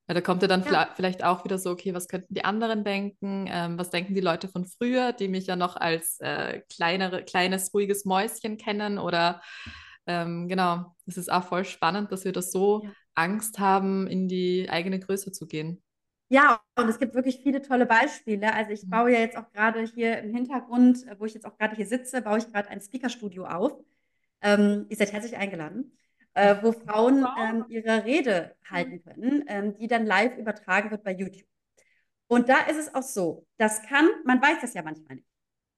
Weil 0.08 0.14
da 0.14 0.20
kommt 0.20 0.42
ja 0.42 0.48
dann 0.48 0.64
ja. 0.64 0.88
vielleicht 0.96 1.22
auch 1.22 1.44
wieder 1.44 1.60
so, 1.60 1.70
okay, 1.70 1.94
was 1.94 2.08
könnten 2.08 2.34
die 2.34 2.44
anderen 2.44 2.82
denken? 2.82 3.46
Ähm, 3.48 3.78
was 3.78 3.90
denken 3.90 4.14
die 4.14 4.20
Leute 4.20 4.48
von 4.48 4.64
früher, 4.64 5.12
die 5.12 5.28
mich 5.28 5.46
ja 5.46 5.54
noch 5.54 5.76
als 5.76 6.18
äh, 6.18 6.60
kleinere, 6.74 7.22
kleines, 7.22 7.72
ruhiges 7.72 8.04
Mäuschen 8.04 8.56
kennen? 8.56 8.98
Oder 8.98 9.40
ähm, 10.08 10.48
genau, 10.48 10.92
es 11.06 11.16
ist 11.18 11.30
auch 11.30 11.44
voll 11.44 11.64
spannend, 11.64 12.10
dass 12.10 12.24
wir 12.24 12.32
das 12.32 12.50
so 12.50 12.82
ja 12.82 12.90
Angst 13.16 13.58
haben, 13.58 14.06
in 14.06 14.28
die 14.28 14.68
eigene 14.70 15.00
Größe 15.00 15.32
zu 15.32 15.46
gehen. 15.46 15.82
Ja, 16.28 16.60
und 16.76 16.88
es 16.88 16.98
gibt 16.98 17.14
wirklich 17.14 17.40
viele 17.42 17.62
tolle 17.62 17.86
Beispiele. 17.86 18.52
Also 18.52 18.72
ich 18.72 18.84
mhm. 18.84 18.90
baue 18.90 19.12
ja 19.12 19.20
jetzt 19.20 19.36
auch 19.36 19.50
gerade 19.52 19.82
hier 19.84 20.18
im 20.18 20.34
Hintergrund, 20.34 21.04
wo 21.18 21.24
ich 21.24 21.34
jetzt 21.34 21.46
auch 21.46 21.56
gerade 21.56 21.76
hier 21.76 21.86
sitze, 21.86 22.22
baue 22.22 22.38
ich 22.38 22.52
gerade 22.52 22.68
ein 22.68 22.80
Speakerstudio 22.80 23.46
auf. 23.46 23.72
Ähm, 24.42 24.86
ihr 24.88 24.96
seid 24.96 25.12
herzlich 25.12 25.36
eingeladen, 25.36 25.96
äh, 26.34 26.56
wo 26.62 26.72
Frauen 26.72 27.26
ähm, 27.40 27.64
ihre 27.68 28.04
Rede 28.04 28.56
halten 28.68 29.02
können, 29.02 29.44
ähm, 29.46 29.74
die 29.74 29.86
dann 29.86 30.04
live 30.04 30.36
übertragen 30.36 30.90
wird 30.90 31.04
bei 31.04 31.12
YouTube. 31.12 31.46
Und 32.28 32.48
da 32.48 32.58
ist 32.68 32.76
es 32.76 32.94
auch 32.94 33.02
so, 33.02 33.46
das 33.56 33.82
kann, 33.82 34.08
man 34.24 34.42
weiß 34.42 34.60
das 34.60 34.74
ja 34.74 34.82
manchmal 34.82 35.16
nicht. 35.16 35.28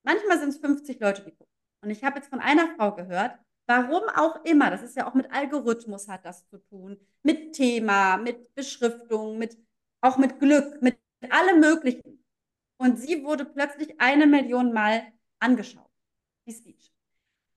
Manchmal 0.02 0.38
sind 0.38 0.48
es 0.50 0.58
50 0.58 0.98
Leute, 0.98 1.22
die 1.24 1.32
gucken. 1.32 1.52
Und 1.82 1.90
ich 1.90 2.02
habe 2.02 2.16
jetzt 2.16 2.30
von 2.30 2.40
einer 2.40 2.74
Frau 2.76 2.94
gehört, 2.94 3.38
Warum 3.68 4.08
auch 4.08 4.42
immer, 4.46 4.70
das 4.70 4.82
ist 4.82 4.96
ja 4.96 5.06
auch 5.06 5.12
mit 5.12 5.30
Algorithmus 5.30 6.08
hat 6.08 6.24
das 6.24 6.48
zu 6.48 6.56
tun, 6.56 6.98
mit 7.22 7.52
Thema, 7.54 8.16
mit 8.16 8.54
Beschriftung, 8.54 9.36
mit, 9.36 9.58
auch 10.00 10.16
mit 10.16 10.40
Glück, 10.40 10.80
mit 10.80 10.98
allem 11.28 11.60
Möglichen. 11.60 12.24
Und 12.78 12.98
sie 12.98 13.22
wurde 13.24 13.44
plötzlich 13.44 14.00
eine 14.00 14.26
Million 14.26 14.72
Mal 14.72 15.12
angeschaut, 15.38 15.90
die 16.46 16.54
Speech. 16.54 16.94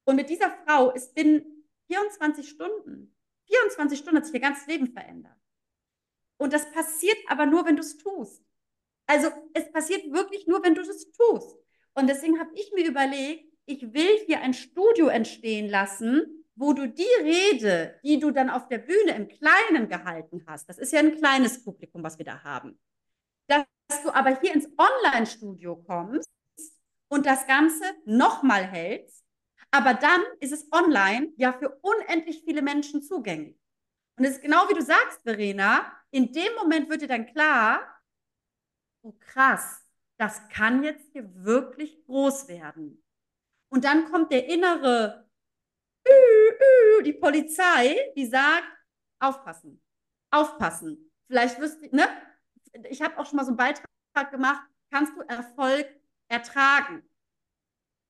Und 0.04 0.18
mit 0.18 0.30
dieser 0.30 0.52
Frau 0.66 0.92
ist 0.92 1.16
binnen 1.16 1.66
24 1.88 2.50
Stunden, 2.50 3.16
24 3.46 3.98
Stunden 3.98 4.18
hat 4.18 4.26
sich 4.26 4.34
ihr 4.34 4.42
ganzes 4.42 4.68
Leben 4.68 4.88
verändert. 4.92 5.38
Und 6.36 6.52
das 6.52 6.70
passiert 6.72 7.20
aber 7.28 7.46
nur, 7.46 7.66
wenn 7.66 7.78
du 7.78 7.84
es 7.84 7.96
tust. 7.96 8.44
Also 9.06 9.30
es 9.54 9.72
passiert 9.72 10.12
wirklich 10.12 10.46
nur, 10.46 10.62
wenn 10.62 10.76
du 10.76 10.82
es 10.82 11.10
tust. 11.14 11.58
Und 11.94 12.08
deswegen 12.08 12.38
habe 12.38 12.54
ich 12.56 12.74
mir 12.74 12.86
überlegt, 12.86 13.51
ich 13.66 13.94
will 13.94 14.18
hier 14.26 14.42
ein 14.42 14.54
Studio 14.54 15.08
entstehen 15.08 15.70
lassen, 15.70 16.46
wo 16.56 16.74
du 16.74 16.88
die 16.88 17.04
Rede, 17.22 18.00
die 18.04 18.20
du 18.20 18.32
dann 18.32 18.50
auf 18.50 18.68
der 18.68 18.80
Bühne 18.80 19.16
im 19.16 19.28
Kleinen 19.28 19.88
gehalten 19.90 20.44
hast, 20.48 20.70
das 20.70 20.78
ist 20.78 20.92
ja 20.94 21.00
ein 21.00 21.16
kleines 21.18 21.64
Publikum, 21.64 22.04
was 22.04 22.18
wir 22.18 22.26
da 22.26 22.44
haben, 22.44 22.80
dass 23.48 23.66
du 24.04 24.12
aber 24.14 24.40
hier 24.42 24.54
ins 24.54 24.68
Online-Studio 24.78 25.78
kommst 25.78 26.30
und 27.10 27.26
das 27.26 27.48
Ganze 27.48 27.84
nochmal 28.06 28.66
hältst, 28.66 29.24
Aber 29.72 29.94
dann 29.94 30.22
ist 30.40 30.52
es 30.52 30.68
online 30.72 31.32
ja 31.38 31.54
für 31.54 31.70
unendlich 31.82 32.44
viele 32.44 32.62
Menschen 32.62 33.02
zugänglich. 33.02 33.58
Und 34.18 34.26
es 34.26 34.34
ist 34.34 34.42
genau 34.42 34.68
wie 34.70 34.74
du 34.74 34.82
sagst, 34.82 35.22
Verena, 35.24 35.92
in 36.12 36.32
dem 36.34 36.54
Moment 36.56 36.90
wird 36.90 37.02
dir 37.02 37.08
dann 37.08 37.26
klar, 37.26 37.82
oh 39.04 39.14
krass, 39.20 39.82
das 40.18 40.48
kann 40.50 40.84
jetzt 40.84 41.12
hier 41.14 41.34
wirklich 41.36 42.04
groß 42.06 42.48
werden. 42.48 43.01
Und 43.72 43.86
dann 43.86 44.12
kommt 44.12 44.32
der 44.32 44.48
innere, 44.48 45.30
die 47.06 47.14
Polizei, 47.14 48.12
die 48.16 48.26
sagt, 48.26 48.68
aufpassen, 49.20 49.82
aufpassen. 50.30 51.12
Vielleicht 51.28 51.60
wirst 51.60 51.82
du, 51.82 51.96
ne? 51.96 52.08
Ich 52.90 53.02
habe 53.02 53.18
auch 53.18 53.26
schon 53.26 53.38
mal 53.38 53.44
so 53.44 53.52
einen 53.52 53.58
Beitrag 53.58 54.32
gemacht, 54.32 54.62
kannst 54.92 55.16
du 55.16 55.22
Erfolg 55.22 55.88
ertragen? 56.28 57.04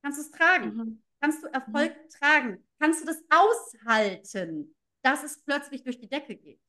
Kannst 0.01 0.19
du 0.19 0.23
es 0.23 0.31
tragen? 0.31 0.75
Mhm. 0.75 1.03
Kannst 1.19 1.43
du 1.43 1.47
Erfolg 1.47 1.95
mhm. 1.95 2.09
tragen? 2.09 2.67
Kannst 2.79 3.01
du 3.01 3.05
das 3.05 3.23
aushalten, 3.29 4.75
dass 5.03 5.23
es 5.23 5.43
plötzlich 5.43 5.83
durch 5.83 5.99
die 5.99 6.09
Decke 6.09 6.35
geht? 6.35 6.61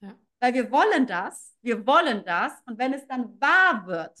Ja. 0.00 0.18
Weil 0.40 0.54
wir 0.54 0.70
wollen 0.72 1.06
das, 1.06 1.56
wir 1.62 1.86
wollen 1.86 2.24
das 2.24 2.52
und 2.66 2.78
wenn 2.78 2.92
es 2.92 3.06
dann 3.06 3.40
wahr 3.40 3.86
wird, 3.86 4.18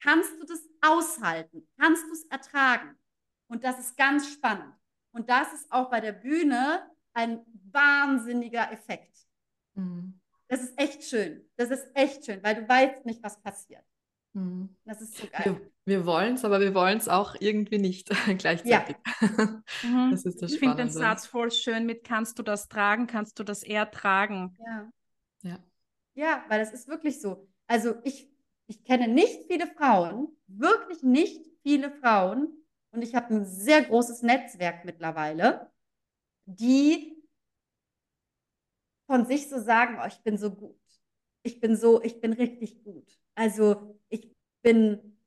kannst 0.00 0.40
du 0.40 0.44
das 0.44 0.60
aushalten, 0.80 1.68
kannst 1.76 2.04
du 2.06 2.12
es 2.12 2.24
ertragen. 2.26 2.96
Und 3.48 3.64
das 3.64 3.78
ist 3.78 3.96
ganz 3.96 4.32
spannend. 4.32 4.74
Und 5.12 5.30
das 5.30 5.52
ist 5.52 5.70
auch 5.70 5.90
bei 5.90 6.00
der 6.00 6.12
Bühne 6.12 6.82
ein 7.12 7.40
wahnsinniger 7.70 8.70
Effekt. 8.72 9.16
Mhm. 9.74 10.20
Das 10.48 10.62
ist 10.62 10.78
echt 10.78 11.04
schön. 11.04 11.48
Das 11.56 11.70
ist 11.70 11.86
echt 11.94 12.24
schön, 12.24 12.42
weil 12.42 12.54
du 12.54 12.68
weißt 12.68 13.04
nicht, 13.06 13.22
was 13.22 13.40
passiert. 13.40 13.84
Mhm. 14.36 14.76
Das 14.84 15.00
ist 15.00 15.16
so 15.16 15.26
geil. 15.26 15.42
Wir, 15.44 15.98
wir 15.98 16.06
wollen 16.06 16.34
es, 16.34 16.44
aber 16.44 16.60
wir 16.60 16.74
wollen 16.74 16.98
es 16.98 17.08
auch 17.08 17.34
irgendwie 17.40 17.78
nicht 17.78 18.10
gleichzeitig. 18.38 18.96
Ja. 18.96 19.62
Mhm. 19.82 20.10
Das 20.10 20.24
ist 20.24 20.40
das 20.40 20.52
ich 20.52 20.58
finde 20.58 20.76
den 20.76 20.90
Satz 20.90 21.26
voll 21.26 21.50
schön 21.50 21.86
mit 21.86 22.04
kannst 22.04 22.38
du 22.38 22.42
das 22.42 22.68
tragen, 22.68 23.06
kannst 23.06 23.38
du 23.38 23.44
das 23.44 23.62
ertragen. 23.62 24.56
Ja. 24.64 24.92
Ja, 25.42 25.58
ja 26.14 26.44
weil 26.48 26.60
das 26.60 26.72
ist 26.72 26.88
wirklich 26.88 27.20
so. 27.20 27.48
Also 27.66 27.96
ich, 28.04 28.30
ich 28.66 28.84
kenne 28.84 29.08
nicht 29.08 29.46
viele 29.48 29.66
Frauen, 29.66 30.28
wirklich 30.46 31.02
nicht 31.02 31.44
viele 31.62 31.90
Frauen, 31.90 32.48
und 32.96 33.02
ich 33.02 33.14
habe 33.14 33.34
ein 33.34 33.44
sehr 33.44 33.82
großes 33.82 34.22
Netzwerk 34.22 34.84
mittlerweile, 34.84 35.70
die 36.46 37.16
von 39.06 39.26
sich 39.26 39.48
so 39.48 39.60
sagen, 39.60 39.98
oh, 40.02 40.06
ich 40.06 40.22
bin 40.22 40.38
so 40.38 40.50
gut. 40.50 40.80
Ich 41.42 41.60
bin 41.60 41.76
so, 41.76 42.02
ich 42.02 42.20
bin 42.20 42.32
richtig 42.32 42.82
gut. 42.82 43.18
Also 43.34 44.00
ich 44.08 44.34
bin, 44.62 45.18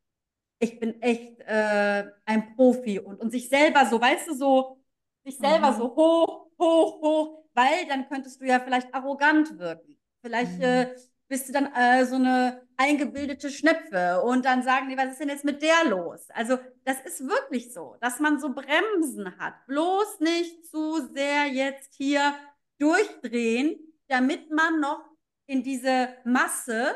ich 0.60 0.80
bin 0.80 1.02
echt 1.02 1.40
äh, 1.42 2.12
ein 2.26 2.56
Profi 2.56 3.00
und, 3.00 3.22
und 3.22 3.32
sich 3.32 3.48
selber 3.48 3.86
so, 3.86 4.02
weißt 4.02 4.28
du, 4.28 4.34
so, 4.36 4.84
sich 5.24 5.38
selber 5.38 5.72
mhm. 5.72 5.78
so 5.78 5.96
hoch, 5.96 6.48
hoch, 6.60 7.02
hoch, 7.02 7.46
weil 7.54 7.88
dann 7.88 8.10
könntest 8.10 8.42
du 8.42 8.46
ja 8.46 8.60
vielleicht 8.60 8.94
arrogant 8.94 9.58
wirken. 9.58 9.98
Vielleicht 10.22 10.58
mhm. 10.58 10.64
äh, 10.64 10.96
bist 11.30 11.48
du 11.48 11.54
dann 11.54 11.72
äh, 11.74 12.06
so 12.06 12.16
eine 12.16 12.68
eingebildete 12.76 13.50
Schnepfe 13.50 14.22
und 14.22 14.46
dann 14.46 14.64
sagen 14.64 14.90
die, 14.90 14.98
was 14.98 15.12
ist 15.12 15.22
denn 15.22 15.30
jetzt 15.30 15.46
mit 15.46 15.62
der 15.62 15.86
los? 15.86 16.28
Also 16.32 16.58
das 16.84 17.00
ist 17.02 17.28
wirklich 17.28 17.74
so, 17.74 17.96
dass 18.02 18.20
man 18.20 18.40
so 18.40 18.54
Bremsen 18.54 19.38
hat. 19.38 19.54
Bloß 19.68 20.20
nicht 20.22 20.66
zu 20.66 21.08
sehr 21.14 21.46
jetzt 21.48 21.94
hier 21.94 22.34
durchdrehen, 22.80 23.80
damit 24.08 24.50
man 24.50 24.80
noch 24.80 25.06
in 25.46 25.62
diese 25.62 26.10
Masse 26.24 26.96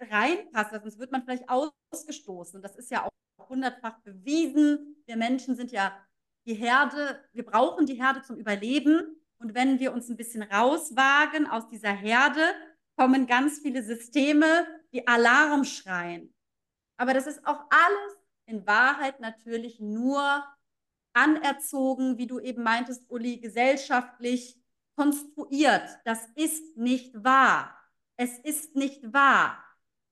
reinpasst, 0.00 0.72
sonst 0.72 0.98
wird 0.98 1.12
man 1.12 1.22
vielleicht 1.22 1.44
ausgestoßen. 1.48 2.60
Das 2.62 2.76
ist 2.76 2.90
ja 2.90 3.04
auch 3.04 3.48
hundertfach 3.48 4.00
bewiesen. 4.00 4.96
Wir 5.06 5.16
Menschen 5.16 5.54
sind 5.54 5.70
ja 5.70 5.96
die 6.46 6.54
Herde, 6.54 7.20
wir 7.32 7.44
brauchen 7.44 7.86
die 7.86 7.94
Herde 7.94 8.22
zum 8.22 8.36
Überleben. 8.36 9.16
Und 9.38 9.54
wenn 9.54 9.78
wir 9.78 9.92
uns 9.92 10.08
ein 10.08 10.16
bisschen 10.16 10.42
rauswagen 10.42 11.48
aus 11.48 11.68
dieser 11.68 11.92
Herde, 11.92 12.40
kommen 12.96 13.26
ganz 13.26 13.58
viele 13.60 13.82
Systeme, 13.82 14.66
die 14.92 15.06
Alarm 15.06 15.64
schreien. 15.64 16.34
Aber 16.96 17.14
das 17.14 17.26
ist 17.26 17.46
auch 17.46 17.64
alles 17.70 18.16
in 18.46 18.66
Wahrheit 18.66 19.20
natürlich 19.20 19.80
nur 19.80 20.44
anerzogen, 21.14 22.18
wie 22.18 22.26
du 22.26 22.38
eben 22.40 22.62
meintest, 22.62 23.10
Uli, 23.10 23.38
gesellschaftlich 23.38 24.58
konstruiert. 24.96 25.88
Das 26.04 26.26
ist 26.34 26.76
nicht 26.76 27.24
wahr. 27.24 27.76
Es 28.16 28.38
ist 28.38 28.76
nicht 28.76 29.12
wahr. 29.12 29.62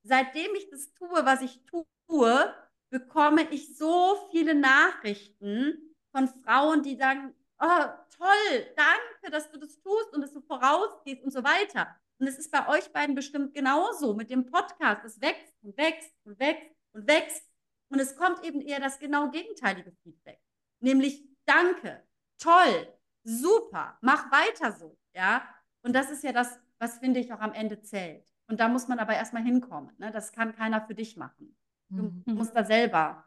Seitdem 0.03 0.55
ich 0.55 0.71
das 0.71 0.93
tue, 0.95 1.25
was 1.25 1.43
ich 1.43 1.61
tue, 2.07 2.55
bekomme 2.91 3.43
ich 3.51 3.77
so 3.77 4.29
viele 4.31 4.55
Nachrichten 4.55 5.95
von 6.13 6.29
Frauen, 6.43 6.83
die 6.83 6.97
sagen, 6.97 7.35
oh, 7.61 7.85
toll, 8.17 8.75
danke, 8.77 9.31
dass 9.31 9.51
du 9.51 9.59
das 9.59 9.81
tust 9.81 10.13
und 10.13 10.23
dass 10.23 10.33
du 10.33 10.41
vorausgehst 10.41 11.23
und 11.23 11.31
so 11.31 11.45
weiter. 11.45 11.95
Und 12.21 12.27
es 12.27 12.39
ist 12.39 12.53
bei 12.53 12.69
euch 12.69 12.93
beiden 12.93 13.15
bestimmt 13.15 13.55
genauso 13.55 14.15
mit 14.15 14.31
dem 14.31 14.45
Podcast. 14.45 15.05
Es 15.07 15.21
wächst 15.23 15.55
und 15.63 15.77
wächst 15.79 16.13
und 16.25 16.39
wächst 16.39 16.71
und 16.93 17.09
wächst. 17.09 17.51
Und 17.89 17.99
es 17.99 18.15
kommt 18.15 18.45
eben 18.45 18.61
eher 18.61 18.79
das 18.79 18.99
genau 18.99 19.31
gegenteilige 19.31 19.91
Feedback. 20.03 20.39
Nämlich, 20.81 21.27
danke, 21.47 22.07
toll, 22.39 22.95
super, 23.25 23.99
mach 24.03 24.31
weiter 24.31 24.73
so. 24.73 24.99
Ja. 25.15 25.43
Und 25.83 25.95
das 25.95 26.11
ist 26.11 26.23
ja 26.23 26.33
das, 26.33 26.59
was 26.79 26.99
finde 26.99 27.21
ich 27.21 27.33
auch 27.33 27.41
am 27.41 27.55
Ende 27.55 27.81
zählt. 27.81 28.31
Und 28.49 28.61
da 28.61 28.69
muss 28.69 28.87
man 28.87 28.99
aber 28.99 29.15
erstmal 29.15 29.43
hinkommen. 29.43 29.95
Ne? 29.99 30.11
Das 30.11 30.31
kann 30.33 30.55
keiner 30.55 30.87
für 30.87 30.95
dich 30.95 31.17
machen. 31.17 31.57
Du 31.89 32.03
mhm. 32.03 32.23
musst 32.27 32.55
da 32.55 32.65
selber 32.65 33.27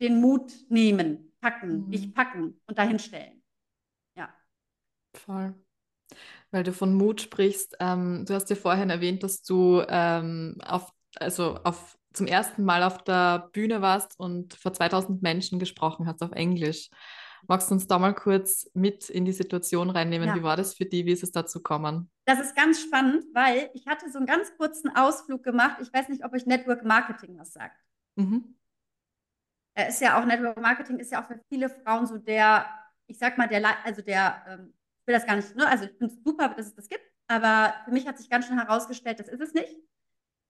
den 0.00 0.20
Mut 0.20 0.52
nehmen, 0.68 1.32
packen, 1.40 1.86
mhm. 1.86 1.90
dich 1.90 2.12
packen 2.12 2.60
und 2.66 2.76
dahin 2.76 2.98
stellen. 2.98 3.42
Ja. 4.16 4.34
Voll. 5.14 5.54
Weil 6.54 6.62
du 6.62 6.72
von 6.72 6.94
Mut 6.94 7.20
sprichst, 7.20 7.74
ähm, 7.80 8.26
du 8.28 8.32
hast 8.32 8.48
ja 8.48 8.54
vorhin 8.54 8.88
erwähnt, 8.88 9.24
dass 9.24 9.42
du 9.42 9.82
ähm, 9.88 10.56
auf, 10.64 10.92
also 11.16 11.58
auf, 11.64 11.98
zum 12.12 12.28
ersten 12.28 12.62
Mal 12.62 12.84
auf 12.84 13.02
der 13.02 13.50
Bühne 13.52 13.82
warst 13.82 14.16
und 14.20 14.54
vor 14.54 14.72
2000 14.72 15.20
Menschen 15.20 15.58
gesprochen 15.58 16.06
hast 16.06 16.22
auf 16.22 16.30
Englisch. 16.30 16.90
Magst 17.48 17.70
du 17.70 17.74
uns 17.74 17.88
da 17.88 17.98
mal 17.98 18.14
kurz 18.14 18.70
mit 18.72 19.10
in 19.10 19.24
die 19.24 19.32
Situation 19.32 19.90
reinnehmen? 19.90 20.28
Ja. 20.28 20.36
Wie 20.36 20.44
war 20.44 20.56
das 20.56 20.76
für 20.76 20.84
dich? 20.84 21.04
Wie 21.06 21.10
ist 21.10 21.24
es 21.24 21.32
dazu 21.32 21.58
gekommen? 21.58 22.08
Das 22.24 22.38
ist 22.38 22.54
ganz 22.54 22.80
spannend, 22.80 23.24
weil 23.34 23.68
ich 23.74 23.88
hatte 23.88 24.08
so 24.08 24.18
einen 24.18 24.26
ganz 24.28 24.56
kurzen 24.56 24.94
Ausflug 24.94 25.42
gemacht. 25.42 25.78
Ich 25.82 25.92
weiß 25.92 26.08
nicht, 26.08 26.24
ob 26.24 26.34
euch 26.34 26.46
Network 26.46 26.84
Marketing 26.84 27.36
was 27.36 27.52
sagt. 27.52 27.80
Mhm. 28.14 28.54
Ist 29.88 30.00
ja 30.00 30.20
auch, 30.20 30.24
Network 30.24 30.60
Marketing 30.60 31.00
ist 31.00 31.10
ja 31.10 31.20
auch 31.20 31.26
für 31.26 31.40
viele 31.48 31.68
Frauen 31.68 32.06
so 32.06 32.16
der, 32.16 32.64
ich 33.08 33.18
sag 33.18 33.38
mal, 33.38 33.48
der, 33.48 33.84
also 33.84 34.02
der 34.02 34.44
ähm, 34.46 34.72
will 35.06 35.14
das 35.14 35.26
gar 35.26 35.36
nicht, 35.36 35.54
ne? 35.56 35.66
also 35.66 35.84
ich 35.84 35.92
finde 35.92 36.14
es 36.14 36.24
super, 36.24 36.48
dass 36.48 36.66
es 36.66 36.74
das 36.74 36.88
gibt, 36.88 37.04
aber 37.26 37.74
für 37.84 37.90
mich 37.90 38.06
hat 38.06 38.18
sich 38.18 38.30
ganz 38.30 38.46
schön 38.46 38.58
herausgestellt, 38.58 39.20
das 39.20 39.28
ist 39.28 39.40
es 39.40 39.54
nicht, 39.54 39.78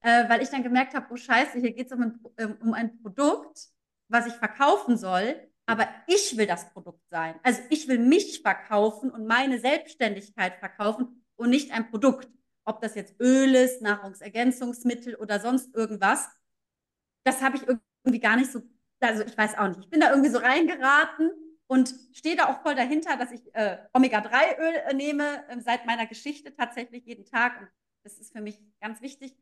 äh, 0.00 0.28
weil 0.28 0.42
ich 0.42 0.50
dann 0.50 0.62
gemerkt 0.62 0.94
habe, 0.94 1.06
oh 1.10 1.16
scheiße, 1.16 1.58
hier 1.58 1.72
geht 1.72 1.86
es 1.86 1.92
um, 1.92 2.20
ähm, 2.38 2.56
um 2.60 2.74
ein 2.74 3.00
Produkt, 3.00 3.68
was 4.08 4.26
ich 4.26 4.34
verkaufen 4.34 4.96
soll, 4.96 5.34
aber 5.66 5.88
ich 6.06 6.36
will 6.36 6.46
das 6.46 6.70
Produkt 6.70 7.02
sein. 7.10 7.40
Also 7.42 7.62
ich 7.70 7.88
will 7.88 7.98
mich 7.98 8.42
verkaufen 8.42 9.10
und 9.10 9.26
meine 9.26 9.58
Selbstständigkeit 9.58 10.56
verkaufen 10.56 11.24
und 11.36 11.50
nicht 11.50 11.72
ein 11.72 11.90
Produkt. 11.90 12.28
Ob 12.66 12.80
das 12.80 12.94
jetzt 12.94 13.18
Öl 13.20 13.54
ist, 13.54 13.82
Nahrungsergänzungsmittel 13.82 15.16
oder 15.16 15.40
sonst 15.40 15.74
irgendwas. 15.74 16.28
Das 17.24 17.42
habe 17.42 17.56
ich 17.56 17.66
irgendwie 17.66 18.20
gar 18.20 18.36
nicht 18.36 18.52
so, 18.52 18.62
also 19.00 19.22
ich 19.22 19.36
weiß 19.36 19.56
auch 19.56 19.68
nicht. 19.68 19.80
Ich 19.80 19.90
bin 19.90 20.00
da 20.00 20.10
irgendwie 20.10 20.30
so 20.30 20.38
reingeraten 20.38 21.30
und 21.66 21.94
stehe 22.12 22.36
da 22.36 22.48
auch 22.48 22.62
voll 22.62 22.74
dahinter, 22.74 23.16
dass 23.16 23.32
ich 23.32 23.54
äh, 23.54 23.78
Omega-3-Öl 23.92 24.74
äh, 24.86 24.94
nehme, 24.94 25.48
äh, 25.48 25.60
seit 25.60 25.86
meiner 25.86 26.06
Geschichte 26.06 26.54
tatsächlich 26.54 27.04
jeden 27.06 27.24
Tag. 27.24 27.60
Und 27.60 27.68
das 28.02 28.18
ist 28.18 28.32
für 28.32 28.42
mich 28.42 28.60
ganz 28.80 29.00
wichtig. 29.00 29.34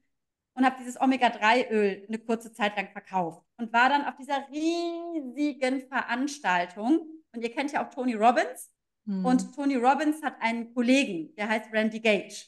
Und 0.54 0.64
habe 0.64 0.76
dieses 0.78 1.00
Omega-3-Öl 1.00 2.04
eine 2.06 2.18
kurze 2.18 2.52
Zeit 2.52 2.76
lang 2.76 2.90
verkauft 2.90 3.42
und 3.56 3.72
war 3.72 3.88
dann 3.88 4.04
auf 4.04 4.16
dieser 4.16 4.46
riesigen 4.50 5.80
Veranstaltung. 5.88 7.06
Und 7.32 7.42
ihr 7.42 7.50
kennt 7.50 7.72
ja 7.72 7.84
auch 7.84 7.90
Tony 7.90 8.14
Robbins. 8.14 8.70
Mhm. 9.04 9.24
Und 9.24 9.54
Tony 9.54 9.76
Robbins 9.76 10.22
hat 10.22 10.40
einen 10.40 10.72
Kollegen, 10.74 11.34
der 11.36 11.48
heißt 11.48 11.72
Randy 11.72 12.00
Gage. 12.00 12.46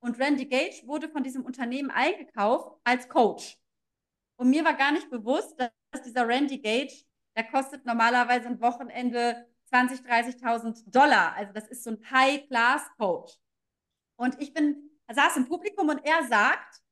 Und 0.00 0.20
Randy 0.20 0.44
Gage 0.44 0.82
wurde 0.84 1.08
von 1.08 1.24
diesem 1.24 1.44
Unternehmen 1.44 1.90
eingekauft 1.90 2.78
als 2.84 3.08
Coach. 3.08 3.58
Und 4.36 4.50
mir 4.50 4.64
war 4.64 4.74
gar 4.74 4.92
nicht 4.92 5.10
bewusst, 5.10 5.58
dass 5.58 6.02
dieser 6.04 6.28
Randy 6.28 6.58
Gage 6.58 7.05
der 7.36 7.44
kostet 7.44 7.84
normalerweise 7.84 8.48
ein 8.48 8.60
Wochenende 8.60 9.46
20.000, 9.70 10.06
30.000 10.40 10.90
Dollar. 10.90 11.34
Also 11.34 11.52
das 11.52 11.68
ist 11.68 11.84
so 11.84 11.90
ein 11.90 12.10
High-Class-Coach. 12.10 13.34
Und 14.18 14.40
ich 14.40 14.54
bin, 14.54 14.90
saß 15.12 15.36
im 15.36 15.46
Publikum 15.46 15.88
und 15.90 16.04
er 16.04 16.26
sagt, 16.26 16.82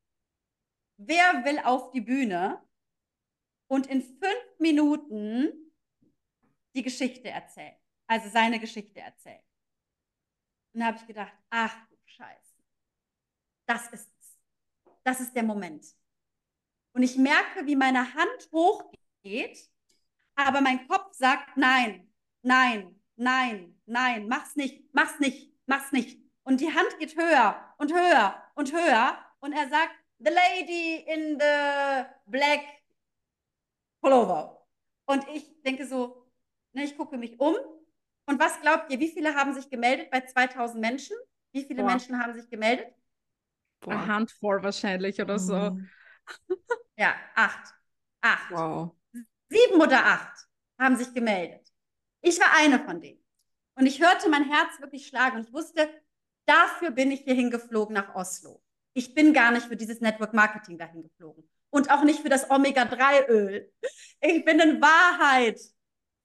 wer 0.98 1.44
will 1.44 1.58
auf 1.60 1.90
die 1.92 2.02
Bühne 2.02 2.62
und 3.68 3.86
in 3.86 4.02
fünf 4.02 4.58
Minuten 4.58 5.72
die 6.74 6.82
Geschichte 6.82 7.30
erzählen, 7.30 7.76
also 8.06 8.28
seine 8.28 8.60
Geschichte 8.60 9.00
erzählen. 9.00 9.42
Und 10.74 10.80
da 10.80 10.86
habe 10.86 10.98
ich 10.98 11.06
gedacht, 11.06 11.32
ach 11.50 11.74
du 11.88 11.96
Scheiße, 12.04 12.62
das 13.66 13.88
ist 13.88 14.12
es. 14.18 14.38
Das 15.04 15.20
ist 15.20 15.34
der 15.34 15.42
Moment. 15.42 15.86
Und 16.92 17.02
ich 17.02 17.16
merke, 17.16 17.66
wie 17.66 17.76
meine 17.76 18.14
Hand 18.14 18.48
hochgeht 18.52 19.70
aber 20.36 20.60
mein 20.60 20.86
Kopf 20.88 21.14
sagt, 21.14 21.56
nein, 21.56 22.10
nein, 22.42 23.00
nein, 23.16 23.80
nein, 23.86 24.28
mach's 24.28 24.56
nicht, 24.56 24.84
mach's 24.92 25.18
nicht, 25.20 25.52
mach's 25.66 25.92
nicht. 25.92 26.20
Und 26.44 26.60
die 26.60 26.72
Hand 26.72 26.98
geht 26.98 27.16
höher 27.16 27.74
und 27.78 27.92
höher 27.92 28.42
und 28.54 28.72
höher. 28.72 29.18
Und 29.40 29.52
er 29.52 29.68
sagt, 29.68 29.94
the 30.18 30.30
lady 30.30 31.04
in 31.06 31.38
the 31.38 32.04
black 32.26 32.60
pullover. 34.00 34.66
Und 35.06 35.26
ich 35.28 35.62
denke 35.62 35.86
so, 35.86 36.26
ne, 36.72 36.84
ich 36.84 36.96
gucke 36.96 37.16
mich 37.16 37.38
um. 37.40 37.56
Und 38.26 38.38
was 38.38 38.60
glaubt 38.60 38.90
ihr, 38.90 39.00
wie 39.00 39.10
viele 39.10 39.34
haben 39.34 39.52
sich 39.54 39.68
gemeldet 39.68 40.10
bei 40.10 40.20
2000 40.20 40.80
Menschen? 40.80 41.16
Wie 41.52 41.64
viele 41.64 41.82
Boah. 41.82 41.90
Menschen 41.90 42.18
haben 42.18 42.32
sich 42.32 42.48
gemeldet? 42.48 42.88
Boah. 43.80 43.92
Eine 43.92 44.06
Handvoll 44.06 44.62
wahrscheinlich 44.62 45.20
oder 45.20 45.38
so. 45.38 45.56
Mhm. 45.56 45.90
Ja, 46.96 47.14
acht. 47.34 47.74
Acht. 48.20 48.50
Wow. 48.50 48.96
Sieben 49.48 49.80
oder 49.80 50.04
acht 50.04 50.46
haben 50.78 50.96
sich 50.96 51.12
gemeldet. 51.12 51.66
Ich 52.22 52.40
war 52.40 52.48
eine 52.56 52.78
von 52.80 53.00
denen. 53.00 53.22
Und 53.76 53.86
ich 53.86 54.00
hörte 54.00 54.28
mein 54.28 54.50
Herz 54.50 54.80
wirklich 54.80 55.06
schlagen 55.06 55.36
und 55.36 55.48
ich 55.48 55.52
wusste, 55.52 55.88
dafür 56.46 56.90
bin 56.90 57.10
ich 57.10 57.22
hier 57.22 57.34
hingeflogen 57.34 57.94
nach 57.94 58.14
Oslo. 58.14 58.62
Ich 58.94 59.14
bin 59.14 59.32
gar 59.32 59.50
nicht 59.50 59.66
für 59.66 59.76
dieses 59.76 60.00
Network 60.00 60.32
Marketing 60.32 60.78
dahin 60.78 61.02
geflogen 61.02 61.48
und 61.70 61.90
auch 61.90 62.04
nicht 62.04 62.20
für 62.20 62.28
das 62.28 62.48
Omega-3-Öl. 62.50 63.72
Ich 64.20 64.44
bin 64.44 64.60
in 64.60 64.80
Wahrheit 64.80 65.60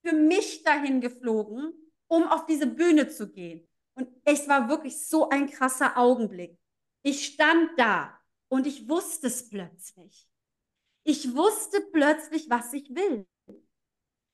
für 0.05 0.13
mich 0.13 0.63
dahin 0.63 1.01
geflogen, 1.01 1.73
um 2.07 2.27
auf 2.27 2.45
diese 2.45 2.67
Bühne 2.67 3.09
zu 3.09 3.31
gehen. 3.31 3.67
Und 3.95 4.09
es 4.23 4.47
war 4.47 4.69
wirklich 4.69 5.07
so 5.07 5.29
ein 5.29 5.49
krasser 5.49 5.97
Augenblick. 5.97 6.57
Ich 7.01 7.25
stand 7.25 7.71
da 7.77 8.17
und 8.47 8.67
ich 8.67 8.87
wusste 8.87 9.27
es 9.27 9.49
plötzlich. 9.49 10.28
Ich 11.09 11.35
wusste 11.35 11.81
plötzlich, 11.91 12.51
was 12.51 12.71
ich 12.71 12.87
will. 12.93 13.25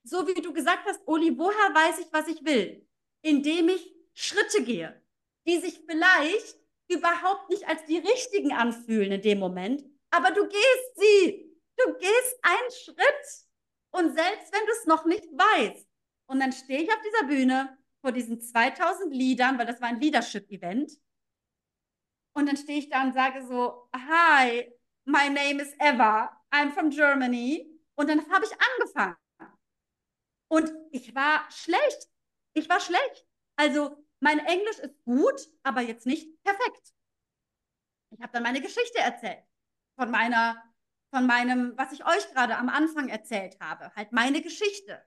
So 0.04 0.28
wie 0.28 0.42
du 0.42 0.52
gesagt 0.52 0.86
hast, 0.86 1.08
Uli, 1.08 1.38
woher 1.38 1.74
weiß 1.74 2.00
ich, 2.00 2.12
was 2.12 2.28
ich 2.28 2.44
will? 2.44 2.86
Indem 3.22 3.70
ich 3.70 3.96
Schritte 4.14 4.62
gehe, 4.62 5.02
die 5.48 5.58
sich 5.60 5.80
vielleicht 5.88 6.58
überhaupt 6.90 7.50
nicht 7.50 7.66
als 7.66 7.86
die 7.86 8.00
richtigen 8.00 8.52
anfühlen 8.52 9.14
in 9.14 9.22
dem 9.22 9.40
Moment, 9.40 9.86
aber 10.12 10.32
du 10.32 10.50
gehst 10.50 10.92
sie. 10.98 11.58
Du 11.78 11.94
gehst 11.94 12.40
einen 12.42 12.72
Schritt. 12.72 13.26
Und 13.92 14.14
selbst 14.14 14.54
wenn 14.54 14.66
du 14.66 14.72
es 14.74 14.86
noch 14.86 15.06
nicht 15.06 15.32
weißt, 15.32 15.88
und 16.28 16.42
dann 16.42 16.52
stehe 16.52 16.82
ich 16.82 16.90
auf 16.90 17.02
dieser 17.02 17.26
Bühne 17.26 17.78
vor 18.02 18.12
diesen 18.12 18.42
2000 18.42 19.14
Liedern, 19.14 19.58
weil 19.58 19.66
das 19.66 19.80
war 19.80 19.88
ein 19.88 20.02
Leadership-Event, 20.02 20.92
und 22.34 22.48
dann 22.50 22.58
stehe 22.58 22.80
ich 22.80 22.90
da 22.90 23.02
und 23.02 23.14
sage 23.14 23.48
so, 23.48 23.90
hi, 23.96 24.75
my 25.06 25.30
name 25.30 25.60
is 25.60 25.74
Eva, 25.80 26.30
I'm 26.52 26.72
from 26.72 26.90
Germany. 26.90 27.72
Und 27.96 28.10
dann 28.10 28.30
habe 28.32 28.46
ich 28.46 28.52
angefangen. 28.52 29.16
Und 30.48 30.72
ich 30.92 31.16
war 31.16 31.50
schlecht. 31.52 32.10
Ich 32.54 32.70
war 32.70 32.80
schlecht. 32.80 33.28
Also 33.56 34.06
mein 34.20 34.40
Englisch 34.40 34.80
ist 34.80 35.04
gut, 35.06 35.40
aber 35.64 35.82
jetzt 35.82 36.06
nicht 36.06 36.42
perfekt. 36.44 36.94
Ich 38.12 38.22
habe 38.22 38.32
dann 38.32 38.44
meine 38.44 38.62
Geschichte 38.62 39.00
erzählt 39.00 39.44
von 39.98 40.12
meiner, 40.12 40.62
von 41.14 41.26
meinem, 41.26 41.74
was 41.78 41.92
ich 41.92 42.06
euch 42.06 42.30
gerade 42.32 42.58
am 42.58 42.70
Anfang 42.70 43.10
erzählt 43.10 43.58
habe, 43.62 43.94
halt 43.96 44.12
meine 44.12 44.42
Geschichte. 44.42 45.04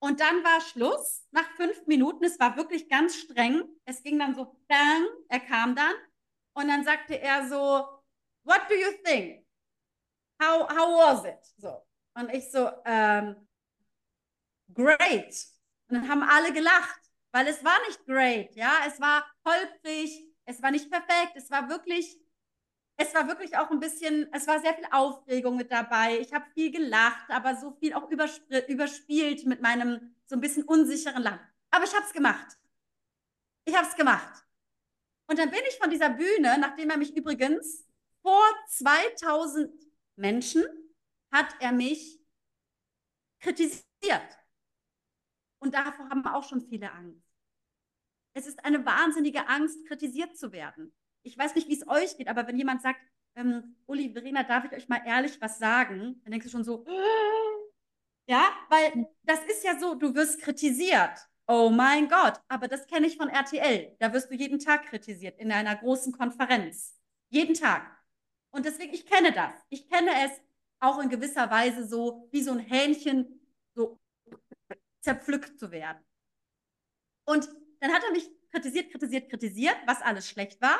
Und 0.00 0.20
dann 0.20 0.44
war 0.44 0.60
Schluss 0.60 1.26
nach 1.30 1.50
fünf 1.56 1.86
Minuten. 1.86 2.24
Es 2.24 2.38
war 2.38 2.56
wirklich 2.56 2.88
ganz 2.88 3.16
streng. 3.16 3.64
Es 3.84 4.02
ging 4.02 4.18
dann 4.18 4.34
so, 4.34 4.56
bang, 4.68 5.06
er 5.28 5.40
kam 5.40 5.74
dann 5.74 5.94
und 6.54 6.68
dann 6.68 6.84
sagte 6.84 7.18
er 7.18 7.48
so, 7.48 7.97
What 8.48 8.62
do 8.68 8.74
you 8.74 8.92
think? 9.04 9.44
How, 10.40 10.66
how 10.68 10.88
was 10.96 11.24
it? 11.24 11.44
So. 11.58 11.82
Und 12.14 12.32
ich 12.32 12.50
so, 12.50 12.70
ähm, 12.86 13.36
great. 14.72 15.34
Und 15.88 15.96
dann 15.96 16.08
haben 16.08 16.22
alle 16.22 16.52
gelacht, 16.52 17.00
weil 17.32 17.46
es 17.46 17.62
war 17.62 17.78
nicht 17.86 18.06
great, 18.06 18.54
ja, 18.56 18.84
es 18.86 19.00
war 19.00 19.24
holprig, 19.44 20.26
es 20.46 20.62
war 20.62 20.70
nicht 20.70 20.90
perfekt, 20.90 21.32
es 21.36 21.50
war 21.50 21.68
wirklich 21.68 22.18
es 23.00 23.14
war 23.14 23.28
wirklich 23.28 23.56
auch 23.56 23.70
ein 23.70 23.78
bisschen, 23.78 24.28
es 24.32 24.46
war 24.48 24.58
sehr 24.58 24.74
viel 24.74 24.86
Aufregung 24.90 25.56
mit 25.56 25.70
dabei. 25.70 26.18
Ich 26.18 26.32
habe 26.32 26.44
viel 26.52 26.72
gelacht, 26.72 27.30
aber 27.30 27.54
so 27.54 27.70
viel 27.78 27.94
auch 27.94 28.10
überspielt 28.10 29.46
mit 29.46 29.62
meinem 29.62 30.16
so 30.26 30.34
ein 30.34 30.40
bisschen 30.40 30.64
unsicheren 30.64 31.22
Land. 31.22 31.40
Aber 31.70 31.84
ich 31.84 31.94
habe 31.94 32.04
es 32.04 32.12
gemacht. 32.12 32.58
Ich 33.64 33.76
habe 33.76 33.86
es 33.86 33.94
gemacht. 33.94 34.44
Und 35.28 35.38
dann 35.38 35.50
bin 35.50 35.60
ich 35.68 35.78
von 35.78 35.90
dieser 35.90 36.10
Bühne, 36.10 36.58
nachdem 36.58 36.90
er 36.90 36.96
mich 36.96 37.16
übrigens 37.16 37.87
vor 38.22 38.44
2000 38.68 39.72
Menschen 40.16 40.64
hat 41.32 41.54
er 41.60 41.72
mich 41.72 42.20
kritisiert. 43.40 43.84
Und 45.60 45.74
davor 45.74 46.08
haben 46.08 46.26
auch 46.26 46.48
schon 46.48 46.60
viele 46.60 46.92
Angst. 46.92 47.26
Es 48.34 48.46
ist 48.46 48.64
eine 48.64 48.84
wahnsinnige 48.84 49.48
Angst, 49.48 49.86
kritisiert 49.86 50.36
zu 50.36 50.52
werden 50.52 50.94
ich 51.22 51.38
weiß 51.38 51.54
nicht, 51.54 51.68
wie 51.68 51.74
es 51.74 51.88
euch 51.88 52.16
geht, 52.16 52.28
aber 52.28 52.46
wenn 52.46 52.56
jemand 52.56 52.82
sagt, 52.82 53.00
ähm, 53.36 53.76
Uli, 53.86 54.12
Verena, 54.12 54.42
darf 54.42 54.64
ich 54.64 54.72
euch 54.72 54.88
mal 54.88 55.02
ehrlich 55.06 55.40
was 55.40 55.58
sagen? 55.58 56.20
Dann 56.24 56.32
denkst 56.32 56.46
du 56.46 56.50
schon 56.50 56.64
so, 56.64 56.84
ja, 58.28 58.48
weil 58.68 59.06
das 59.22 59.44
ist 59.44 59.64
ja 59.64 59.78
so, 59.78 59.94
du 59.94 60.14
wirst 60.14 60.40
kritisiert. 60.40 61.18
Oh 61.46 61.70
mein 61.70 62.08
Gott, 62.08 62.40
aber 62.48 62.68
das 62.68 62.86
kenne 62.86 63.06
ich 63.06 63.16
von 63.16 63.28
RTL. 63.28 63.96
Da 63.98 64.12
wirst 64.12 64.30
du 64.30 64.34
jeden 64.34 64.58
Tag 64.58 64.86
kritisiert 64.86 65.38
in 65.38 65.50
einer 65.50 65.76
großen 65.76 66.12
Konferenz. 66.12 66.98
Jeden 67.30 67.54
Tag. 67.54 67.97
Und 68.50 68.64
deswegen, 68.64 68.94
ich 68.94 69.06
kenne 69.06 69.32
das. 69.32 69.52
Ich 69.68 69.88
kenne 69.88 70.10
es 70.24 70.32
auch 70.80 70.98
in 71.00 71.08
gewisser 71.08 71.50
Weise 71.50 71.86
so, 71.86 72.28
wie 72.30 72.42
so 72.42 72.52
ein 72.52 72.60
Hähnchen 72.60 73.40
so 73.74 73.98
zerpflückt 75.00 75.58
zu 75.58 75.70
werden. 75.70 76.04
Und 77.24 77.48
dann 77.80 77.92
hat 77.92 78.02
er 78.04 78.12
mich 78.12 78.30
kritisiert, 78.50 78.90
kritisiert, 78.90 79.28
kritisiert, 79.28 79.76
was 79.86 80.02
alles 80.02 80.28
schlecht 80.28 80.60
war. 80.60 80.78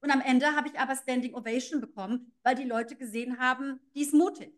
Und 0.00 0.10
am 0.10 0.20
Ende 0.20 0.54
habe 0.54 0.68
ich 0.68 0.78
aber 0.78 0.96
Standing 0.96 1.34
Ovation 1.34 1.80
bekommen, 1.80 2.32
weil 2.42 2.54
die 2.54 2.64
Leute 2.64 2.96
gesehen 2.96 3.38
haben, 3.38 3.80
die 3.94 4.02
ist 4.02 4.12
mutig. 4.12 4.52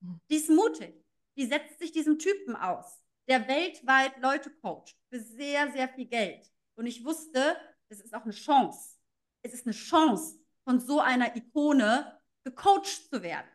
Hm. 0.00 0.20
Die 0.30 0.36
ist 0.36 0.48
mutig. 0.48 0.94
Die 1.36 1.46
setzt 1.46 1.78
sich 1.78 1.92
diesem 1.92 2.18
Typen 2.18 2.56
aus, 2.56 3.02
der 3.28 3.46
weltweit 3.46 4.18
Leute 4.22 4.50
coacht 4.50 4.96
für 5.10 5.20
sehr, 5.20 5.70
sehr 5.72 5.88
viel 5.88 6.06
Geld. 6.06 6.50
Und 6.76 6.86
ich 6.86 7.04
wusste, 7.04 7.56
es 7.88 8.00
ist 8.00 8.14
auch 8.14 8.22
eine 8.22 8.32
Chance. 8.32 8.96
Es 9.42 9.52
ist 9.52 9.66
eine 9.66 9.74
Chance, 9.74 10.38
von 10.66 10.80
so 10.80 11.00
einer 11.00 11.36
Ikone 11.36 12.20
gecoacht 12.44 13.08
zu 13.10 13.22
werden. 13.22 13.48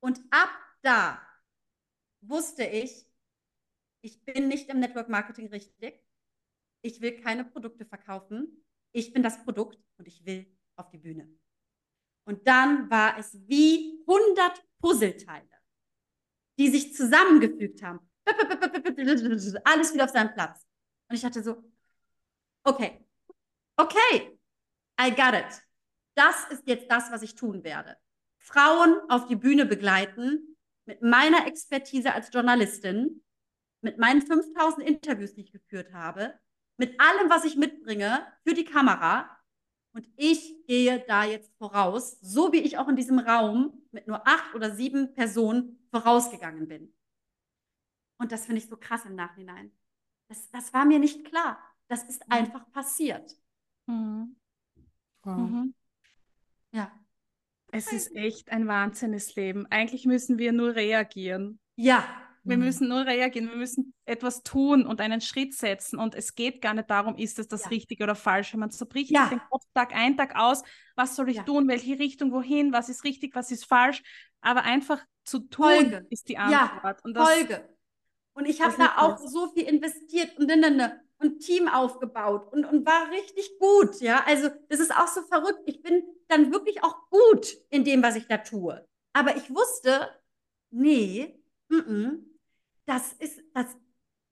Und 0.00 0.20
ab 0.30 0.50
da 0.82 1.20
wusste 2.20 2.64
ich, 2.64 3.06
ich 4.02 4.24
bin 4.24 4.48
nicht 4.48 4.68
im 4.68 4.80
Network 4.80 5.08
Marketing 5.08 5.48
richtig. 5.48 6.00
Ich 6.82 7.00
will 7.00 7.20
keine 7.20 7.44
Produkte 7.44 7.86
verkaufen 7.86 8.62
ich 8.92 9.12
bin 9.12 9.22
das 9.22 9.42
Produkt 9.42 9.78
und 9.98 10.06
ich 10.06 10.24
will 10.24 10.46
auf 10.76 10.90
die 10.90 10.98
Bühne. 10.98 11.28
Und 12.24 12.46
dann 12.46 12.88
war 12.90 13.18
es 13.18 13.36
wie 13.48 14.04
100 14.06 14.62
Puzzleteile, 14.78 15.48
die 16.58 16.68
sich 16.68 16.94
zusammengefügt 16.94 17.82
haben. 17.82 17.98
Alles 19.64 19.92
wieder 19.92 20.04
auf 20.04 20.10
seinem 20.10 20.32
Platz. 20.32 20.64
Und 21.08 21.16
ich 21.16 21.24
hatte 21.24 21.42
so, 21.42 21.64
okay, 22.64 23.04
okay, 23.76 24.38
I 25.00 25.10
got 25.10 25.34
it. 25.34 25.62
Das 26.14 26.48
ist 26.50 26.66
jetzt 26.66 26.90
das, 26.90 27.10
was 27.10 27.22
ich 27.22 27.34
tun 27.34 27.64
werde. 27.64 27.96
Frauen 28.38 28.98
auf 29.08 29.26
die 29.26 29.36
Bühne 29.36 29.66
begleiten 29.66 30.56
mit 30.84 31.02
meiner 31.02 31.46
Expertise 31.46 32.12
als 32.12 32.32
Journalistin, 32.32 33.22
mit 33.80 33.98
meinen 33.98 34.22
5000 34.22 34.86
Interviews, 34.86 35.34
die 35.34 35.42
ich 35.42 35.52
geführt 35.52 35.92
habe, 35.92 36.38
mit 36.76 37.00
allem, 37.00 37.30
was 37.30 37.44
ich 37.44 37.56
mitbringe 37.56 38.26
für 38.46 38.54
die 38.54 38.64
Kamera. 38.64 39.30
Und 39.94 40.08
ich 40.16 40.66
gehe 40.66 41.04
da 41.06 41.24
jetzt 41.24 41.52
voraus, 41.58 42.18
so 42.20 42.52
wie 42.52 42.60
ich 42.60 42.78
auch 42.78 42.88
in 42.88 42.96
diesem 42.96 43.18
Raum 43.18 43.82
mit 43.90 44.06
nur 44.06 44.26
acht 44.26 44.54
oder 44.54 44.74
sieben 44.74 45.14
Personen 45.14 45.86
vorausgegangen 45.90 46.66
bin. 46.66 46.94
Und 48.18 48.32
das 48.32 48.46
finde 48.46 48.62
ich 48.62 48.68
so 48.68 48.76
krass 48.76 49.04
im 49.04 49.14
Nachhinein. 49.14 49.72
Das, 50.28 50.48
das 50.50 50.72
war 50.72 50.84
mir 50.84 50.98
nicht 50.98 51.24
klar. 51.24 51.58
Das 51.88 52.04
ist 52.04 52.26
mhm. 52.26 52.32
einfach 52.32 52.70
passiert. 52.70 53.36
Mhm. 53.86 54.36
Wow. 55.24 55.36
Mhm. 55.36 55.74
Ja. 56.72 56.90
Es 57.70 57.90
ist 57.90 58.14
echt 58.14 58.50
ein 58.50 58.66
wahnsinniges 58.66 59.34
Leben. 59.34 59.66
Eigentlich 59.70 60.04
müssen 60.04 60.38
wir 60.38 60.52
nur 60.52 60.74
reagieren. 60.74 61.58
Ja, 61.76 62.04
wir 62.44 62.56
mhm. 62.56 62.64
müssen 62.64 62.88
nur 62.88 63.06
reagieren, 63.06 63.48
wir 63.48 63.56
müssen 63.56 63.94
etwas 64.04 64.42
tun 64.42 64.84
und 64.84 65.00
einen 65.00 65.20
Schritt 65.20 65.54
setzen. 65.54 65.98
Und 65.98 66.14
es 66.14 66.34
geht 66.34 66.60
gar 66.60 66.74
nicht 66.74 66.90
darum, 66.90 67.16
ist 67.16 67.38
es 67.38 67.48
das 67.48 67.64
ja. 67.64 67.68
Richtige 67.68 68.04
oder 68.04 68.14
Falsche. 68.14 68.58
Man 68.58 68.70
zerbricht 68.70 69.10
ja. 69.10 69.28
den 69.28 69.40
Kopf 69.48 69.64
Tag 69.74 69.94
ein, 69.94 70.16
Tag 70.16 70.34
aus, 70.36 70.62
was 70.96 71.14
soll 71.14 71.28
ich 71.30 71.36
ja. 71.36 71.42
tun, 71.44 71.68
welche 71.68 71.98
Richtung, 71.98 72.32
wohin, 72.32 72.72
was 72.72 72.88
ist 72.88 73.04
richtig, 73.04 73.34
was 73.34 73.50
ist 73.50 73.64
falsch. 73.64 74.02
Aber 74.40 74.64
einfach 74.64 75.00
zu 75.24 75.38
tun 75.38 75.66
Folge. 75.66 76.06
ist 76.10 76.28
die 76.28 76.36
Antwort. 76.36 76.98
Ja, 76.98 77.04
und 77.04 77.14
das, 77.14 77.28
Folge. 77.28 77.68
Und 78.34 78.46
ich 78.46 78.60
habe 78.60 78.74
da 78.76 78.96
auch 78.98 79.18
so 79.18 79.48
viel 79.52 79.64
investiert 79.64 80.36
und, 80.38 80.50
und 81.22 81.40
Team 81.40 81.68
aufgebaut 81.68 82.52
und, 82.52 82.64
und 82.64 82.86
war 82.86 83.10
richtig 83.10 83.58
gut. 83.58 84.00
Ja, 84.00 84.24
also 84.26 84.48
das 84.68 84.80
ist 84.80 84.94
auch 84.94 85.08
so 85.08 85.22
verrückt. 85.22 85.60
Ich 85.66 85.82
bin 85.82 86.04
dann 86.28 86.52
wirklich 86.52 86.82
auch 86.84 87.08
gut 87.10 87.56
in 87.70 87.84
dem, 87.84 88.02
was 88.02 88.16
ich 88.16 88.26
da 88.28 88.38
tue. 88.38 88.86
Aber 89.12 89.36
ich 89.36 89.54
wusste, 89.54 90.08
nee, 90.70 91.40
mm 91.68 91.76
-mm, 91.78 92.18
das 92.86 93.12
ist, 93.14 93.40
das, 93.54 93.76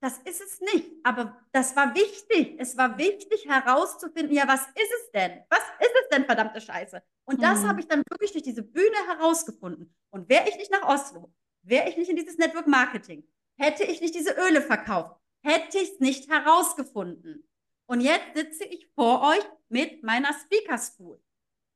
das 0.01 0.17
ist 0.19 0.41
es 0.41 0.61
nicht. 0.61 0.89
Aber 1.03 1.37
das 1.51 1.75
war 1.75 1.93
wichtig. 1.95 2.55
Es 2.59 2.75
war 2.77 2.97
wichtig 2.97 3.47
herauszufinden, 3.47 4.35
ja, 4.35 4.47
was 4.47 4.61
ist 4.61 4.91
es 5.03 5.11
denn? 5.13 5.43
Was 5.49 5.59
ist 5.79 5.93
es 6.01 6.09
denn, 6.09 6.25
verdammte 6.25 6.59
Scheiße? 6.61 7.01
Und 7.25 7.43
das 7.43 7.63
Mhm. 7.63 7.67
habe 7.67 7.79
ich 7.81 7.87
dann 7.87 8.03
wirklich 8.09 8.31
durch 8.31 8.43
diese 8.43 8.63
Bühne 8.63 8.97
herausgefunden. 9.07 9.93
Und 10.11 10.29
wäre 10.29 10.49
ich 10.49 10.57
nicht 10.57 10.71
nach 10.71 10.87
Oslo, 10.87 11.31
wäre 11.63 11.89
ich 11.89 11.97
nicht 11.97 12.09
in 12.09 12.15
dieses 12.17 12.37
Network 12.37 12.67
Marketing, 12.67 13.23
hätte 13.57 13.83
ich 13.83 14.01
nicht 14.01 14.15
diese 14.15 14.31
Öle 14.33 14.61
verkauft, 14.61 15.20
hätte 15.41 15.77
ich 15.77 15.93
es 15.93 15.99
nicht 15.99 16.29
herausgefunden. 16.29 17.47
Und 17.85 18.01
jetzt 18.01 18.35
sitze 18.35 18.63
ich 18.65 18.89
vor 18.95 19.21
euch 19.21 19.43
mit 19.69 20.03
meiner 20.03 20.33
Speaker 20.33 20.77
School. 20.77 21.21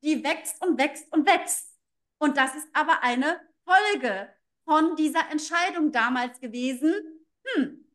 Die 0.01 0.23
wächst 0.23 0.63
und 0.65 0.77
wächst 0.79 1.11
und 1.11 1.27
wächst. 1.27 1.77
Und 2.17 2.37
das 2.37 2.55
ist 2.55 2.67
aber 2.73 3.03
eine 3.03 3.41
Folge 3.65 4.33
von 4.63 4.95
dieser 4.95 5.29
Entscheidung 5.29 5.91
damals 5.91 6.39
gewesen, 6.39 6.93
hm, 7.43 7.85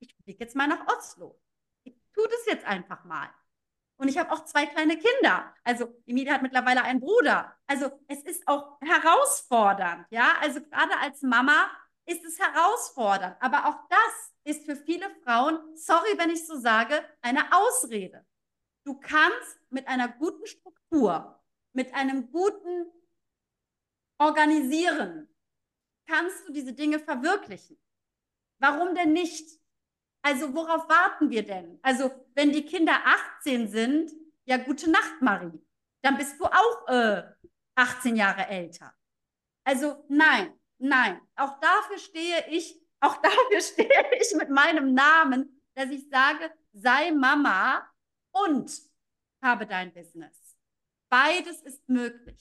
ich 0.00 0.14
fliege 0.24 0.44
jetzt 0.44 0.56
mal 0.56 0.66
nach 0.66 0.86
Oslo. 0.86 1.38
Ich 1.84 1.94
tue 2.12 2.28
das 2.28 2.46
jetzt 2.46 2.64
einfach 2.64 3.04
mal. 3.04 3.28
Und 3.96 4.08
ich 4.08 4.18
habe 4.18 4.32
auch 4.32 4.44
zwei 4.44 4.66
kleine 4.66 4.98
Kinder. 4.98 5.54
Also 5.62 5.94
Emilia 6.06 6.34
hat 6.34 6.42
mittlerweile 6.42 6.82
einen 6.82 7.00
Bruder. 7.00 7.56
Also 7.66 7.90
es 8.08 8.22
ist 8.22 8.48
auch 8.48 8.80
herausfordernd, 8.80 10.06
ja. 10.10 10.32
Also 10.40 10.60
gerade 10.60 10.98
als 10.98 11.22
Mama 11.22 11.70
ist 12.04 12.24
es 12.24 12.38
herausfordernd. 12.38 13.36
Aber 13.38 13.66
auch 13.66 13.76
das 13.88 14.31
ist 14.44 14.64
für 14.64 14.76
viele 14.76 15.08
Frauen, 15.22 15.76
sorry, 15.76 16.16
wenn 16.16 16.30
ich 16.30 16.46
so 16.46 16.58
sage, 16.58 17.04
eine 17.20 17.52
Ausrede. 17.52 18.26
Du 18.84 18.98
kannst 18.98 19.60
mit 19.70 19.86
einer 19.86 20.08
guten 20.08 20.46
Struktur, 20.46 21.40
mit 21.72 21.94
einem 21.94 22.30
guten 22.30 22.86
Organisieren, 24.18 25.28
kannst 26.06 26.46
du 26.46 26.52
diese 26.52 26.72
Dinge 26.72 26.98
verwirklichen. 26.98 27.78
Warum 28.58 28.94
denn 28.94 29.12
nicht? 29.12 29.60
Also 30.22 30.54
worauf 30.54 30.88
warten 30.88 31.30
wir 31.30 31.44
denn? 31.44 31.78
Also 31.82 32.10
wenn 32.34 32.52
die 32.52 32.64
Kinder 32.64 32.94
18 33.38 33.68
sind, 33.68 34.12
ja 34.44 34.56
gute 34.56 34.90
Nacht, 34.90 35.20
Marie. 35.20 35.60
Dann 36.02 36.16
bist 36.16 36.38
du 36.38 36.44
auch 36.44 36.88
äh, 36.88 37.22
18 37.74 38.16
Jahre 38.16 38.46
älter. 38.46 38.94
Also 39.64 40.04
nein, 40.08 40.52
nein. 40.78 41.20
Auch 41.36 41.58
dafür 41.60 41.98
stehe 41.98 42.48
ich, 42.50 42.81
auch 43.02 43.16
dafür 43.20 43.60
stehe 43.60 43.88
ich 44.20 44.34
mit 44.36 44.50
meinem 44.50 44.94
Namen, 44.94 45.60
dass 45.74 45.90
ich 45.90 46.08
sage, 46.08 46.50
sei 46.72 47.10
Mama 47.12 47.86
und 48.32 48.70
habe 49.42 49.66
dein 49.66 49.92
Business. 49.92 50.56
Beides 51.08 51.60
ist 51.62 51.88
möglich. 51.88 52.38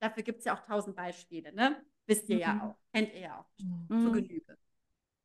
Dafür 0.00 0.22
gibt 0.22 0.40
es 0.40 0.44
ja 0.46 0.56
auch 0.56 0.66
tausend 0.66 0.96
Beispiele, 0.96 1.52
ne? 1.52 1.84
Wisst 2.06 2.28
ihr 2.28 2.36
Mhm. 2.36 2.40
ja 2.42 2.62
auch, 2.62 2.76
kennt 2.92 3.12
ihr 3.14 3.20
ja 3.20 3.38
auch 3.40 3.46
Mhm. 3.58 3.86
zu 3.88 3.94
Mhm. 4.08 4.12
Genüge. 4.12 4.58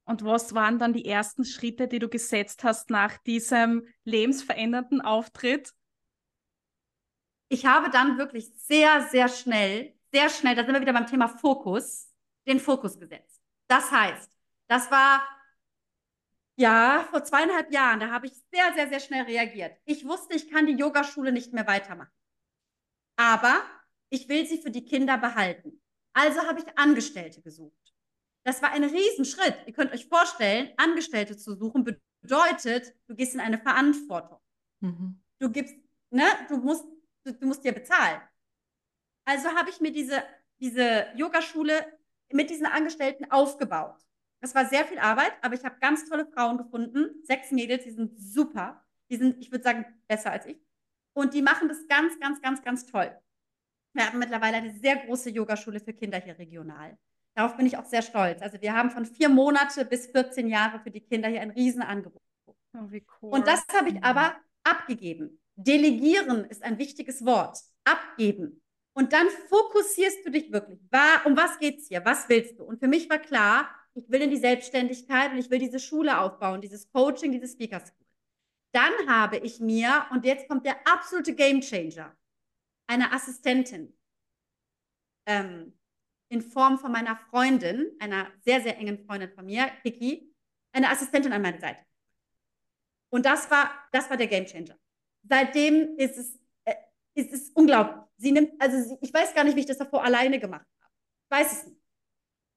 Und 0.05 0.23
was 0.25 0.53
waren 0.55 0.79
dann 0.79 0.93
die 0.93 1.05
ersten 1.05 1.45
Schritte, 1.45 1.87
die 1.87 1.99
du 1.99 2.09
gesetzt 2.09 2.63
hast 2.63 2.89
nach 2.89 3.17
diesem 3.19 3.87
lebensverändernden 4.05 5.01
Auftritt? 5.01 5.73
ich 7.51 7.65
habe 7.65 7.89
dann 7.89 8.17
wirklich 8.17 8.51
sehr, 8.57 9.01
sehr 9.09 9.27
schnell, 9.27 9.95
sehr 10.11 10.29
schnell, 10.29 10.55
da 10.55 10.63
sind 10.63 10.73
wir 10.73 10.81
wieder 10.81 10.93
beim 10.93 11.07
Thema 11.07 11.27
Fokus, 11.27 12.07
den 12.47 12.59
Fokus 12.59 12.99
gesetzt. 12.99 13.41
Das 13.67 13.91
heißt, 13.91 14.29
das 14.69 14.89
war 14.91 15.27
ja 16.55 17.07
vor 17.09 17.23
zweieinhalb 17.23 17.71
Jahren, 17.71 17.99
da 17.99 18.11
habe 18.11 18.27
ich 18.27 18.33
sehr, 18.51 18.73
sehr, 18.75 18.87
sehr 18.89 18.99
schnell 18.99 19.23
reagiert. 19.23 19.75
Ich 19.85 20.05
wusste, 20.05 20.35
ich 20.35 20.49
kann 20.49 20.67
die 20.67 20.73
Yogaschule 20.73 21.31
nicht 21.31 21.53
mehr 21.53 21.65
weitermachen. 21.67 22.11
Aber 23.15 23.61
ich 24.09 24.29
will 24.29 24.45
sie 24.45 24.61
für 24.61 24.71
die 24.71 24.85
Kinder 24.85 25.17
behalten. 25.17 25.81
Also 26.13 26.41
habe 26.41 26.59
ich 26.59 26.77
Angestellte 26.77 27.41
gesucht. 27.41 27.93
Das 28.43 28.61
war 28.61 28.71
ein 28.71 28.83
Riesenschritt. 28.83 29.57
Ihr 29.65 29.73
könnt 29.73 29.91
euch 29.91 30.07
vorstellen, 30.07 30.71
Angestellte 30.77 31.37
zu 31.37 31.55
suchen 31.55 31.83
bedeutet, 32.21 32.93
du 33.07 33.15
gehst 33.15 33.33
in 33.33 33.39
eine 33.39 33.57
Verantwortung. 33.57 34.39
Mhm. 34.81 35.21
Du 35.39 35.49
gibst, 35.49 35.75
ne, 36.09 36.25
du 36.47 36.57
musst, 36.57 36.85
du, 37.23 37.33
du 37.33 37.47
musst 37.47 37.63
dir 37.63 37.73
bezahlen. 37.73 38.21
Also 39.25 39.49
habe 39.49 39.69
ich 39.69 39.79
mir 39.79 39.91
diese, 39.91 40.23
diese 40.59 41.07
Yogaschule 41.15 41.99
mit 42.31 42.49
diesen 42.49 42.65
Angestellten 42.65 43.31
aufgebaut. 43.31 44.08
Das 44.41 44.55
war 44.55 44.65
sehr 44.65 44.85
viel 44.85 44.99
Arbeit, 44.99 45.33
aber 45.41 45.55
ich 45.55 45.63
habe 45.65 45.79
ganz 45.79 46.07
tolle 46.07 46.25
Frauen 46.25 46.57
gefunden. 46.57 47.21
Sechs 47.23 47.51
Mädels, 47.51 47.83
die 47.83 47.91
sind 47.91 48.17
super. 48.19 48.85
Die 49.09 49.17
sind, 49.17 49.37
ich 49.39 49.51
würde 49.51 49.63
sagen, 49.63 49.85
besser 50.07 50.31
als 50.31 50.45
ich. 50.45 50.57
Und 51.13 51.33
die 51.33 51.41
machen 51.41 51.67
das 51.67 51.87
ganz, 51.87 52.19
ganz, 52.19 52.41
ganz, 52.41 52.61
ganz 52.61 52.85
toll. 52.85 53.11
Wir 53.93 54.05
haben 54.05 54.19
mittlerweile 54.19 54.57
eine 54.57 54.73
sehr 54.73 54.97
große 54.97 55.29
Yogaschule 55.31 55.79
für 55.79 55.93
Kinder 55.93 56.19
hier 56.19 56.37
regional. 56.37 56.97
Darauf 57.35 57.57
bin 57.57 57.65
ich 57.65 57.77
auch 57.77 57.85
sehr 57.85 58.01
stolz. 58.01 58.41
Also 58.41 58.61
wir 58.61 58.73
haben 58.73 58.91
von 58.91 59.05
vier 59.05 59.29
Monate 59.29 59.85
bis 59.85 60.07
14 60.07 60.47
Jahre 60.47 60.79
für 60.79 60.91
die 60.91 61.01
Kinder 61.01 61.29
hier 61.29 61.41
ein 61.41 61.51
Riesenangebot. 61.51 62.21
Oh, 62.47 62.87
cool. 63.21 63.33
Und 63.33 63.47
das 63.47 63.63
habe 63.73 63.89
ich 63.89 64.03
aber 64.03 64.35
abgegeben. 64.63 65.41
Delegieren 65.55 66.45
ist 66.45 66.63
ein 66.63 66.77
wichtiges 66.77 67.25
Wort. 67.25 67.57
Abgeben. 67.83 68.61
Und 68.93 69.13
dann 69.13 69.27
fokussierst 69.49 70.25
du 70.25 70.31
dich 70.31 70.51
wirklich. 70.51 70.79
War, 70.91 71.25
um 71.25 71.35
was 71.35 71.57
geht's 71.59 71.87
hier? 71.87 72.03
Was 72.05 72.29
willst 72.29 72.59
du? 72.59 72.63
Und 72.63 72.79
für 72.79 72.87
mich 72.87 73.09
war 73.09 73.19
klar, 73.19 73.69
ich 73.99 74.09
will 74.09 74.21
in 74.21 74.29
die 74.29 74.37
Selbstständigkeit 74.37 75.31
und 75.31 75.37
ich 75.37 75.49
will 75.49 75.59
diese 75.59 75.79
Schule 75.79 76.19
aufbauen, 76.19 76.61
dieses 76.61 76.89
Coaching, 76.91 77.31
diese 77.31 77.47
Speaker 77.47 77.79
School. 77.79 78.07
Dann 78.71 78.93
habe 79.07 79.37
ich 79.37 79.59
mir, 79.59 80.05
und 80.11 80.25
jetzt 80.25 80.47
kommt 80.47 80.65
der 80.65 80.75
absolute 80.87 81.33
Game 81.35 81.61
Changer, 81.61 82.15
eine 82.87 83.11
Assistentin 83.11 83.93
ähm, 85.25 85.77
in 86.29 86.41
Form 86.41 86.77
von 86.77 86.91
meiner 86.91 87.17
Freundin, 87.29 87.91
einer 87.99 88.31
sehr, 88.45 88.61
sehr 88.61 88.77
engen 88.77 88.99
Freundin 89.05 89.31
von 89.31 89.45
mir, 89.45 89.67
Kiki, 89.83 90.33
eine 90.71 90.89
Assistentin 90.89 91.33
an 91.33 91.41
meine 91.41 91.59
Seite. 91.59 91.83
Und 93.09 93.25
das 93.25 93.49
war, 93.49 93.71
das 93.91 94.09
war 94.09 94.17
der 94.17 94.27
Game 94.27 94.45
Changer. 94.45 94.77
Seitdem 95.23 95.97
ist 95.97 96.17
es, 96.17 96.39
äh, 96.63 96.75
ist 97.15 97.33
es 97.33 97.49
unglaublich. 97.49 98.05
Sie 98.17 98.31
nimmt, 98.31 98.61
also 98.61 98.79
sie, 98.81 98.97
ich 99.01 99.13
weiß 99.13 99.33
gar 99.33 99.43
nicht, 99.43 99.55
wie 99.55 99.61
ich 99.61 99.65
das 99.65 99.79
davor 99.79 100.03
alleine 100.03 100.39
gemacht 100.39 100.67
habe. 100.81 100.93
Ich 101.23 101.31
weiß 101.31 101.51
es 101.53 101.67
nicht. 101.67 101.81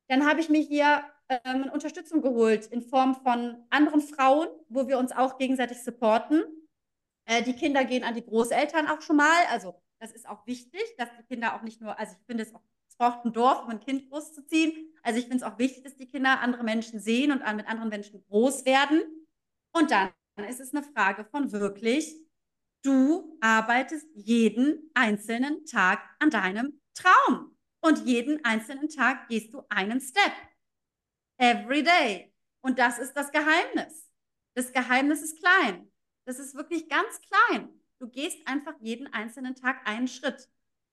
Dann 0.09 0.26
habe 0.26 0.40
ich 0.40 0.51
mir 0.51 0.61
hier 0.61 1.05
ähm, 1.28 1.70
Unterstützung 1.72 2.22
geholt 2.22 2.66
in 2.66 2.82
Form 2.82 3.14
von 3.14 3.64
anderen 3.70 4.00
Frauen, 4.00 4.48
wo 4.68 4.88
wir 4.88 4.98
uns 4.98 5.12
auch 5.12 5.38
gegenseitig 5.38 5.82
supporten. 5.82 6.44
Äh, 7.24 7.42
die 7.42 7.54
Kinder 7.54 7.84
gehen 7.84 8.04
an 8.04 8.14
die 8.14 8.24
Großeltern 8.24 8.88
auch 8.88 9.00
schon 9.02 9.16
mal. 9.16 9.44
Also 9.50 9.74
das 9.98 10.12
ist 10.12 10.28
auch 10.28 10.46
wichtig, 10.46 10.82
dass 10.98 11.08
die 11.16 11.24
Kinder 11.24 11.54
auch 11.54 11.62
nicht 11.62 11.80
nur, 11.80 11.98
also 11.98 12.16
ich 12.18 12.26
finde 12.26 12.42
es 12.42 12.54
auch, 12.54 12.62
es 12.88 12.96
braucht 12.96 13.24
ein 13.24 13.32
Dorf, 13.32 13.62
um 13.62 13.70
ein 13.70 13.80
Kind 13.80 14.10
großzuziehen. 14.10 14.92
Also 15.02 15.18
ich 15.18 15.26
finde 15.26 15.44
es 15.44 15.50
auch 15.50 15.58
wichtig, 15.58 15.84
dass 15.84 15.96
die 15.96 16.08
Kinder 16.08 16.40
andere 16.40 16.64
Menschen 16.64 17.00
sehen 17.00 17.32
und 17.32 17.38
mit 17.56 17.66
anderen 17.66 17.88
Menschen 17.88 18.22
groß 18.28 18.64
werden. 18.64 19.02
Und 19.72 19.90
dann 19.90 20.10
ist 20.48 20.60
es 20.60 20.74
eine 20.74 20.82
Frage 20.82 21.24
von 21.24 21.52
wirklich, 21.52 22.14
du 22.82 23.38
arbeitest 23.40 24.06
jeden 24.14 24.90
einzelnen 24.94 25.64
Tag 25.66 26.00
an 26.18 26.30
deinem 26.30 26.80
Traum. 26.94 27.56
Und 27.80 28.06
jeden 28.06 28.44
einzelnen 28.44 28.88
Tag 28.88 29.28
gehst 29.28 29.52
du 29.54 29.62
einen 29.68 30.00
Step. 30.00 30.32
Every 31.43 31.82
day. 31.82 32.32
Und 32.61 32.78
das 32.78 33.01
ist 33.01 33.14
das 33.14 33.32
Geheimnis. 33.32 34.09
Das 34.55 34.72
Geheimnis 34.72 35.22
ist 35.22 35.40
klein. 35.40 35.90
Das 36.24 36.38
ist 36.38 36.55
wirklich 36.55 36.88
ganz 36.88 37.20
klein. 37.20 37.68
Du 37.99 38.09
gehst 38.09 38.47
einfach 38.47 38.74
jeden 38.78 39.12
einzelnen 39.12 39.57
Tag 39.57 39.84
einen 39.84 40.07
Schritt. 40.07 40.49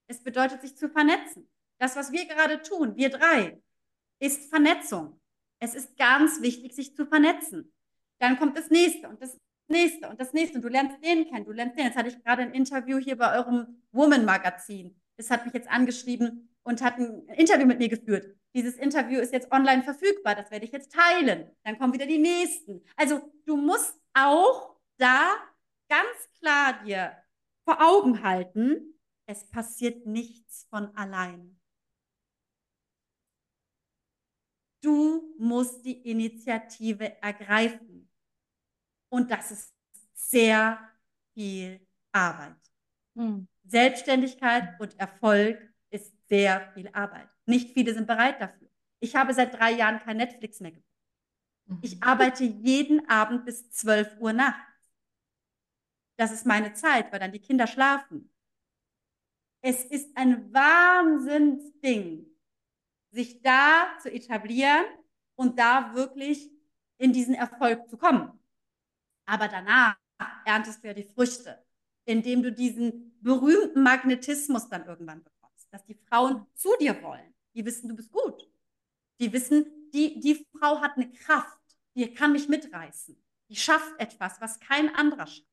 Es 0.08 0.24
bedeutet, 0.24 0.62
sich 0.62 0.76
zu 0.76 0.89
vernetzen. 0.89 1.47
Das, 1.78 1.95
was 1.95 2.12
wir 2.12 2.26
gerade 2.26 2.64
tun, 2.64 2.95
wir 2.95 3.12
drei, 3.12 3.62
ist 4.20 4.50
Vernetzung. 4.50 5.22
Es 5.60 5.76
ist 5.76 5.95
ganz 5.97 6.41
wichtig, 6.41 6.74
sich 6.74 6.95
zu 6.95 7.06
vernetzen. 7.06 7.72
Dann 8.18 8.39
kommt 8.39 8.58
das 8.58 8.72
nächste 8.72 9.08
und 9.08 9.22
das 9.22 9.39
nächste 9.68 10.10
und 10.10 10.20
das 10.20 10.34
nächste. 10.34 10.58
Und 10.58 10.64
du 10.64 10.70
lernst 10.70 10.97
den 11.06 11.28
kennen, 11.28 11.45
du 11.45 11.52
lernst 11.52 11.78
den. 11.78 11.86
Jetzt 11.86 11.95
hatte 11.95 12.10
ich 12.10 12.24
gerade 12.24 12.41
ein 12.41 12.54
Interview 12.54 12.97
hier 12.97 13.18
bei 13.18 13.38
eurem 13.38 13.84
Woman-Magazin. 13.91 15.00
Das 15.16 15.30
hat 15.30 15.45
mich 15.45 15.54
jetzt 15.54 15.70
angeschrieben 15.70 16.50
und 16.64 16.82
hat 16.82 16.97
ein 16.97 17.28
Interview 17.36 17.68
mit 17.68 17.78
mir 17.78 17.89
geführt. 17.89 18.39
Dieses 18.54 18.76
Interview 18.76 19.20
ist 19.20 19.34
jetzt 19.34 19.52
online 19.52 19.84
verfügbar. 19.84 20.36
Das 20.36 20.50
werde 20.52 20.66
ich 20.66 20.72
jetzt 20.72 20.91
teilen. 20.91 21.50
Dann 21.64 21.78
kommen 21.78 21.93
wieder 21.93 22.08
die 22.08 22.18
nächsten. 22.18 22.84
Also 22.95 23.22
du 23.45 23.58
musst 23.58 23.95
auch 24.14 24.76
da 24.97 25.36
ganz 25.88 26.30
klar 26.39 26.84
dir 26.84 27.16
vor 27.64 27.82
Augen 27.82 28.24
halten, 28.24 29.00
es 29.28 29.45
passiert 29.45 30.08
nichts 30.08 30.66
von 30.70 30.95
allein. 30.95 31.60
Du 34.82 35.36
musst 35.38 35.86
die 35.86 36.10
Initiative 36.10 37.22
ergreifen. 37.22 38.10
Und 39.10 39.30
das 39.30 39.52
ist 39.52 39.74
sehr 40.14 40.80
viel 41.34 41.86
Arbeit. 42.12 42.58
Hm. 43.16 43.47
Selbstständigkeit 43.64 44.80
und 44.80 44.97
Erfolg 45.00 45.60
ist 45.89 46.14
sehr 46.28 46.72
viel 46.74 46.89
Arbeit. 46.93 47.28
Nicht 47.50 47.72
viele 47.72 47.93
sind 47.95 48.06
bereit 48.06 48.39
dafür. 48.39 48.70
Ich 49.00 49.16
habe 49.16 49.34
seit 49.34 49.58
drei 49.58 49.72
Jahren 49.72 50.00
kein 50.00 50.18
Netflix 50.18 50.60
mehr 50.60 50.72
geguckt. 50.72 50.86
Ich 51.82 52.04
arbeite 52.04 52.43
jeden 52.43 53.10
Abend 53.10 53.45
bis 53.45 53.70
12 53.72 54.18
Uhr 54.20 54.34
nachts. 54.34 54.93
Das 56.16 56.32
ist 56.32 56.45
meine 56.45 56.74
Zeit, 56.74 57.12
weil 57.12 57.20
dann 57.20 57.32
die 57.32 57.39
Kinder 57.39 57.66
schlafen. 57.66 58.32
Es 59.62 59.84
ist 59.84 60.16
ein 60.16 60.54
Wahnsinnsding, 60.54 62.26
sich 63.12 63.41
da 63.41 63.97
zu 64.02 64.12
etablieren 64.12 64.86
und 65.36 65.58
da 65.58 65.95
wirklich 65.95 66.52
in 66.97 67.14
diesen 67.14 67.34
Erfolg 67.34 67.89
zu 67.89 67.97
kommen. 67.97 68.32
Aber 69.26 69.47
danach 69.47 69.97
erntest 70.45 70.84
du 70.84 70.88
ja 70.88 70.93
die 70.93 71.04
Früchte, 71.04 71.64
indem 72.06 72.43
du 72.43 72.52
diesen 72.52 73.20
berühmten 73.22 73.82
Magnetismus 73.82 74.70
dann 74.70 74.86
irgendwann 74.86 75.24
bekommst, 75.24 75.72
dass 75.72 75.84
die 75.86 75.95
Frauen 75.95 76.45
zu 76.56 76.70
dir 76.80 77.02
wollen. 77.02 77.34
Die 77.60 77.66
wissen, 77.66 77.89
du 77.89 77.95
bist 77.97 78.14
gut. 78.14 78.49
Die 79.20 79.34
wissen, 79.34 79.91
die, 79.91 80.22
die 80.22 80.47
Frau 80.57 80.80
hat 80.80 80.95
eine 80.95 81.12
Kraft, 81.12 81.60
die 81.93 82.14
kann 82.14 82.32
mich 82.32 82.47
mitreißen. 82.47 83.22
Die 83.49 83.55
schafft 83.57 83.99
etwas, 83.99 84.39
was 84.39 84.62
kein 84.62 84.95
anderer 84.95 85.28
schafft. 85.28 85.45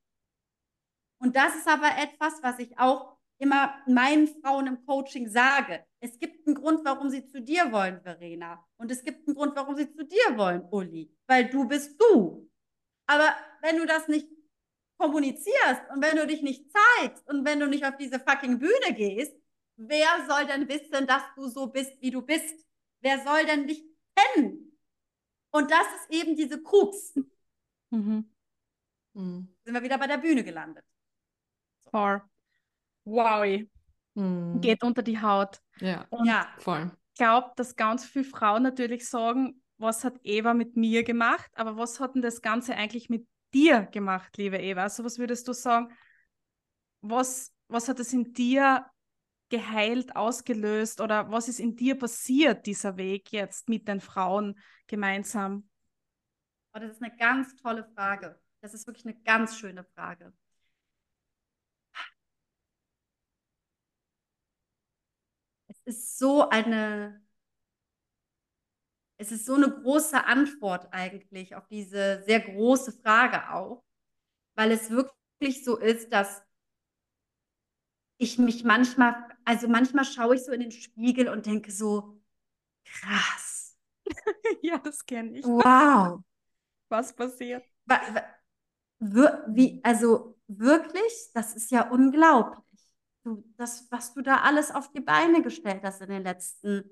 Und 1.19 1.35
das 1.35 1.57
ist 1.57 1.67
aber 1.67 1.89
etwas, 1.99 2.41
was 2.45 2.61
ich 2.61 2.79
auch 2.79 3.17
immer 3.39 3.75
meinen 3.89 4.29
Frauen 4.29 4.69
im 4.69 4.87
Coaching 4.87 5.29
sage. 5.29 5.85
Es 5.99 6.17
gibt 6.21 6.47
einen 6.47 6.55
Grund, 6.55 6.85
warum 6.85 7.11
sie 7.11 7.27
zu 7.27 7.43
dir 7.43 7.73
wollen, 7.73 8.01
Verena. 8.01 8.65
Und 8.77 8.93
es 8.93 9.03
gibt 9.03 9.27
einen 9.27 9.35
Grund, 9.35 9.57
warum 9.57 9.75
sie 9.75 9.91
zu 9.91 10.05
dir 10.05 10.37
wollen, 10.37 10.63
Uli. 10.71 11.13
Weil 11.27 11.49
du 11.49 11.67
bist 11.67 12.01
du. 12.01 12.49
Aber 13.09 13.35
wenn 13.63 13.79
du 13.79 13.85
das 13.85 14.07
nicht 14.07 14.29
kommunizierst 14.97 15.83
und 15.93 16.01
wenn 16.05 16.17
du 16.17 16.25
dich 16.29 16.43
nicht 16.43 16.71
zeigst 16.71 17.29
und 17.29 17.45
wenn 17.45 17.59
du 17.59 17.67
nicht 17.67 17.85
auf 17.85 17.97
diese 17.97 18.21
fucking 18.21 18.61
Bühne 18.61 18.95
gehst, 18.95 19.37
wer 19.77 20.27
soll 20.27 20.47
denn 20.47 20.69
wissen, 20.69 21.07
dass 21.07 21.23
du 21.35 21.49
so 21.49 21.69
bist, 21.69 22.01
wie 22.01 22.11
du 22.11 22.23
bist? 22.23 22.67
Wer 23.01 23.23
soll 23.23 23.45
denn 23.47 23.67
dich 23.67 23.85
kennen? 24.15 24.79
Und 25.51 25.71
das 25.71 25.87
ist 26.01 26.11
eben 26.11 26.37
diese 26.37 26.63
Krux. 26.63 27.15
Mhm. 27.91 28.31
Mhm. 29.15 29.49
Sind 29.65 29.75
wir 29.75 29.83
wieder 29.83 29.99
bei 29.99 30.07
der 30.07 30.19
Bühne 30.19 30.45
gelandet. 30.45 30.85
So. 31.85 32.21
Wow. 33.05 33.67
Mhm. 34.15 34.61
Geht 34.61 34.83
unter 34.83 35.03
die 35.03 35.21
Haut. 35.21 35.61
Ja, 35.79 36.07
und 36.11 36.27
ja. 36.27 36.49
voll. 36.59 36.91
Ich 37.13 37.19
glaube, 37.19 37.53
dass 37.57 37.77
ganz 37.77 38.05
viele 38.05 38.25
Frauen 38.25 38.63
natürlich 38.63 39.09
sagen, 39.09 39.63
was 39.79 40.05
hat 40.05 40.19
Eva 40.23 40.55
mit 40.55 40.77
mir 40.77 41.05
gemacht, 41.05 41.51
aber 41.55 41.77
was 41.77 42.01
hat 42.01 42.15
denn 42.15 42.23
das 42.23 42.43
Ganze 42.43 42.75
eigentlich 42.75 43.09
mit 43.09 43.27
dir 43.55 43.83
gemacht, 43.87 44.37
liebe 44.37 44.59
Eva? 44.59 44.83
Also 44.83 45.05
was 45.05 45.19
würdest 45.19 45.47
du 45.49 45.53
sagen, 45.53 45.95
was, 47.01 47.55
was 47.69 47.89
hat 47.89 48.01
es 48.01 48.13
in 48.13 48.33
dir 48.33 48.87
geheilt, 49.49 50.17
ausgelöst 50.17 51.01
oder 51.01 51.31
was 51.31 51.49
ist 51.49 51.61
in 51.61 51.77
dir 51.77 51.99
passiert, 51.99 52.67
dieser 52.67 52.97
Weg 52.97 53.33
jetzt 53.33 53.69
mit 53.69 53.89
den 53.89 54.01
Frauen 54.01 54.59
gemeinsam? 54.87 55.69
Oh, 56.75 56.79
das 56.79 56.93
ist 56.93 57.03
eine 57.03 57.17
ganz 57.17 57.57
tolle 57.57 57.85
Frage. 57.95 58.39
Das 58.61 58.75
ist 58.75 58.87
wirklich 58.87 59.07
eine 59.07 59.17
ganz 59.23 59.59
schöne 59.59 59.85
Frage. 59.95 60.33
Es 65.69 65.81
ist 65.85 66.19
so 66.19 66.49
eine 66.49 67.21
es 69.19 69.33
ist 69.33 69.47
so 69.47 69.55
eine 69.55 69.71
große 69.71 70.25
Antwort 70.25 70.89
eigentlich 70.93 71.55
auf 71.55 71.67
diese 71.69 72.23
sehr 72.27 72.41
große 72.41 72.93
Frage 72.93 73.51
auch, 73.51 73.83
weil 74.55 74.71
es 74.73 74.91
wirklich 74.91 75.65
so 75.65 75.79
ist, 75.79 76.13
dass 76.13 76.43
ich 78.19 78.39
mich 78.39 78.65
manchmal, 78.65 79.15
also 79.47 79.69
manchmal 79.69 80.05
schaue 80.05 80.35
ich 80.35 80.45
so 80.45 80.53
in 80.53 80.61
den 80.61 80.73
Spiegel 80.73 81.29
und 81.29 81.47
denke 81.47 81.71
so, 81.71 82.21
krass. 82.85 83.79
ja, 84.63 84.77
das 84.79 85.07
kenne 85.07 85.39
ich. 85.39 85.45
Wow. 85.45 86.21
Was 86.89 87.15
passiert? 87.15 87.65
Wie, 88.99 89.81
also 89.85 90.37
wirklich, 90.49 91.31
das 91.33 91.55
ist 91.55 91.71
ja 91.71 91.89
unglaublich. 91.91 92.65
Du, 93.23 93.45
das, 93.57 93.91
was 93.91 94.15
du 94.15 94.23
da 94.23 94.43
alles 94.43 94.71
auf 94.71 94.91
die 94.93 95.01
Beine 95.01 95.43
gestellt 95.43 95.83
hast 95.83 96.01
in 96.01 96.11
den 96.11 96.23
letzten 96.23 96.91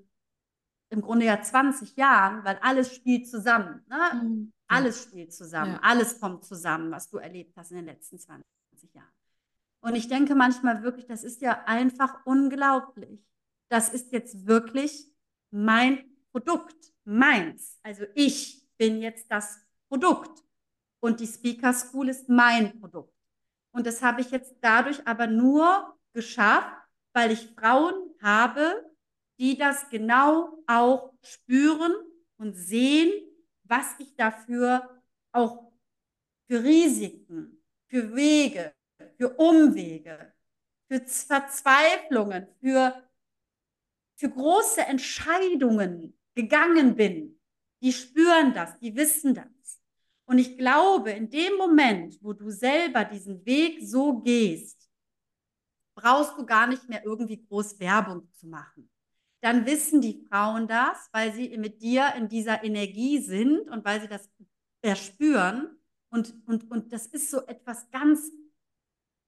im 0.90 1.00
Grunde 1.00 1.26
ja 1.26 1.42
20 1.42 1.96
Jahren, 1.96 2.44
weil 2.44 2.58
alles 2.62 2.94
spielt 2.94 3.28
zusammen. 3.28 3.84
Ne? 3.88 4.22
Mhm. 4.22 4.52
Alles 4.68 5.02
spielt 5.02 5.32
zusammen, 5.32 5.72
ja. 5.72 5.80
alles 5.82 6.20
kommt 6.20 6.44
zusammen, 6.44 6.90
was 6.92 7.08
du 7.10 7.18
erlebt 7.18 7.56
hast 7.56 7.72
in 7.72 7.78
den 7.78 7.86
letzten 7.86 8.18
20 8.18 8.44
Jahren. 8.92 9.13
Und 9.84 9.96
ich 9.96 10.08
denke 10.08 10.34
manchmal 10.34 10.82
wirklich, 10.82 11.04
das 11.04 11.24
ist 11.24 11.42
ja 11.42 11.62
einfach 11.66 12.24
unglaublich. 12.24 13.22
Das 13.68 13.90
ist 13.90 14.12
jetzt 14.12 14.46
wirklich 14.46 15.06
mein 15.50 16.02
Produkt, 16.32 16.94
meins. 17.04 17.78
Also 17.82 18.06
ich 18.14 18.66
bin 18.78 19.02
jetzt 19.02 19.30
das 19.30 19.60
Produkt. 19.88 20.42
Und 21.00 21.20
die 21.20 21.26
Speaker 21.26 21.74
School 21.74 22.08
ist 22.08 22.30
mein 22.30 22.80
Produkt. 22.80 23.14
Und 23.72 23.86
das 23.86 24.00
habe 24.00 24.22
ich 24.22 24.30
jetzt 24.30 24.54
dadurch 24.62 25.06
aber 25.06 25.26
nur 25.26 25.94
geschafft, 26.14 26.88
weil 27.12 27.32
ich 27.32 27.50
Frauen 27.54 27.92
habe, 28.22 28.90
die 29.38 29.58
das 29.58 29.90
genau 29.90 30.64
auch 30.66 31.12
spüren 31.20 31.92
und 32.38 32.54
sehen, 32.54 33.12
was 33.64 33.96
ich 33.98 34.16
dafür 34.16 35.02
auch 35.30 35.70
für 36.46 36.64
Risiken, 36.64 37.62
für 37.86 38.16
Wege, 38.16 38.72
für 39.24 39.36
Umwege, 39.36 40.34
für 40.86 41.00
Verzweiflungen, 41.00 42.46
für, 42.60 43.02
für 44.16 44.28
große 44.28 44.82
Entscheidungen 44.82 46.14
gegangen 46.34 46.94
bin. 46.94 47.40
Die 47.80 47.92
spüren 47.92 48.52
das, 48.52 48.78
die 48.80 48.94
wissen 48.94 49.34
das. 49.34 49.80
Und 50.26 50.38
ich 50.38 50.58
glaube, 50.58 51.10
in 51.10 51.30
dem 51.30 51.56
Moment, 51.56 52.18
wo 52.22 52.34
du 52.34 52.50
selber 52.50 53.04
diesen 53.04 53.44
Weg 53.46 53.78
so 53.82 54.20
gehst, 54.20 54.90
brauchst 55.94 56.36
du 56.36 56.44
gar 56.44 56.66
nicht 56.66 56.86
mehr 56.88 57.04
irgendwie 57.04 57.42
groß 57.42 57.80
Werbung 57.80 58.30
zu 58.32 58.46
machen 58.46 58.90
dann 59.40 59.66
wissen 59.66 60.00
die 60.00 60.24
Frauen 60.26 60.66
das, 60.66 61.10
weil 61.12 61.30
sie 61.34 61.58
mit 61.58 61.82
dir 61.82 62.14
in 62.16 62.30
dieser 62.30 62.64
Energie 62.64 63.18
sind 63.18 63.68
und 63.68 63.84
weil 63.84 64.00
sie 64.00 64.08
das 64.08 64.30
erspüren. 64.80 65.76
Und, 66.08 66.34
und, 66.46 66.70
und 66.70 66.90
das 66.94 67.08
ist 67.08 67.30
so 67.30 67.44
etwas 67.46 67.90
ganz, 67.90 68.32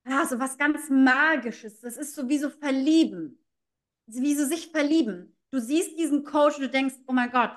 ja, 0.09 0.24
so 0.26 0.38
was 0.38 0.57
ganz 0.57 0.88
Magisches. 0.88 1.80
Das 1.80 1.96
ist 1.96 2.14
so 2.14 2.28
wie 2.28 2.38
so 2.38 2.50
verlieben. 2.50 3.44
Wie 4.07 4.34
so 4.34 4.44
sich 4.44 4.70
verlieben. 4.70 5.36
Du 5.50 5.61
siehst 5.61 5.98
diesen 5.98 6.24
Coach 6.24 6.57
und 6.57 6.62
du 6.62 6.70
denkst, 6.70 6.94
oh 7.07 7.12
mein 7.12 7.30
Gott, 7.30 7.57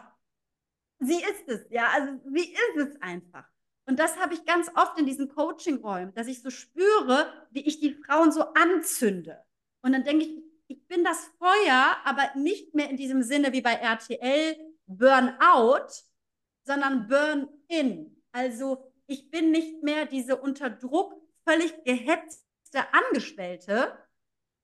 sie 0.99 1.21
ist 1.21 1.47
es, 1.47 1.65
ja, 1.69 1.87
also 1.93 2.19
sie 2.33 2.53
ist 2.53 2.77
es 2.77 3.01
einfach. 3.01 3.45
Und 3.85 3.99
das 3.99 4.17
habe 4.19 4.35
ich 4.35 4.45
ganz 4.45 4.69
oft 4.75 4.99
in 4.99 5.05
diesen 5.05 5.29
Coaching-Räumen, 5.29 6.13
dass 6.13 6.27
ich 6.27 6.41
so 6.41 6.49
spüre, 6.49 7.33
wie 7.51 7.61
ich 7.61 7.79
die 7.79 7.93
Frauen 7.93 8.31
so 8.31 8.43
anzünde. 8.53 9.43
Und 9.81 9.93
dann 9.93 10.03
denke 10.03 10.25
ich, 10.25 10.43
ich 10.67 10.87
bin 10.87 11.03
das 11.03 11.25
Feuer, 11.39 11.97
aber 12.03 12.29
nicht 12.35 12.75
mehr 12.75 12.89
in 12.89 12.97
diesem 12.97 13.23
Sinne 13.23 13.51
wie 13.51 13.61
bei 13.61 13.73
RTL 13.73 14.55
Burnout, 14.85 15.87
sondern 16.63 17.07
Burn-in. 17.07 18.23
Also 18.31 18.91
ich 19.07 19.31
bin 19.31 19.49
nicht 19.49 19.81
mehr 19.81 20.05
diese 20.05 20.37
unter 20.37 20.69
Druck 20.69 21.19
völlig 21.49 21.83
gehetzte 21.83 22.93
Angestellte, 22.93 23.97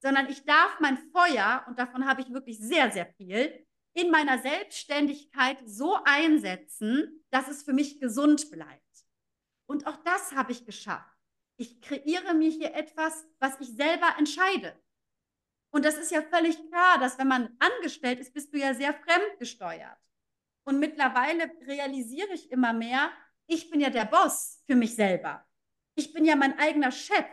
sondern 0.01 0.29
ich 0.29 0.45
darf 0.45 0.79
mein 0.79 0.97
Feuer, 1.11 1.65
und 1.67 1.79
davon 1.79 2.05
habe 2.05 2.21
ich 2.21 2.31
wirklich 2.31 2.59
sehr, 2.59 2.91
sehr 2.91 3.07
viel, 3.07 3.65
in 3.93 4.11
meiner 4.11 4.38
Selbstständigkeit 4.39 5.57
so 5.65 5.97
einsetzen, 6.03 7.25
dass 7.31 7.47
es 7.47 7.63
für 7.63 7.73
mich 7.73 7.99
gesund 7.99 8.51
bleibt. 8.51 8.83
Und 9.67 9.88
auch 9.88 9.97
das 10.03 10.33
habe 10.33 10.51
ich 10.51 10.65
geschafft. 10.65 11.17
Ich 11.57 11.81
kreiere 11.81 12.36
mir 12.36 12.51
hier 12.51 12.75
etwas, 12.75 13.25
was 13.39 13.59
ich 13.59 13.69
selber 13.75 14.13
entscheide. 14.19 14.79
Und 15.71 15.86
das 15.86 15.97
ist 15.97 16.11
ja 16.11 16.21
völlig 16.21 16.55
klar, 16.67 16.99
dass 16.99 17.17
wenn 17.17 17.27
man 17.27 17.57
angestellt 17.59 18.19
ist, 18.19 18.33
bist 18.33 18.53
du 18.53 18.59
ja 18.59 18.75
sehr 18.75 18.93
fremdgesteuert. 18.93 19.97
Und 20.65 20.79
mittlerweile 20.79 21.51
realisiere 21.65 22.33
ich 22.33 22.51
immer 22.51 22.73
mehr, 22.73 23.11
ich 23.47 23.69
bin 23.69 23.79
ja 23.79 23.89
der 23.89 24.05
Boss 24.05 24.61
für 24.67 24.75
mich 24.75 24.95
selber. 24.95 25.47
Ich 25.96 26.14
bin 26.14 26.26
ja 26.26 26.36
mein 26.36 26.58
eigener 26.60 26.91
Chef. 26.91 27.26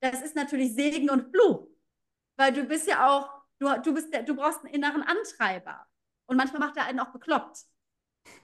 Das 0.00 0.22
ist 0.22 0.36
natürlich 0.36 0.74
Segen 0.74 1.10
und 1.10 1.30
Fluch, 1.30 1.68
weil 2.36 2.52
du 2.52 2.64
bist 2.64 2.86
ja 2.86 3.08
auch, 3.08 3.30
du, 3.58 3.68
du, 3.82 3.94
bist 3.94 4.12
der, 4.12 4.22
du 4.22 4.34
brauchst 4.34 4.64
einen 4.64 4.74
inneren 4.74 5.02
Antreiber. 5.02 5.86
Und 6.26 6.36
manchmal 6.36 6.60
macht 6.60 6.76
er 6.76 6.86
einen 6.86 7.00
auch 7.00 7.12
bekloppt. 7.12 7.64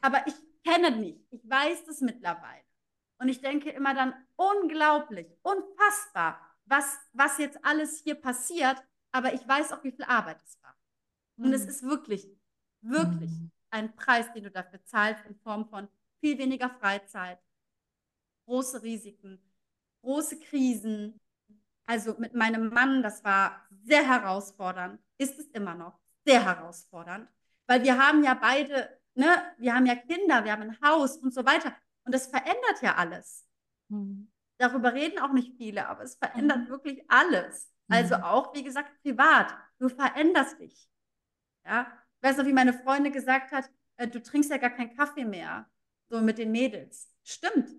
Aber 0.01 0.27
ich 0.27 0.35
kenne 0.65 0.91
mich, 0.93 1.27
ich 1.31 1.49
weiß 1.49 1.85
das 1.85 2.01
mittlerweile. 2.01 2.65
Und 3.19 3.29
ich 3.29 3.41
denke 3.41 3.71
immer 3.71 3.95
dann, 3.95 4.15
unglaublich, 4.37 5.27
unfassbar, 5.43 6.41
was, 6.65 6.99
was 7.13 7.39
jetzt 7.39 7.63
alles 7.65 8.03
hier 8.03 8.15
passiert, 8.15 8.83
aber 9.13 9.35
ich 9.35 9.47
weiß 9.47 9.73
auch, 9.73 9.85
wie 9.85 9.93
viel 9.93 10.05
Arbeit 10.05 10.41
es 10.43 10.63
war. 10.63 10.75
Mhm. 11.37 11.45
Und 11.45 11.53
es 11.53 11.65
mhm. 11.65 11.69
ist 11.69 11.83
wirklich, 11.83 12.27
wirklich 12.81 13.31
mhm. 13.31 13.51
ein 13.71 13.95
Preis, 13.95 14.33
den 14.33 14.45
du 14.45 14.51
dafür 14.51 14.83
zahlst 14.85 15.25
in 15.27 15.35
Form 15.37 15.69
von 15.69 15.89
viel 16.21 16.39
weniger 16.39 16.71
Freizeit, 16.71 17.39
große 18.47 18.82
Risiken, 18.82 19.41
große 20.03 20.38
Krisen. 20.41 21.20
Also 21.86 22.14
mit 22.18 22.34
meinem 22.34 22.68
Mann, 22.68 23.03
das 23.03 23.24
war 23.24 23.66
sehr 23.82 24.07
herausfordernd, 24.07 25.01
ist 25.18 25.38
es 25.38 25.47
immer 25.49 25.74
noch 25.74 25.99
sehr 26.24 26.45
herausfordernd, 26.45 27.28
weil 27.66 27.82
wir 27.82 27.99
haben 27.99 28.22
ja 28.22 28.34
beide, 28.34 29.01
ne, 29.14 29.28
wir 29.59 29.74
haben 29.74 29.86
ja 29.86 29.97
Kinder, 29.97 30.45
wir 30.45 30.53
haben 30.53 30.62
ein 30.62 30.80
Haus 30.82 31.16
und 31.16 31.34
so 31.34 31.45
weiter. 31.45 31.74
Und 32.05 32.14
das 32.14 32.28
verändert 32.28 32.82
ja 32.82 32.97
alles. 32.97 33.47
Mhm. 33.88 34.30
Darüber 34.59 34.93
reden 34.93 35.18
auch 35.18 35.32
nicht 35.32 35.57
viele, 35.57 35.88
aber 35.88 36.03
es 36.03 36.16
verändert 36.16 36.64
mhm. 36.64 36.68
wirklich 36.68 37.11
alles. 37.11 37.72
Also 37.88 38.16
mhm. 38.16 38.22
auch, 38.24 38.55
wie 38.55 38.62
gesagt, 38.62 39.01
privat. 39.03 39.55
Du 39.78 39.88
veränderst 39.88 40.61
dich. 40.61 40.88
Ja, 41.64 41.91
ich 42.16 42.28
weiß 42.28 42.36
noch, 42.38 42.47
wie 42.47 42.53
meine 42.53 42.72
Freundin 42.72 43.12
gesagt 43.12 43.53
hat, 43.53 43.70
äh, 43.97 44.07
du 44.07 44.22
trinkst 44.22 44.51
ja 44.51 44.59
gar 44.59 44.70
keinen 44.70 44.97
Kaffee 44.97 45.24
mehr. 45.24 45.68
so 46.09 46.20
mit 46.20 46.38
den 46.38 46.51
Mädels. 46.53 47.09
Stimmt. 47.22 47.70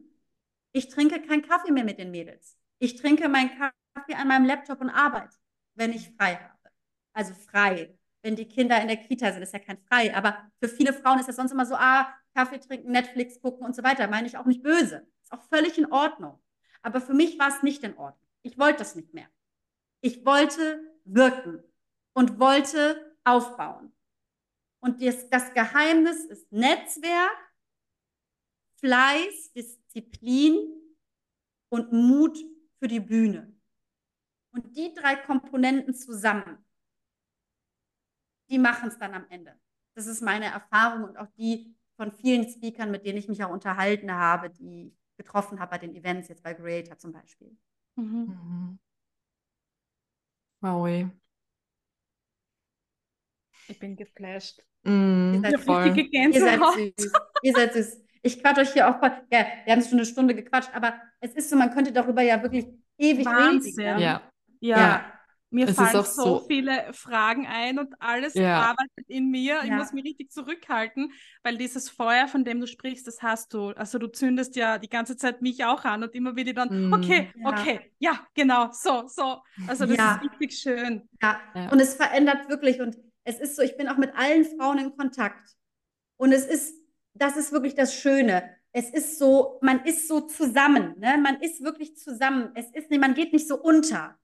Ich 0.71 0.89
trinke 0.89 1.21
keinen 1.21 1.41
Kaffee 1.41 1.71
mehr 1.71 1.83
mit 1.83 1.97
den 1.97 2.11
Mädels. 2.11 2.57
Ich 2.79 2.95
trinke 2.95 3.29
meinen 3.29 3.49
Kaffee 3.49 4.15
an 4.15 4.27
meinem 4.27 4.45
Laptop 4.45 4.81
und 4.81 4.89
arbeite, 4.89 5.37
wenn 5.75 5.91
ich 5.91 6.09
frei 6.15 6.35
habe. 6.35 6.71
Also 7.13 7.33
frei. 7.33 7.97
Wenn 8.23 8.35
die 8.35 8.47
Kinder 8.47 8.79
in 8.81 8.87
der 8.87 8.97
Kita 8.97 9.31
sind, 9.31 9.41
ist 9.41 9.53
ja 9.53 9.59
kein 9.59 9.79
frei. 9.79 10.15
Aber 10.15 10.49
für 10.59 10.69
viele 10.69 10.93
Frauen 10.93 11.19
ist 11.19 11.27
das 11.27 11.35
sonst 11.35 11.51
immer 11.51 11.65
so, 11.65 11.75
ah, 11.75 12.13
Kaffee 12.33 12.59
trinken, 12.59 12.91
Netflix 12.91 13.41
gucken 13.41 13.65
und 13.65 13.75
so 13.75 13.83
weiter. 13.83 14.07
Meine 14.07 14.27
ich 14.27 14.37
auch 14.37 14.45
nicht 14.45 14.63
böse. 14.63 15.07
Ist 15.23 15.33
auch 15.33 15.43
völlig 15.43 15.77
in 15.77 15.91
Ordnung. 15.91 16.41
Aber 16.81 17.01
für 17.01 17.13
mich 17.13 17.37
war 17.37 17.49
es 17.49 17.63
nicht 17.63 17.83
in 17.83 17.97
Ordnung. 17.97 18.27
Ich 18.43 18.57
wollte 18.57 18.79
das 18.79 18.95
nicht 18.95 19.13
mehr. 19.13 19.27
Ich 20.01 20.25
wollte 20.25 20.81
wirken 21.03 21.63
und 22.13 22.39
wollte 22.39 23.15
aufbauen. 23.23 23.93
Und 24.79 25.01
das, 25.01 25.29
das 25.29 25.53
Geheimnis 25.53 26.25
ist 26.25 26.51
Netzwerk, 26.51 27.37
Fleiß, 28.79 29.51
Disziplin 29.53 29.80
und 31.69 31.91
Mut 31.91 32.37
für 32.79 32.87
die 32.87 32.99
Bühne. 32.99 33.53
Und 34.53 34.75
die 34.75 34.93
drei 34.93 35.15
Komponenten 35.15 35.93
zusammen, 35.93 36.57
die 38.49 38.59
machen 38.59 38.89
es 38.89 38.97
dann 38.97 39.13
am 39.13 39.25
Ende. 39.29 39.57
Das 39.95 40.07
ist 40.07 40.21
meine 40.21 40.45
Erfahrung 40.45 41.03
und 41.03 41.17
auch 41.17 41.27
die 41.37 41.75
von 41.95 42.11
vielen 42.11 42.49
Speakern, 42.49 42.91
mit 42.91 43.05
denen 43.05 43.17
ich 43.17 43.27
mich 43.27 43.43
auch 43.43 43.51
unterhalten 43.51 44.11
habe, 44.11 44.49
die 44.49 44.87
ich 44.87 45.15
getroffen 45.17 45.59
habe 45.59 45.71
bei 45.71 45.77
den 45.77 45.95
Events, 45.95 46.27
jetzt 46.27 46.43
bei 46.43 46.53
Creator 46.53 46.97
zum 46.97 47.11
Beispiel. 47.11 47.55
Mhm. 47.95 48.27
Mhm. 48.27 48.79
Wow. 50.61 51.09
Ich 53.67 53.79
bin 53.79 53.95
geflasht. 53.95 54.61
Mm, 54.83 55.35
Ihr 55.35 55.41
seid 55.41 55.59
voll. 55.61 55.83
Richtige 55.83 56.17
Ihr 56.17 56.39
seid 56.39 56.59
süß. 56.73 57.11
Ihr 57.43 57.53
seid 57.53 57.73
süß. 57.73 58.01
Ich 58.21 58.41
quatsch 58.41 58.57
euch 58.59 58.73
hier 58.73 58.87
auch 58.89 58.99
voll. 58.99 59.11
Ja, 59.31 59.45
wir 59.65 59.73
haben 59.73 59.81
schon 59.81 59.93
eine 59.93 60.05
Stunde 60.05 60.35
gequatscht, 60.35 60.69
aber 60.73 60.93
es 61.19 61.33
ist 61.33 61.49
so, 61.49 61.55
man 61.55 61.71
könnte 61.71 61.91
darüber 61.91 62.21
ja 62.21 62.41
wirklich 62.41 62.67
ewig 62.97 63.25
Wahnsinn. 63.25 63.73
reden. 63.79 63.99
Ja, 63.99 64.21
Ja, 64.63 64.77
Ja. 64.77 65.05
mir 65.49 65.67
Es 65.67 65.75
fallen 65.75 65.91
so, 65.91 66.23
so- 66.23 66.45
viele 66.47 66.93
Fragen 66.93 67.47
ein 67.47 67.79
und 67.79 67.95
alles 67.99 68.35
Ja. 68.35 68.61
arbeitet 68.61 69.09
in 69.09 69.31
mir. 69.31 69.61
Ich 69.63 69.69
Ja. 69.69 69.75
muss 69.77 69.91
mich 69.91 70.03
richtig 70.05 70.31
zurückhalten, 70.31 71.11
weil 71.43 71.57
dieses 71.57 71.89
Feuer, 71.89 72.27
von 72.27 72.45
dem 72.45 72.61
du 72.61 72.67
sprichst, 72.67 73.07
das 73.07 73.23
hast 73.23 73.53
du. 73.55 73.69
Also 73.71 73.97
du 73.97 74.05
zündest 74.07 74.55
ja 74.55 74.77
die 74.77 74.87
ganze 74.87 75.17
Zeit 75.17 75.41
mich 75.41 75.65
auch 75.65 75.83
an 75.83 76.03
und 76.03 76.13
immer 76.13 76.35
wieder 76.35 76.53
dann, 76.53 76.89
Mm. 76.89 76.93
okay, 76.93 77.31
Ja. 77.35 77.49
okay, 77.49 77.91
ja, 77.99 78.19
genau, 78.35 78.69
so, 78.71 79.07
so. 79.07 79.41
Also 79.67 79.87
das 79.87 79.97
Ja. 79.97 80.15
ist 80.23 80.31
richtig 80.31 80.59
schön. 80.59 81.09
Ja. 81.23 81.39
Ja. 81.55 81.69
Und 81.71 81.79
es 81.81 81.95
verändert 81.95 82.47
wirklich. 82.49 82.79
Und 82.79 82.95
es 83.23 83.39
ist 83.39 83.55
so, 83.55 83.63
ich 83.63 83.75
bin 83.77 83.87
auch 83.89 83.97
mit 83.97 84.15
allen 84.15 84.45
Frauen 84.45 84.77
in 84.77 84.95
Kontakt. 84.95 85.55
Und 86.17 86.31
es 86.33 86.45
ist, 86.45 86.75
das 87.13 87.37
ist 87.37 87.51
wirklich 87.51 87.75
das 87.75 87.93
Schöne. 87.93 88.49
Es 88.71 88.89
ist 88.89 89.19
so, 89.19 89.59
man 89.61 89.83
ist 89.85 90.07
so 90.07 90.21
zusammen. 90.21 90.95
Ne? 90.99 91.17
Man 91.17 91.41
ist 91.41 91.61
wirklich 91.61 91.97
zusammen. 91.97 92.51
Es 92.55 92.69
ist, 92.71 92.89
man 92.91 93.13
geht 93.13 93.33
nicht 93.33 93.47
so 93.47 93.61
unter. 93.61 94.17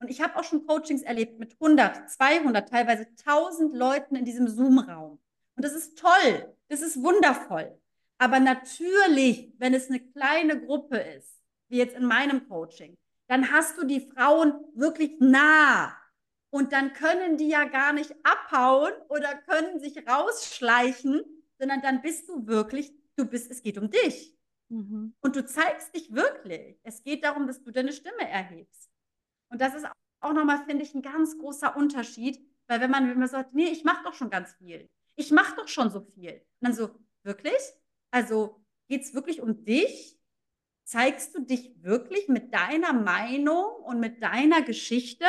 Und 0.00 0.10
ich 0.10 0.20
habe 0.20 0.36
auch 0.36 0.44
schon 0.44 0.66
Coachings 0.66 1.02
erlebt 1.02 1.38
mit 1.38 1.54
100, 1.54 2.10
200, 2.10 2.68
teilweise 2.68 3.06
1000 3.26 3.74
Leuten 3.74 4.16
in 4.16 4.24
diesem 4.24 4.48
Zoom-Raum. 4.48 5.18
Und 5.56 5.64
das 5.64 5.72
ist 5.72 5.98
toll. 5.98 6.54
Das 6.68 6.82
ist 6.82 7.02
wundervoll. 7.02 7.78
Aber 8.18 8.40
natürlich, 8.40 9.52
wenn 9.58 9.74
es 9.74 9.88
eine 9.88 10.00
kleine 10.00 10.60
Gruppe 10.60 10.98
ist, 10.98 11.40
wie 11.68 11.78
jetzt 11.78 11.96
in 11.96 12.04
meinem 12.04 12.46
Coaching, 12.48 12.96
dann 13.28 13.50
hast 13.50 13.78
du 13.78 13.84
die 13.84 14.00
Frauen 14.00 14.54
wirklich 14.74 15.18
nah. 15.18 15.96
Und 16.50 16.72
dann 16.72 16.92
können 16.92 17.36
die 17.36 17.48
ja 17.48 17.64
gar 17.64 17.92
nicht 17.92 18.14
abhauen 18.22 18.92
oder 19.08 19.34
können 19.34 19.80
sich 19.80 20.06
rausschleichen, 20.08 21.22
sondern 21.58 21.82
dann 21.82 22.02
bist 22.02 22.28
du 22.28 22.46
wirklich, 22.46 22.92
du 23.16 23.24
bist, 23.24 23.50
es 23.50 23.62
geht 23.62 23.78
um 23.78 23.90
dich. 23.90 24.36
Mhm. 24.68 25.14
Und 25.20 25.36
du 25.36 25.44
zeigst 25.44 25.94
dich 25.94 26.12
wirklich. 26.12 26.78
Es 26.82 27.02
geht 27.02 27.24
darum, 27.24 27.46
dass 27.46 27.62
du 27.62 27.70
deine 27.70 27.92
Stimme 27.92 28.28
erhebst. 28.28 28.90
Und 29.48 29.60
das 29.60 29.74
ist 29.74 29.86
auch 30.20 30.32
nochmal, 30.32 30.64
finde 30.64 30.84
ich, 30.84 30.94
ein 30.94 31.02
ganz 31.02 31.38
großer 31.38 31.76
Unterschied, 31.76 32.40
weil 32.66 32.80
wenn 32.80 32.90
man, 32.90 33.08
wenn 33.08 33.18
man 33.18 33.28
sagt, 33.28 33.54
nee, 33.54 33.68
ich 33.68 33.84
mache 33.84 34.04
doch 34.04 34.14
schon 34.14 34.30
ganz 34.30 34.54
viel. 34.54 34.88
Ich 35.14 35.30
mache 35.30 35.56
doch 35.56 35.68
schon 35.68 35.90
so 35.90 36.00
viel. 36.00 36.32
Und 36.32 36.42
dann 36.60 36.74
so, 36.74 36.90
wirklich? 37.22 37.60
Also 38.10 38.62
geht 38.88 39.02
es 39.02 39.14
wirklich 39.14 39.40
um 39.40 39.64
dich? 39.64 40.18
Zeigst 40.84 41.34
du 41.34 41.40
dich 41.40 41.82
wirklich 41.82 42.28
mit 42.28 42.54
deiner 42.54 42.92
Meinung 42.92 43.64
und 43.84 44.00
mit 44.00 44.22
deiner 44.22 44.62
Geschichte? 44.62 45.26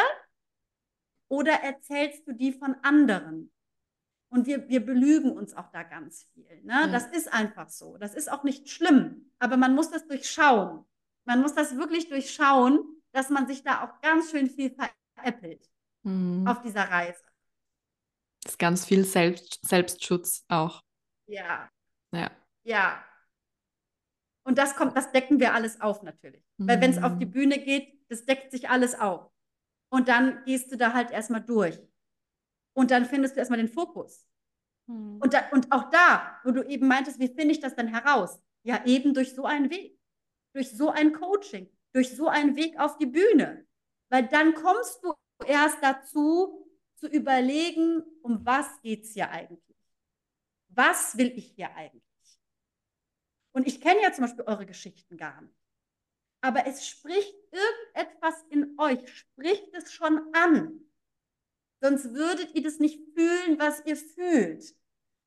Oder 1.30 1.54
erzählst 1.54 2.28
du 2.28 2.34
die 2.34 2.54
von 2.54 2.76
anderen? 2.84 3.52
Und 4.30 4.46
wir, 4.46 4.68
wir 4.68 4.86
belügen 4.86 5.32
uns 5.32 5.54
auch 5.54 5.70
da 5.72 5.84
ganz 5.84 6.26
viel. 6.34 6.62
Ne? 6.64 6.74
Ja. 6.74 6.88
Das 6.88 7.06
ist 7.08 7.32
einfach 7.32 7.70
so. 7.70 7.98
Das 7.98 8.14
ist 8.14 8.30
auch 8.32 8.44
nicht 8.44 8.70
schlimm. 8.70 9.32
Aber 9.40 9.56
man 9.58 9.74
muss 9.74 9.90
das 9.90 10.06
durchschauen. 10.08 10.86
Man 11.26 11.42
muss 11.42 11.54
das 11.54 11.78
wirklich 11.78 12.10
durchschauen, 12.10 12.80
dass 13.14 13.30
man 13.30 13.48
sich 13.48 13.64
da 13.64 13.84
auch 13.86 14.02
ganz 14.02 14.32
schön 14.32 14.50
viel 14.50 14.76
veräppelt 15.16 15.70
Mm. 16.04 16.48
auf 16.48 16.62
dieser 16.62 16.84
Reise. 16.90 17.22
Das 18.44 18.54
ist 18.54 18.60
ganz 18.60 18.86
viel 18.86 19.04
Selbst 19.04 19.60
Selbstschutz 19.66 20.46
auch. 20.48 20.84
Ja, 21.26 21.70
Ja. 22.12 22.32
ja. 22.64 23.04
Und 24.44 24.58
das 24.58 24.76
kommt, 24.76 24.96
das 24.96 25.12
decken 25.12 25.40
wir 25.40 25.54
alles 25.54 25.82
auf 25.82 26.04
natürlich. 26.04 26.44
Weil 26.58 26.80
wenn 26.80 26.92
es 26.92 27.02
auf 27.04 27.18
die 27.18 27.26
Mhm. 27.26 27.32
Bühne 27.32 27.60
geht, 27.60 28.00
das 28.10 28.26
deckt 28.26 28.52
sich 28.52 28.70
alles 28.70 28.98
auf. 28.98 29.30
Und 29.90 30.08
dann 30.08 30.44
gehst 30.46 30.72
du 30.72 30.78
da 30.78 30.94
halt 30.94 31.12
erstmal 31.12 31.42
durch. 31.42 31.78
Und 32.78 32.92
dann 32.92 33.06
findest 33.06 33.36
du 33.36 33.40
erstmal 33.40 33.58
den 33.58 33.70
Fokus. 33.70 34.28
Mhm. 34.86 35.18
Und, 35.20 35.34
da, 35.34 35.50
und 35.50 35.72
auch 35.72 35.90
da, 35.90 36.40
wo 36.44 36.52
du 36.52 36.62
eben 36.62 36.88
meintest, 36.88 37.20
wie 37.20 37.28
finde 37.28 37.54
ich 37.54 37.60
das 37.60 37.76
denn 37.76 37.88
heraus? 37.88 38.40
Ja, 38.62 38.86
eben 38.86 39.16
durch 39.16 39.34
so 39.34 39.46
einen 39.46 39.72
Weg, 39.72 40.00
durch 40.54 40.70
so 40.78 40.92
ein 40.92 41.12
Coaching, 41.12 41.76
durch 41.92 42.16
so 42.16 42.28
einen 42.28 42.56
Weg 42.56 42.80
auf 42.80 43.00
die 43.00 43.08
Bühne. 43.08 43.66
Weil 44.10 44.28
dann 44.28 44.54
kommst 44.54 45.04
du 45.04 45.12
erst 45.48 45.80
dazu, 45.82 46.70
zu 46.98 47.08
überlegen, 47.08 48.04
um 48.22 48.46
was 48.46 48.80
geht 48.82 49.06
es 49.06 49.14
hier 49.14 49.32
eigentlich? 49.32 49.76
Was 50.70 51.18
will 51.18 51.32
ich 51.36 51.54
hier 51.56 51.74
eigentlich? 51.76 52.04
Und 53.54 53.66
ich 53.66 53.82
kenne 53.82 54.04
ja 54.04 54.14
zum 54.14 54.26
Beispiel 54.26 54.46
eure 54.46 54.68
Geschichten 54.68 55.18
gar 55.18 55.42
nicht. 55.42 55.58
Aber 56.42 56.68
es 56.68 56.88
spricht 56.88 57.36
irgendetwas 57.52 58.46
in 58.50 58.78
euch, 58.78 59.00
spricht 59.12 59.74
es 59.74 59.92
schon 59.92 60.22
an. 60.34 60.87
Sonst 61.80 62.14
würdet 62.14 62.56
ihr 62.56 62.64
das 62.64 62.80
nicht 62.80 63.00
fühlen, 63.14 63.60
was 63.60 63.86
ihr 63.86 63.96
fühlt. 63.96 64.76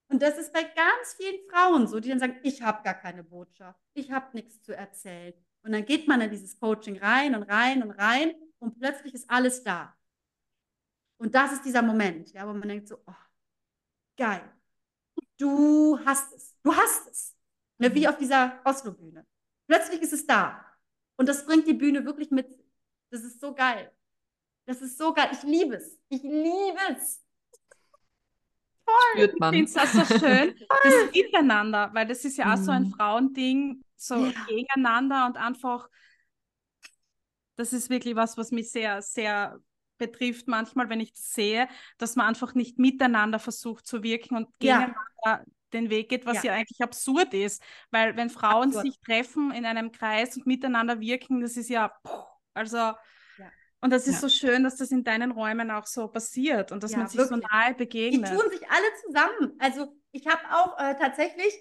Und 0.08 0.22
das 0.22 0.38
ist 0.38 0.52
bei 0.52 0.64
ganz 0.64 1.14
vielen 1.16 1.38
Frauen 1.48 1.86
so, 1.86 2.00
die 2.00 2.08
dann 2.08 2.18
sagen, 2.18 2.40
ich 2.42 2.62
habe 2.62 2.82
gar 2.82 2.94
keine 2.94 3.22
Botschaft, 3.22 3.80
ich 3.94 4.10
habe 4.10 4.34
nichts 4.34 4.60
zu 4.62 4.76
erzählen. 4.76 5.34
Und 5.62 5.72
dann 5.72 5.84
geht 5.84 6.08
man 6.08 6.20
in 6.20 6.30
dieses 6.30 6.58
Coaching 6.58 6.98
rein 6.98 7.34
und 7.34 7.44
rein 7.44 7.82
und 7.82 7.92
rein 7.92 8.34
und 8.58 8.78
plötzlich 8.78 9.14
ist 9.14 9.30
alles 9.30 9.62
da. 9.62 9.96
Und 11.18 11.34
das 11.34 11.52
ist 11.52 11.64
dieser 11.64 11.82
Moment, 11.82 12.32
ja, 12.32 12.48
wo 12.48 12.52
man 12.52 12.68
denkt 12.68 12.88
so, 12.88 12.96
oh, 13.06 13.14
geil, 14.16 14.42
du 15.36 15.98
hast 16.04 16.32
es, 16.32 16.56
du 16.62 16.74
hast 16.74 17.08
es. 17.08 17.36
Ne, 17.78 17.94
wie 17.94 18.06
auf 18.06 18.18
dieser 18.18 18.60
Oslo-Bühne. 18.64 19.26
Plötzlich 19.66 20.02
ist 20.02 20.12
es 20.12 20.26
da. 20.26 20.64
Und 21.16 21.28
das 21.28 21.46
bringt 21.46 21.66
die 21.66 21.74
Bühne 21.74 22.04
wirklich 22.04 22.30
mit. 22.30 22.46
Das 23.10 23.22
ist 23.22 23.40
so 23.40 23.54
geil. 23.54 23.90
Das 24.66 24.80
ist 24.82 24.98
so 24.98 25.12
geil. 25.12 25.28
Ich 25.32 25.42
liebe 25.42 25.76
es. 25.76 25.98
Ich 26.08 26.22
liebe 26.22 26.78
es. 26.96 27.20
Spürt 29.12 29.32
Ich 29.34 29.40
man. 29.40 29.54
finde 29.54 29.64
es 29.70 29.76
auch 29.76 29.86
so 29.86 30.04
schön, 30.04 30.54
das 30.82 30.94
Miteinander, 31.14 31.90
weil 31.94 32.06
das 32.06 32.24
ist 32.24 32.36
ja 32.36 32.52
auch 32.54 32.58
so 32.58 32.72
ein 32.72 32.86
Mhm. 32.86 32.94
Frauending, 32.96 33.82
so 33.96 34.26
Ja. 34.26 34.46
gegeneinander 34.46 35.26
und 35.26 35.36
einfach, 35.36 35.88
das 37.56 37.72
ist 37.72 37.90
wirklich 37.90 38.16
was, 38.16 38.36
was 38.36 38.50
mich 38.50 38.70
sehr, 38.70 39.02
sehr 39.02 39.60
betrifft 39.98 40.48
manchmal, 40.48 40.88
wenn 40.88 41.00
ich 41.00 41.12
das 41.12 41.32
sehe, 41.34 41.68
dass 41.98 42.16
man 42.16 42.26
einfach 42.26 42.54
nicht 42.54 42.78
miteinander 42.78 43.38
versucht 43.38 43.86
zu 43.86 44.02
wirken 44.02 44.36
und 44.36 44.46
Ja. 44.60 44.78
gegeneinander 44.78 45.44
den 45.72 45.90
Weg 45.90 46.08
geht, 46.08 46.26
was 46.26 46.38
Ja. 46.38 46.44
ja, 46.44 46.52
eigentlich 46.54 46.80
absurd 46.80 47.32
ist, 47.34 47.62
weil 47.90 48.16
wenn 48.16 48.30
Frauen 48.30 48.68
Absurd. 48.68 48.86
sich 48.86 48.98
treffen 49.00 49.52
in 49.52 49.64
einem 49.66 49.92
Kreis 49.92 50.36
und 50.36 50.46
miteinander 50.46 51.00
wirken, 51.00 51.40
das 51.42 51.56
ist 51.56 51.68
ja, 51.68 51.92
also 52.54 52.76
Ja. 52.78 52.98
Und 53.80 53.90
das 53.90 54.06
ist 54.06 54.14
Ja. 54.16 54.20
so 54.20 54.28
schön, 54.28 54.62
dass 54.64 54.76
das 54.76 54.90
in 54.90 55.04
deinen 55.04 55.30
Räumen 55.32 55.70
auch 55.70 55.86
so 55.86 56.08
passiert 56.08 56.72
und 56.72 56.82
dass 56.82 56.92
Ja, 56.92 56.98
man 56.98 57.06
sich 57.08 57.18
wirklich. 57.18 57.40
so 57.42 57.48
nahe 57.54 57.70
Die 57.72 57.78
begegnet. 57.78 58.28
tun 58.38 58.50
sich 58.50 58.68
alle 58.70 58.86
zusammen. 59.06 59.56
Also 59.58 59.94
ich 60.12 60.26
habe 60.26 60.42
auch 60.50 60.78
äh, 60.78 60.94
tatsächlich 60.96 61.54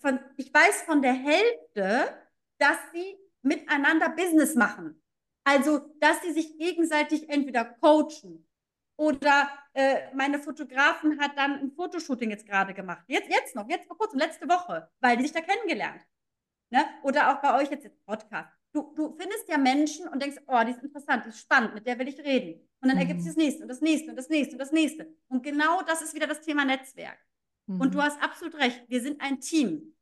von, 0.00 0.18
ich 0.36 0.52
weiß 0.52 0.82
von 0.82 1.02
der 1.02 1.12
Hälfte, 1.12 2.16
dass 2.58 2.76
sie 2.92 3.16
miteinander 3.42 4.08
Business 4.10 4.54
machen. 4.54 5.02
Also, 5.44 5.78
dass 6.00 6.20
sie 6.22 6.32
sich 6.32 6.58
gegenseitig 6.58 7.28
entweder 7.30 7.64
coachen 7.64 8.46
oder 8.98 9.48
äh, 9.72 10.14
meine 10.14 10.38
Fotografin 10.38 11.18
hat 11.18 11.36
dann 11.38 11.52
ein 11.54 11.70
Fotoshooting 11.72 12.30
jetzt 12.30 12.46
gerade 12.46 12.74
gemacht. 12.74 13.02
Jetzt, 13.08 13.30
jetzt 13.30 13.56
noch, 13.56 13.66
jetzt 13.68 13.86
vor 13.86 13.96
kurzem, 13.96 14.18
letzte 14.18 14.46
Woche, 14.48 14.90
weil 15.00 15.16
die 15.16 15.22
sich 15.22 15.32
da 15.32 15.40
kennengelernt. 15.40 16.02
Ne? 16.70 16.84
Oder 17.02 17.30
auch 17.32 17.40
bei 17.40 17.58
euch 17.60 17.70
jetzt, 17.70 17.84
jetzt 17.84 18.04
Podcast. 18.04 18.52
Du, 18.72 18.92
du 18.94 19.16
findest 19.18 19.48
ja 19.48 19.58
Menschen 19.58 20.06
und 20.08 20.22
denkst, 20.22 20.38
oh, 20.46 20.60
die 20.64 20.70
ist 20.70 20.82
interessant, 20.82 21.24
die 21.24 21.30
ist 21.30 21.40
spannend, 21.40 21.74
mit 21.74 21.86
der 21.86 21.98
will 21.98 22.06
ich 22.08 22.18
reden. 22.20 22.60
Und 22.80 22.88
dann 22.88 22.98
ergibt 22.98 23.20
Mhm. 23.20 23.24
sich 23.24 23.34
das 23.34 23.36
nächste 23.36 23.62
und 23.62 23.68
das 23.68 23.80
nächste 23.80 24.10
und 24.10 24.16
das 24.16 24.28
nächste 24.28 24.52
und 24.54 24.58
das 24.58 24.72
nächste. 24.72 25.14
Und 25.28 25.42
genau 25.42 25.82
das 25.82 26.02
ist 26.02 26.14
wieder 26.14 26.26
das 26.28 26.40
Thema 26.40 26.64
Netzwerk. 26.64 27.18
Und 27.66 27.78
Mhm. 27.88 27.90
du 27.90 28.02
hast 28.02 28.20
absolut 28.22 28.54
recht, 28.56 28.82
wir 28.88 29.00
sind 29.00 29.20
ein 29.20 29.40
Team. 29.40 29.94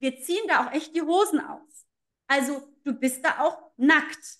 wir 0.00 0.20
ziehen 0.20 0.46
da 0.46 0.64
auch 0.64 0.72
echt 0.72 0.94
die 0.94 1.02
Hosen 1.02 1.40
aus. 1.40 1.86
Also 2.28 2.72
du 2.84 2.92
bist 2.92 3.24
da 3.24 3.40
auch 3.40 3.72
nackt. 3.76 4.38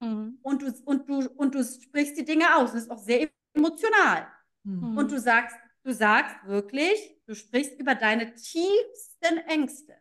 Mhm. 0.00 0.38
Und, 0.42 0.60
du, 0.60 0.72
und, 0.84 1.08
du, 1.08 1.30
und 1.30 1.54
du 1.54 1.64
sprichst 1.64 2.18
die 2.18 2.26
Dinge 2.26 2.56
aus. 2.56 2.72
Das 2.72 2.82
ist 2.82 2.90
auch 2.90 2.98
sehr 2.98 3.30
emotional. 3.54 4.30
Mhm. 4.64 4.98
Und 4.98 5.10
du 5.10 5.18
sagst, 5.18 5.56
du 5.82 5.94
sagst 5.94 6.36
wirklich, 6.44 7.22
du 7.26 7.34
sprichst 7.34 7.80
über 7.80 7.94
deine 7.94 8.34
tiefsten 8.34 9.38
Ängste. 9.46 9.96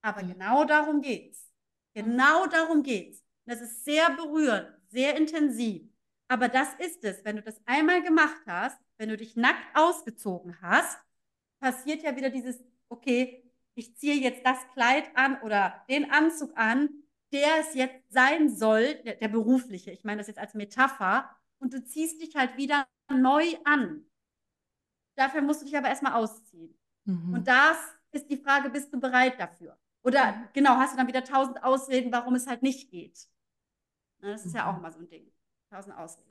Aber 0.00 0.22
mhm. 0.22 0.28
genau 0.32 0.64
darum 0.64 1.02
geht's. 1.02 1.49
Genau 1.94 2.46
darum 2.46 2.82
geht's. 2.82 3.24
Das 3.46 3.60
ist 3.60 3.84
sehr 3.84 4.10
berührend, 4.10 4.68
sehr 4.88 5.16
intensiv. 5.16 5.82
Aber 6.28 6.48
das 6.48 6.68
ist 6.78 7.02
es. 7.04 7.24
Wenn 7.24 7.36
du 7.36 7.42
das 7.42 7.60
einmal 7.66 8.02
gemacht 8.02 8.42
hast, 8.46 8.78
wenn 8.98 9.08
du 9.08 9.16
dich 9.16 9.34
nackt 9.36 9.64
ausgezogen 9.74 10.60
hast, 10.62 10.98
passiert 11.58 12.02
ja 12.02 12.14
wieder 12.16 12.30
dieses, 12.30 12.62
okay, 12.88 13.50
ich 13.74 13.96
ziehe 13.96 14.14
jetzt 14.14 14.44
das 14.44 14.58
Kleid 14.72 15.10
an 15.16 15.40
oder 15.42 15.84
den 15.88 16.10
Anzug 16.10 16.56
an, 16.56 16.88
der 17.32 17.60
es 17.60 17.74
jetzt 17.74 18.12
sein 18.12 18.54
soll, 18.54 18.96
der, 19.02 19.14
der 19.14 19.28
berufliche, 19.28 19.90
ich 19.90 20.04
meine 20.04 20.18
das 20.18 20.26
jetzt 20.28 20.38
als 20.38 20.54
Metapher, 20.54 21.30
und 21.58 21.72
du 21.74 21.84
ziehst 21.84 22.20
dich 22.20 22.34
halt 22.36 22.56
wieder 22.56 22.86
neu 23.08 23.44
an. 23.64 24.04
Dafür 25.16 25.42
musst 25.42 25.60
du 25.60 25.66
dich 25.66 25.76
aber 25.76 25.88
erstmal 25.88 26.12
ausziehen. 26.12 26.78
Mhm. 27.04 27.34
Und 27.34 27.48
das 27.48 27.76
ist 28.12 28.28
die 28.30 28.36
Frage, 28.36 28.70
bist 28.70 28.92
du 28.92 28.98
bereit 28.98 29.38
dafür? 29.38 29.78
Oder 30.02 30.32
mhm. 30.32 30.48
genau, 30.52 30.76
hast 30.76 30.94
du 30.94 30.96
dann 30.96 31.08
wieder 31.08 31.24
tausend 31.24 31.62
Ausreden, 31.62 32.12
warum 32.12 32.34
es 32.34 32.46
halt 32.46 32.62
nicht 32.62 32.90
geht? 32.90 33.26
Ne, 34.20 34.32
das 34.32 34.44
ist 34.44 34.52
mhm. 34.52 34.58
ja 34.58 34.72
auch 34.72 34.78
immer 34.78 34.90
so 34.90 35.00
ein 35.00 35.08
Ding. 35.08 35.30
Tausend 35.70 35.96
Ausreden. 35.96 36.28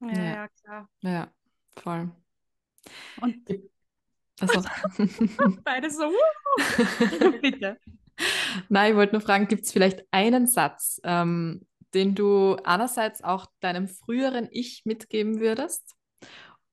Ja, 0.00 0.12
ja, 0.12 0.22
ja 0.22 0.48
klar. 0.48 0.88
Ja, 1.00 1.28
voll. 1.76 2.10
Und 3.20 3.48
also. 4.40 4.62
beide 5.64 5.90
so, 5.90 6.10
bitte. 7.42 7.78
Nein, 8.68 8.92
ich 8.92 8.96
wollte 8.96 9.12
nur 9.12 9.20
fragen, 9.20 9.48
gibt 9.48 9.64
es 9.64 9.72
vielleicht 9.72 10.06
einen 10.10 10.46
Satz, 10.46 11.00
ähm, 11.04 11.66
den 11.92 12.14
du 12.14 12.56
einerseits 12.64 13.22
auch 13.22 13.46
deinem 13.60 13.88
früheren 13.88 14.48
Ich 14.50 14.86
mitgeben 14.86 15.40
würdest 15.40 15.94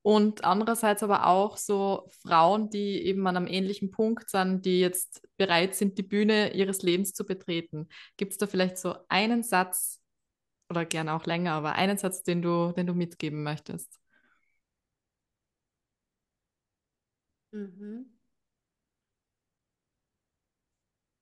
und 0.08 0.46
andererseits 0.46 1.04
aber 1.04 1.28
auch 1.28 1.58
so 1.58 2.08
Frauen, 2.22 2.70
die 2.70 3.04
eben 3.04 3.28
an 3.28 3.36
einem 3.36 3.48
ähnlichen 3.48 3.92
Punkt 3.92 4.30
sind, 4.30 4.66
die 4.66 4.80
jetzt 4.80 5.28
bereit 5.36 5.76
sind, 5.76 5.98
die 5.98 6.04
Bühne 6.04 6.54
ihres 6.54 6.82
Lebens 6.82 7.12
zu 7.12 7.26
betreten. 7.26 7.90
Gibt 8.16 8.32
es 8.32 8.38
da 8.38 8.48
vielleicht 8.48 8.78
so 8.78 8.96
einen 9.10 9.44
Satz 9.44 10.02
oder 10.70 10.86
gerne 10.86 11.14
auch 11.14 11.26
länger, 11.26 11.52
aber 11.52 11.74
einen 11.74 11.98
Satz, 11.98 12.24
den 12.24 12.42
du, 12.42 12.72
den 12.72 12.88
du 12.88 12.94
mitgeben 12.94 13.44
möchtest? 13.44 14.00
Mhm. 17.52 18.06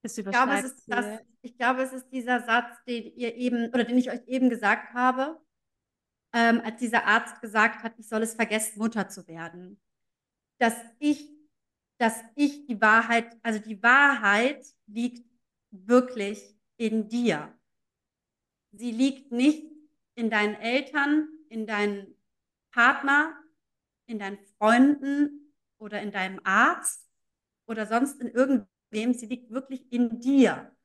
Ich 0.04 0.14
glaube, 0.14 0.54
es 0.60 0.66
ist 0.66 0.84
das, 0.86 1.22
ich 1.42 1.58
glaube, 1.58 1.82
es 1.82 1.92
ist 1.92 2.08
dieser 2.12 2.42
Satz, 2.42 2.68
den 2.88 3.06
ihr 3.16 3.34
eben, 3.34 3.70
oder 3.70 3.84
den 3.84 3.98
ich 3.98 4.12
euch 4.12 4.22
eben 4.28 4.52
gesagt 4.52 4.94
habe, 4.94 5.40
ähm, 6.36 6.62
als 6.66 6.78
dieser 6.80 7.06
Arzt 7.06 7.42
gesagt 7.42 7.82
hat, 7.82 7.94
ich 7.98 8.10
soll 8.10 8.22
es 8.22 8.36
vergessen, 8.36 8.78
Mutter 8.78 9.08
zu 9.08 9.26
werden. 9.28 9.80
Dass 10.60 10.76
ich, 11.00 11.32
dass 11.98 12.22
ich 12.36 12.66
die 12.68 12.80
Wahrheit, 12.82 13.38
also 13.42 13.58
die 13.60 13.82
Wahrheit 13.82 14.66
liegt 14.86 15.26
wirklich 15.72 16.58
in 16.76 17.08
dir. 17.08 17.58
Sie 18.74 18.92
liegt 18.92 19.32
nicht 19.32 19.72
in 20.16 20.30
deinen 20.30 20.56
Eltern, 20.56 21.30
in 21.48 21.66
deinen 21.66 22.14
Partner, 22.72 23.42
in 24.06 24.20
deinen 24.20 24.38
Freunden 24.58 25.54
oder 25.78 26.02
in 26.02 26.12
deinem 26.12 26.42
Arzt 26.44 27.10
oder 27.66 27.86
sonst 27.86 28.20
in 28.20 28.34
Problem, 28.34 29.14
sie 29.14 29.26
liegt 29.26 29.52
wirklich 29.52 29.92
in 29.92 30.20
dir. 30.20 30.76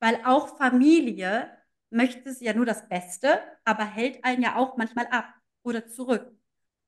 Weil 0.00 0.24
auch 0.24 0.56
Familie 0.56 1.50
möchte 1.96 2.28
es 2.28 2.40
ja 2.40 2.52
nur 2.52 2.66
das 2.66 2.88
Beste, 2.88 3.40
aber 3.64 3.84
hält 3.84 4.24
einen 4.24 4.42
ja 4.42 4.56
auch 4.56 4.76
manchmal 4.76 5.06
ab 5.08 5.32
oder 5.62 5.88
zurück. 5.88 6.32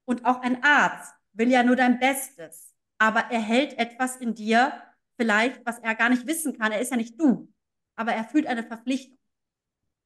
Und 0.04 0.24
auch 0.24 0.40
ein 0.40 0.62
Arzt 0.62 1.14
will 1.32 1.50
ja 1.50 1.62
nur 1.62 1.76
dein 1.76 1.98
Bestes, 1.98 2.74
aber 2.98 3.30
er 3.30 3.40
hält 3.40 3.78
etwas 3.78 4.16
in 4.16 4.34
dir, 4.34 4.82
vielleicht, 5.16 5.64
was 5.66 5.78
er 5.80 5.94
gar 5.94 6.08
nicht 6.08 6.26
wissen 6.26 6.56
kann. 6.56 6.72
Er 6.72 6.80
ist 6.80 6.90
ja 6.90 6.96
nicht 6.96 7.20
du, 7.20 7.52
aber 7.96 8.12
er 8.12 8.24
fühlt 8.24 8.46
eine 8.46 8.62
Verpflichtung. 8.62 9.18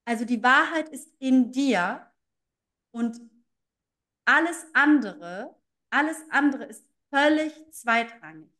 Also 0.05 0.24
die 0.24 0.42
Wahrheit 0.42 0.88
ist 0.88 1.12
in 1.18 1.53
dir 1.53 2.11
und 2.90 3.20
alles 4.24 4.66
andere, 4.72 5.55
alles 5.90 6.18
andere 6.30 6.64
ist 6.64 6.86
völlig 7.11 7.53
zweitrangig. 7.70 8.50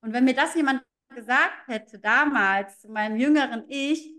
Und 0.00 0.12
wenn 0.12 0.24
mir 0.24 0.34
das 0.34 0.54
jemand 0.54 0.82
gesagt 1.14 1.68
hätte 1.68 1.98
damals 1.98 2.80
zu 2.80 2.88
meinem 2.88 3.16
jüngeren 3.16 3.64
Ich, 3.68 4.13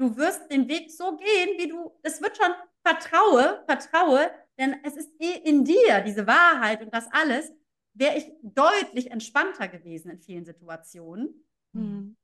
du 0.00 0.16
wirst 0.16 0.50
den 0.50 0.66
Weg 0.66 0.90
so 0.90 1.16
gehen, 1.16 1.58
wie 1.58 1.68
du, 1.68 1.92
es 2.02 2.22
wird 2.22 2.36
schon, 2.36 2.52
vertraue, 2.82 3.62
vertraue, 3.66 4.30
denn 4.58 4.82
es 4.82 4.96
ist 4.96 5.10
eh 5.20 5.36
in 5.44 5.62
dir, 5.62 6.00
diese 6.00 6.26
Wahrheit 6.26 6.80
und 6.80 6.92
das 6.94 7.06
alles, 7.12 7.52
wäre 7.92 8.16
ich 8.16 8.32
deutlich 8.42 9.10
entspannter 9.10 9.68
gewesen 9.68 10.10
in 10.10 10.18
vielen 10.18 10.46
Situationen. 10.46 11.44
Mhm. 11.72 12.16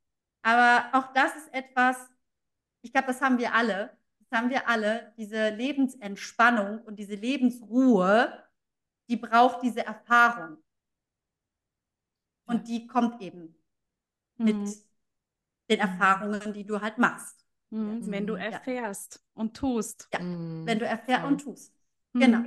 Aber 0.43 0.89
auch 0.93 1.13
das 1.13 1.37
ist 1.37 1.53
etwas, 1.53 1.99
ich 2.81 2.93
glaube, 2.93 3.09
das 3.09 3.21
haben 3.21 3.37
wir 3.37 3.53
alle, 3.53 3.95
das 4.21 4.39
haben 4.39 4.49
wir 4.49 4.67
alle, 4.69 5.13
diese 5.19 5.51
Lebensentspannung 5.51 6.83
und 6.85 6.99
diese 6.99 7.15
Lebensruhe, 7.15 8.43
die 9.09 9.17
braucht 9.17 9.63
diese 9.63 9.85
Erfahrung. 9.85 10.57
Und 12.47 12.69
die 12.69 12.87
kommt 12.87 13.21
eben 13.21 13.55
mhm. 14.39 14.45
mit 14.45 14.79
den 15.69 15.81
Erfahrungen, 15.81 16.55
die 16.55 16.65
du 16.65 16.81
halt 16.81 16.97
machst. 16.97 17.46
Mhm. 17.71 18.11
Wenn 18.11 18.27
du 18.27 18.35
erfährst 18.35 19.15
ja. 19.17 19.43
und 19.43 19.57
tust. 19.57 20.09
Ja, 20.13 20.21
mhm. 20.21 20.67
wenn 20.67 20.79
du 20.79 20.87
erfährst 20.87 21.25
und 21.25 21.39
tust. 21.39 21.73
Mhm. 22.13 22.21
Genau. 22.21 22.45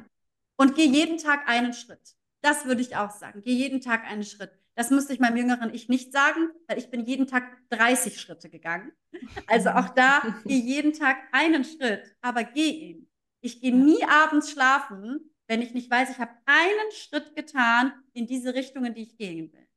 Und 0.57 0.76
geh 0.76 0.86
jeden 0.86 1.17
Tag 1.17 1.47
einen 1.47 1.74
Schritt. 1.74 2.15
Das 2.41 2.65
würde 2.65 2.82
ich 2.82 2.95
auch 2.95 3.11
sagen. 3.11 3.41
Geh 3.41 3.53
jeden 3.53 3.82
Tag 3.82 4.05
einen 4.05 4.24
Schritt. 4.24 4.51
Das 4.76 4.91
müsste 4.91 5.13
ich 5.13 5.20
meinem 5.20 5.36
jüngeren 5.36 5.74
Ich 5.74 5.89
nicht 5.89 6.13
sagen, 6.13 6.49
weil 6.67 6.78
ich 6.78 6.89
bin 6.89 7.01
jeden 7.01 7.28
Tag 7.28 7.43
30 7.70 8.20
Schritte 8.20 8.49
gegangen. 8.49 8.93
Also 9.47 9.72
auch 9.72 9.89
da, 9.89 10.22
geh 10.45 10.57
jeden 10.57 10.93
Tag 10.93 11.17
einen 11.34 11.65
Schritt, 11.65 12.15
aber 12.22 12.43
geh 12.43 12.70
ihn. 12.70 13.09
Ich 13.41 13.61
gehe 13.61 13.76
nie 13.76 14.03
abends 14.05 14.51
schlafen, 14.51 15.32
wenn 15.47 15.61
ich 15.61 15.74
nicht 15.74 15.89
weiß, 15.89 16.11
ich 16.11 16.20
habe 16.20 16.32
einen 16.45 16.91
Schritt 16.91 17.36
getan 17.36 17.91
in 18.13 18.28
diese 18.28 18.53
Richtung, 18.53 18.86
in 18.86 18.93
die 18.93 19.03
ich 19.03 19.17
gehen 19.17 19.51
will. 19.51 19.67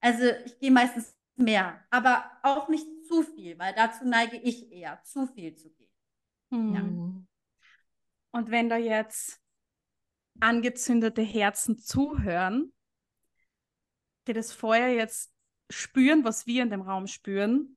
Also 0.00 0.24
ich 0.46 0.58
gehe 0.58 0.70
meistens 0.70 1.17
mehr, 1.38 1.84
aber 1.90 2.30
auch 2.42 2.68
nicht 2.68 2.86
zu 3.06 3.22
viel, 3.22 3.58
weil 3.58 3.74
dazu 3.74 4.04
neige 4.04 4.36
ich 4.36 4.70
eher, 4.72 5.02
zu 5.04 5.26
viel 5.26 5.54
zu 5.54 5.70
gehen. 5.70 5.90
Mhm. 6.50 6.74
Ja. 6.74 7.26
Und 8.30 8.50
wenn 8.50 8.68
da 8.68 8.76
jetzt 8.76 9.40
angezündete 10.40 11.22
Herzen 11.22 11.78
zuhören, 11.78 12.72
die 14.26 14.32
das 14.32 14.52
Feuer 14.52 14.88
jetzt 14.88 15.32
spüren, 15.70 16.24
was 16.24 16.46
wir 16.46 16.62
in 16.62 16.70
dem 16.70 16.82
Raum 16.82 17.06
spüren, 17.06 17.76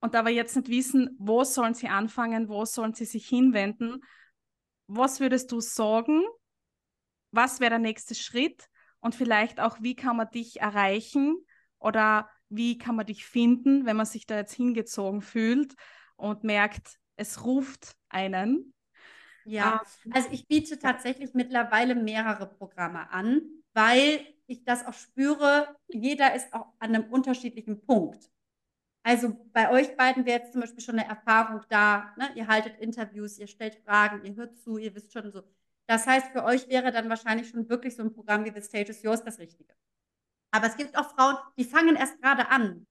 und 0.00 0.14
aber 0.14 0.28
jetzt 0.28 0.54
nicht 0.54 0.68
wissen, 0.68 1.16
wo 1.18 1.44
sollen 1.44 1.72
sie 1.72 1.88
anfangen, 1.88 2.50
wo 2.50 2.66
sollen 2.66 2.92
sie 2.92 3.06
sich 3.06 3.26
hinwenden, 3.26 4.04
was 4.86 5.18
würdest 5.18 5.50
du 5.50 5.60
sagen? 5.60 6.22
Was 7.30 7.58
wäre 7.58 7.70
der 7.70 7.78
nächste 7.78 8.14
Schritt? 8.14 8.68
Und 9.00 9.14
vielleicht 9.14 9.60
auch, 9.60 9.80
wie 9.80 9.96
kann 9.96 10.18
man 10.18 10.30
dich 10.30 10.60
erreichen? 10.60 11.36
Oder 11.78 12.28
wie 12.48 12.78
kann 12.78 12.96
man 12.96 13.06
dich 13.06 13.26
finden, 13.26 13.86
wenn 13.86 13.96
man 13.96 14.06
sich 14.06 14.26
da 14.26 14.36
jetzt 14.36 14.54
hingezogen 14.54 15.22
fühlt 15.22 15.74
und 16.16 16.44
merkt, 16.44 16.98
es 17.16 17.44
ruft 17.44 17.96
einen? 18.08 18.74
Ja, 19.44 19.82
ähm, 20.04 20.12
also 20.12 20.28
ich 20.32 20.46
biete 20.46 20.78
tatsächlich 20.78 21.34
mittlerweile 21.34 21.94
mehrere 21.94 22.46
Programme 22.46 23.10
an, 23.10 23.42
weil 23.72 24.20
ich 24.46 24.64
das 24.64 24.86
auch 24.86 24.94
spüre, 24.94 25.74
jeder 25.88 26.34
ist 26.34 26.52
auch 26.52 26.66
an 26.78 26.94
einem 26.94 27.04
unterschiedlichen 27.10 27.80
Punkt. 27.84 28.30
Also 29.02 29.36
bei 29.52 29.70
euch 29.70 29.96
beiden 29.96 30.24
wäre 30.24 30.40
jetzt 30.40 30.52
zum 30.52 30.62
Beispiel 30.62 30.82
schon 30.82 30.98
eine 30.98 31.08
Erfahrung 31.08 31.60
da. 31.68 32.14
Ne? 32.16 32.30
Ihr 32.36 32.46
haltet 32.46 32.78
Interviews, 32.78 33.38
ihr 33.38 33.46
stellt 33.46 33.76
Fragen, 33.84 34.24
ihr 34.24 34.34
hört 34.34 34.56
zu, 34.58 34.78
ihr 34.78 34.94
wisst 34.94 35.12
schon 35.12 35.30
so. 35.30 35.42
Das 35.86 36.06
heißt, 36.06 36.28
für 36.32 36.44
euch 36.44 36.68
wäre 36.68 36.90
dann 36.90 37.10
wahrscheinlich 37.10 37.50
schon 37.50 37.68
wirklich 37.68 37.94
so 37.96 38.02
ein 38.02 38.14
Programm 38.14 38.46
wie 38.46 38.52
The 38.54 38.62
Stage 38.62 38.90
is 38.90 39.02
Yours 39.02 39.22
das 39.22 39.38
Richtige. 39.38 39.74
Aber 40.54 40.68
es 40.68 40.76
gibt 40.76 40.96
auch 40.96 41.10
Frauen, 41.10 41.36
die 41.58 41.64
fangen 41.64 41.96
erst 41.96 42.22
gerade 42.22 42.48
an. 42.48 42.86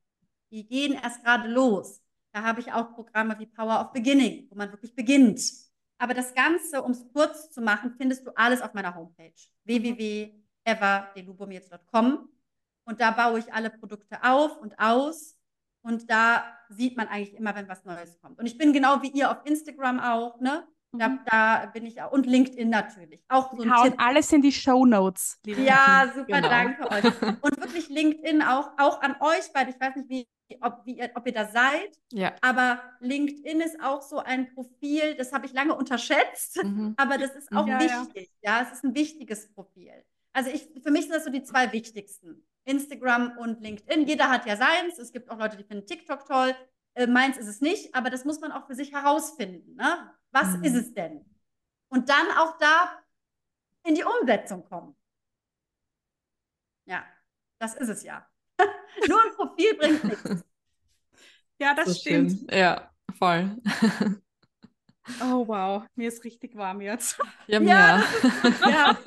Die 0.52 0.68
gehen 0.68 1.00
erst 1.02 1.24
gerade 1.24 1.48
los. 1.48 2.02
Da 2.34 2.44
habe 2.44 2.60
ich 2.60 2.74
auch 2.74 2.94
Programme 2.94 3.40
wie 3.40 3.46
Power 3.46 3.80
of 3.80 3.94
Beginning, 3.94 4.48
wo 4.50 4.56
man 4.56 4.70
wirklich 4.70 4.94
beginnt. 4.94 5.42
Aber 5.98 6.14
das 6.14 6.34
Ganze, 6.34 6.84
um 6.84 6.92
es 6.92 7.08
kurz 7.14 7.52
zu 7.52 7.62
machen, 7.62 7.96
findest 7.98 8.28
du 8.28 8.32
alles 8.36 8.62
auf 8.62 8.74
meiner 8.74 8.94
Homepage 8.94 9.32
www.everdelubomir.com 9.64 12.30
und 12.84 13.00
da 13.00 13.12
baue 13.12 13.40
ich 13.40 13.54
alle 13.54 13.70
Produkte 13.70 14.22
auf 14.22 14.58
und 14.58 14.78
aus 14.78 15.40
und 15.84 16.10
da 16.10 16.44
sieht 16.68 16.98
man 16.98 17.08
eigentlich 17.08 17.36
immer, 17.36 17.56
wenn 17.56 17.70
was 17.70 17.86
Neues 17.86 18.20
kommt. 18.20 18.40
Und 18.40 18.46
ich 18.46 18.58
bin 18.58 18.74
genau 18.74 19.02
wie 19.02 19.12
ihr 19.12 19.32
auf 19.32 19.46
Instagram 19.46 20.02
auch, 20.02 20.42
ne? 20.42 20.68
Da, 20.94 21.10
mhm. 21.10 21.20
da, 21.26 21.66
bin 21.74 21.86
ich 21.86 22.02
auch. 22.02 22.12
Und 22.12 22.26
LinkedIn 22.26 22.70
natürlich. 22.70 23.24
Auch 23.28 23.52
so 23.54 23.64
ein 23.64 23.74
Tipp. 23.84 23.96
alles 23.98 24.32
in 24.32 24.42
die 24.42 24.52
Show 24.52 24.86
Notes. 24.86 25.40
Ja, 25.46 26.12
super, 26.16 26.38
genau. 26.38 26.50
danke 26.50 26.92
euch. 26.92 27.04
Und 27.42 27.58
wirklich 27.62 27.90
LinkedIn 27.90 28.44
auch, 28.44 28.70
auch 28.78 29.02
an 29.02 29.16
euch 29.20 29.52
beide. 29.54 29.72
Ich 29.72 29.80
weiß 29.80 29.96
nicht, 29.96 30.10
wie, 30.10 30.28
ob, 30.62 30.86
wie, 30.86 31.02
ob 31.16 31.26
ihr 31.26 31.34
da 31.34 31.48
seid. 31.48 32.00
Ja. 32.12 32.34
Aber 32.42 32.80
LinkedIn 33.00 33.62
ist 33.62 33.82
auch 33.82 34.04
so 34.04 34.20
ein 34.20 34.54
Profil, 34.54 35.16
das 35.16 35.34
habe 35.34 35.48
ich 35.48 35.54
lange 35.54 35.76
unterschätzt, 35.76 36.64
mhm. 36.64 36.94
aber 36.98 37.18
das 37.18 37.32
ist 37.32 37.52
auch 37.52 37.68
ja, 37.68 37.80
wichtig. 37.80 38.30
Ja. 38.42 38.60
ja, 38.60 38.62
es 38.62 38.74
ist 38.74 38.84
ein 38.84 38.94
wichtiges 38.94 39.52
Profil. 39.52 39.92
Also 40.32 40.52
ich, 40.52 40.68
für 40.84 40.92
mich 40.92 41.04
sind 41.04 41.16
das 41.16 41.26
so 41.26 41.32
die 41.32 41.44
zwei 41.44 41.72
wichtigsten. 41.72 42.46
Instagram 42.66 43.38
und 43.40 43.62
LinkedIn. 43.62 44.08
Jeder 44.08 44.30
hat 44.30 44.46
ja 44.46 44.56
seins. 44.56 44.98
Es 44.98 45.12
gibt 45.12 45.30
auch 45.30 45.38
Leute, 45.38 45.58
die 45.58 45.64
finden 45.64 45.86
TikTok 45.86 46.26
toll. 46.26 46.56
Äh, 46.96 47.08
meins 47.08 47.38
ist 47.38 47.48
es 47.48 47.62
nicht, 47.62 47.94
aber 47.96 48.10
das 48.10 48.26
muss 48.26 48.40
man 48.40 48.52
auch 48.52 48.68
für 48.68 48.76
sich 48.76 48.94
herausfinden. 48.94 49.76
Ne? 49.76 50.12
Was 50.34 50.58
mhm. 50.58 50.64
ist 50.64 50.74
es 50.74 50.94
denn? 50.94 51.24
Und 51.90 52.10
dann 52.10 52.32
auch 52.38 52.58
da 52.58 53.00
in 53.84 53.96
die 53.96 54.04
Umsetzung 54.04 54.66
kommen. 54.66 54.96
Ja, 56.86 57.06
das 57.60 57.76
ist 57.76 57.90
es 57.90 58.04
ja. 58.04 58.28
Nur 59.08 59.22
ein 59.22 59.36
Profil 59.36 59.78
bringt 59.78 60.04
nichts. 60.04 60.44
Ja, 61.60 61.76
das 61.76 61.86
so 61.86 61.94
stimmt. 61.94 62.32
Schön. 62.32 62.48
Ja, 62.52 62.92
voll. 63.18 63.56
Oh 65.22 65.46
wow, 65.48 65.84
mir 65.96 66.08
ist 66.08 66.24
richtig 66.24 66.56
warm 66.56 66.82
jetzt. 66.82 67.20
Ja, 67.48 67.60
mir. 67.60 67.68
Ja, 67.70 68.04
das, 68.42 68.60
ja. 68.62 68.98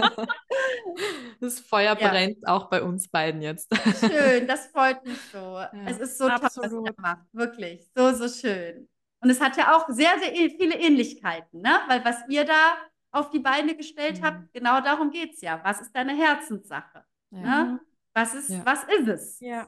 das 1.40 1.60
Feuer 1.60 1.96
brennt 1.96 2.46
auch 2.46 2.68
bei 2.68 2.82
uns 2.82 3.08
beiden 3.08 3.42
jetzt. 3.42 3.74
Schön, 3.98 4.46
das 4.46 4.66
freut 4.66 5.04
mich 5.04 5.18
so. 5.32 5.38
Ja, 5.38 5.70
es 5.86 5.98
ist 5.98 6.18
so 6.18 6.28
absolut. 6.28 6.70
toll, 6.70 6.84
was 6.84 6.90
ihr 6.90 7.02
macht. 7.02 7.26
Wirklich, 7.32 7.90
so, 7.94 8.12
so 8.12 8.28
schön. 8.28 8.88
Und 9.26 9.30
es 9.30 9.40
hat 9.40 9.56
ja 9.56 9.76
auch 9.76 9.88
sehr, 9.88 10.16
sehr 10.20 10.30
viele 10.50 10.76
Ähnlichkeiten, 10.76 11.60
ne? 11.60 11.80
Weil 11.88 12.04
was 12.04 12.16
ihr 12.28 12.44
da 12.44 12.76
auf 13.10 13.28
die 13.30 13.40
Beine 13.40 13.74
gestellt 13.74 14.20
mhm. 14.20 14.24
habt, 14.24 14.52
genau 14.52 14.80
darum 14.80 15.10
geht 15.10 15.34
es 15.34 15.40
ja. 15.40 15.60
Was 15.64 15.80
ist 15.80 15.90
deine 15.96 16.16
Herzenssache? 16.16 17.04
Ja. 17.32 17.40
Ne? 17.40 17.80
Was, 18.14 18.34
ist, 18.34 18.64
was 18.64 18.84
ist 18.84 19.08
es? 19.08 19.40
Ja. 19.40 19.66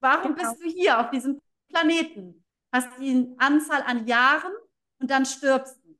Warum 0.00 0.34
genau. 0.34 0.48
bist 0.48 0.64
du 0.64 0.70
hier 0.70 0.98
auf 0.98 1.10
diesem 1.10 1.38
Planeten? 1.68 2.46
Hast 2.72 2.98
die 2.98 3.30
Anzahl 3.36 3.82
an 3.82 4.06
Jahren 4.06 4.54
und 4.98 5.10
dann 5.10 5.26
stirbst 5.26 5.84
du. 5.84 5.98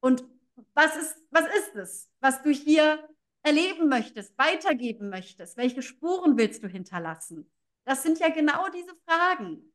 Und 0.00 0.24
was 0.72 0.96
ist, 0.96 1.22
was 1.30 1.44
ist 1.54 1.74
es, 1.74 2.10
was 2.20 2.42
du 2.42 2.48
hier 2.48 3.10
erleben 3.42 3.90
möchtest, 3.90 4.38
weitergeben 4.38 5.10
möchtest? 5.10 5.58
Welche 5.58 5.82
Spuren 5.82 6.38
willst 6.38 6.62
du 6.62 6.66
hinterlassen? 6.66 7.52
Das 7.84 8.02
sind 8.02 8.18
ja 8.20 8.30
genau 8.30 8.70
diese 8.70 8.96
Fragen. 9.04 9.70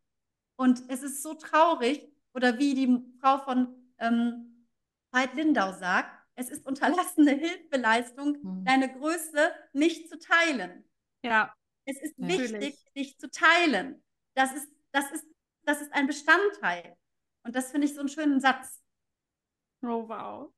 Und 0.56 0.82
es 0.88 1.04
ist 1.04 1.22
so 1.22 1.36
traurig, 1.36 2.10
oder 2.34 2.58
wie 2.58 2.74
die 2.74 3.00
Frau 3.20 3.40
von 3.40 3.94
ähm, 4.00 4.68
Veit 5.12 5.36
Lindau 5.36 5.72
sagt, 5.74 6.12
es 6.36 6.50
ist 6.50 6.66
unterlassene 6.66 7.32
Hilfeleistung, 7.32 8.38
mhm. 8.42 8.66
deine 8.66 8.92
Größe 8.92 9.52
nicht 9.74 10.10
zu 10.10 10.18
teilen. 10.18 10.84
Ja. 11.24 11.54
Es 11.86 12.02
ist 12.02 12.18
ja, 12.18 12.28
wichtig, 12.28 12.52
natürlich. 12.52 12.94
dich 12.96 13.20
zu 13.20 13.30
teilen. 13.30 14.04
Das 14.36 14.54
ist, 14.54 14.68
das, 14.92 15.12
ist, 15.12 15.26
das 15.64 15.82
ist 15.82 15.94
ein 15.94 16.08
Bestandteil. 16.08 16.96
Und 17.44 17.56
das 17.56 17.72
finde 17.72 17.88
ich 17.88 17.94
so 17.94 18.00
einen 18.00 18.10
schönen 18.10 18.40
Satz. 18.40 18.82
Oh, 19.84 20.08
wow. 20.08 20.52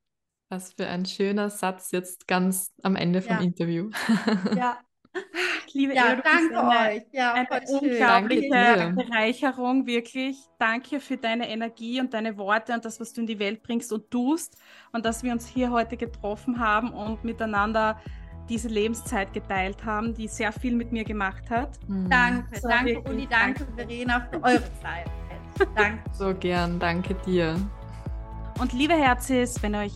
Was 0.48 0.72
für 0.72 0.86
ein 0.86 1.04
schöner 1.04 1.50
Satz 1.50 1.90
jetzt 1.90 2.28
ganz 2.28 2.72
am 2.82 2.94
Ende 2.94 3.20
vom 3.20 3.36
ja. 3.36 3.42
Interview. 3.42 3.90
Ja. 4.56 4.80
Liebe 5.72 5.94
ja, 5.94 6.12
Eva, 6.12 6.22
danke 6.22 6.94
euch. 6.94 7.02
Ja, 7.12 7.34
eine 7.34 7.48
unglaubliche 7.68 8.94
Bereicherung, 8.96 9.86
wirklich. 9.86 10.36
Danke 10.58 11.00
für 11.00 11.16
deine 11.16 11.48
Energie 11.48 12.00
und 12.00 12.14
deine 12.14 12.36
Worte 12.38 12.72
und 12.72 12.84
das, 12.84 13.00
was 13.00 13.12
du 13.12 13.22
in 13.22 13.26
die 13.26 13.38
Welt 13.38 13.62
bringst 13.62 13.92
und 13.92 14.10
tust 14.10 14.56
und 14.92 15.04
dass 15.04 15.22
wir 15.22 15.32
uns 15.32 15.46
hier 15.46 15.70
heute 15.70 15.96
getroffen 15.96 16.58
haben 16.58 16.90
und 16.90 17.24
miteinander 17.24 18.00
diese 18.48 18.68
Lebenszeit 18.68 19.32
geteilt 19.32 19.84
haben, 19.84 20.14
die 20.14 20.28
sehr 20.28 20.52
viel 20.52 20.74
mit 20.74 20.92
mir 20.92 21.04
gemacht 21.04 21.50
hat. 21.50 21.78
Mhm. 21.88 22.08
Danke, 22.08 22.60
so 22.60 22.68
danke 22.68 23.00
Uli, 23.02 23.26
danke, 23.28 23.64
danke 23.64 23.74
Verena 23.74 24.28
für 24.30 24.42
eure 24.42 24.80
Zeit. 24.82 25.10
Danke. 25.74 26.02
So 26.12 26.34
gern, 26.34 26.78
danke 26.78 27.14
dir. 27.26 27.56
Und 28.60 28.74
liebe 28.74 28.92
Herzis, 28.92 29.62
wenn 29.62 29.74
euch 29.74 29.94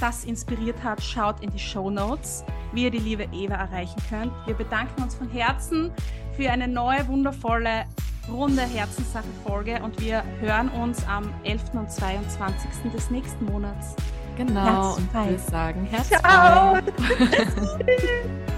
das 0.00 0.24
inspiriert 0.24 0.82
hat, 0.82 1.02
schaut 1.02 1.40
in 1.40 1.50
die 1.50 1.58
Show 1.58 1.90
Notes, 1.90 2.44
wie 2.72 2.84
ihr 2.84 2.90
die 2.90 2.98
liebe 2.98 3.28
Eva 3.32 3.54
erreichen 3.54 4.00
könnt. 4.08 4.32
Wir 4.46 4.54
bedanken 4.54 5.02
uns 5.02 5.14
von 5.14 5.28
Herzen 5.28 5.90
für 6.36 6.50
eine 6.50 6.68
neue, 6.68 7.06
wundervolle, 7.08 7.84
runde 8.30 8.62
Herzenssache-Folge 8.62 9.80
und 9.82 10.00
wir 10.00 10.22
hören 10.40 10.68
uns 10.70 11.04
am 11.06 11.32
11. 11.44 11.62
und 11.74 11.90
22. 11.90 12.92
des 12.92 13.10
nächsten 13.10 13.44
Monats. 13.46 13.96
Genau, 14.36 14.96
und 14.96 15.12
wir 15.12 15.38
sagen 15.38 15.84
Herzfrei. 15.84 16.18
Ciao! 16.18 16.78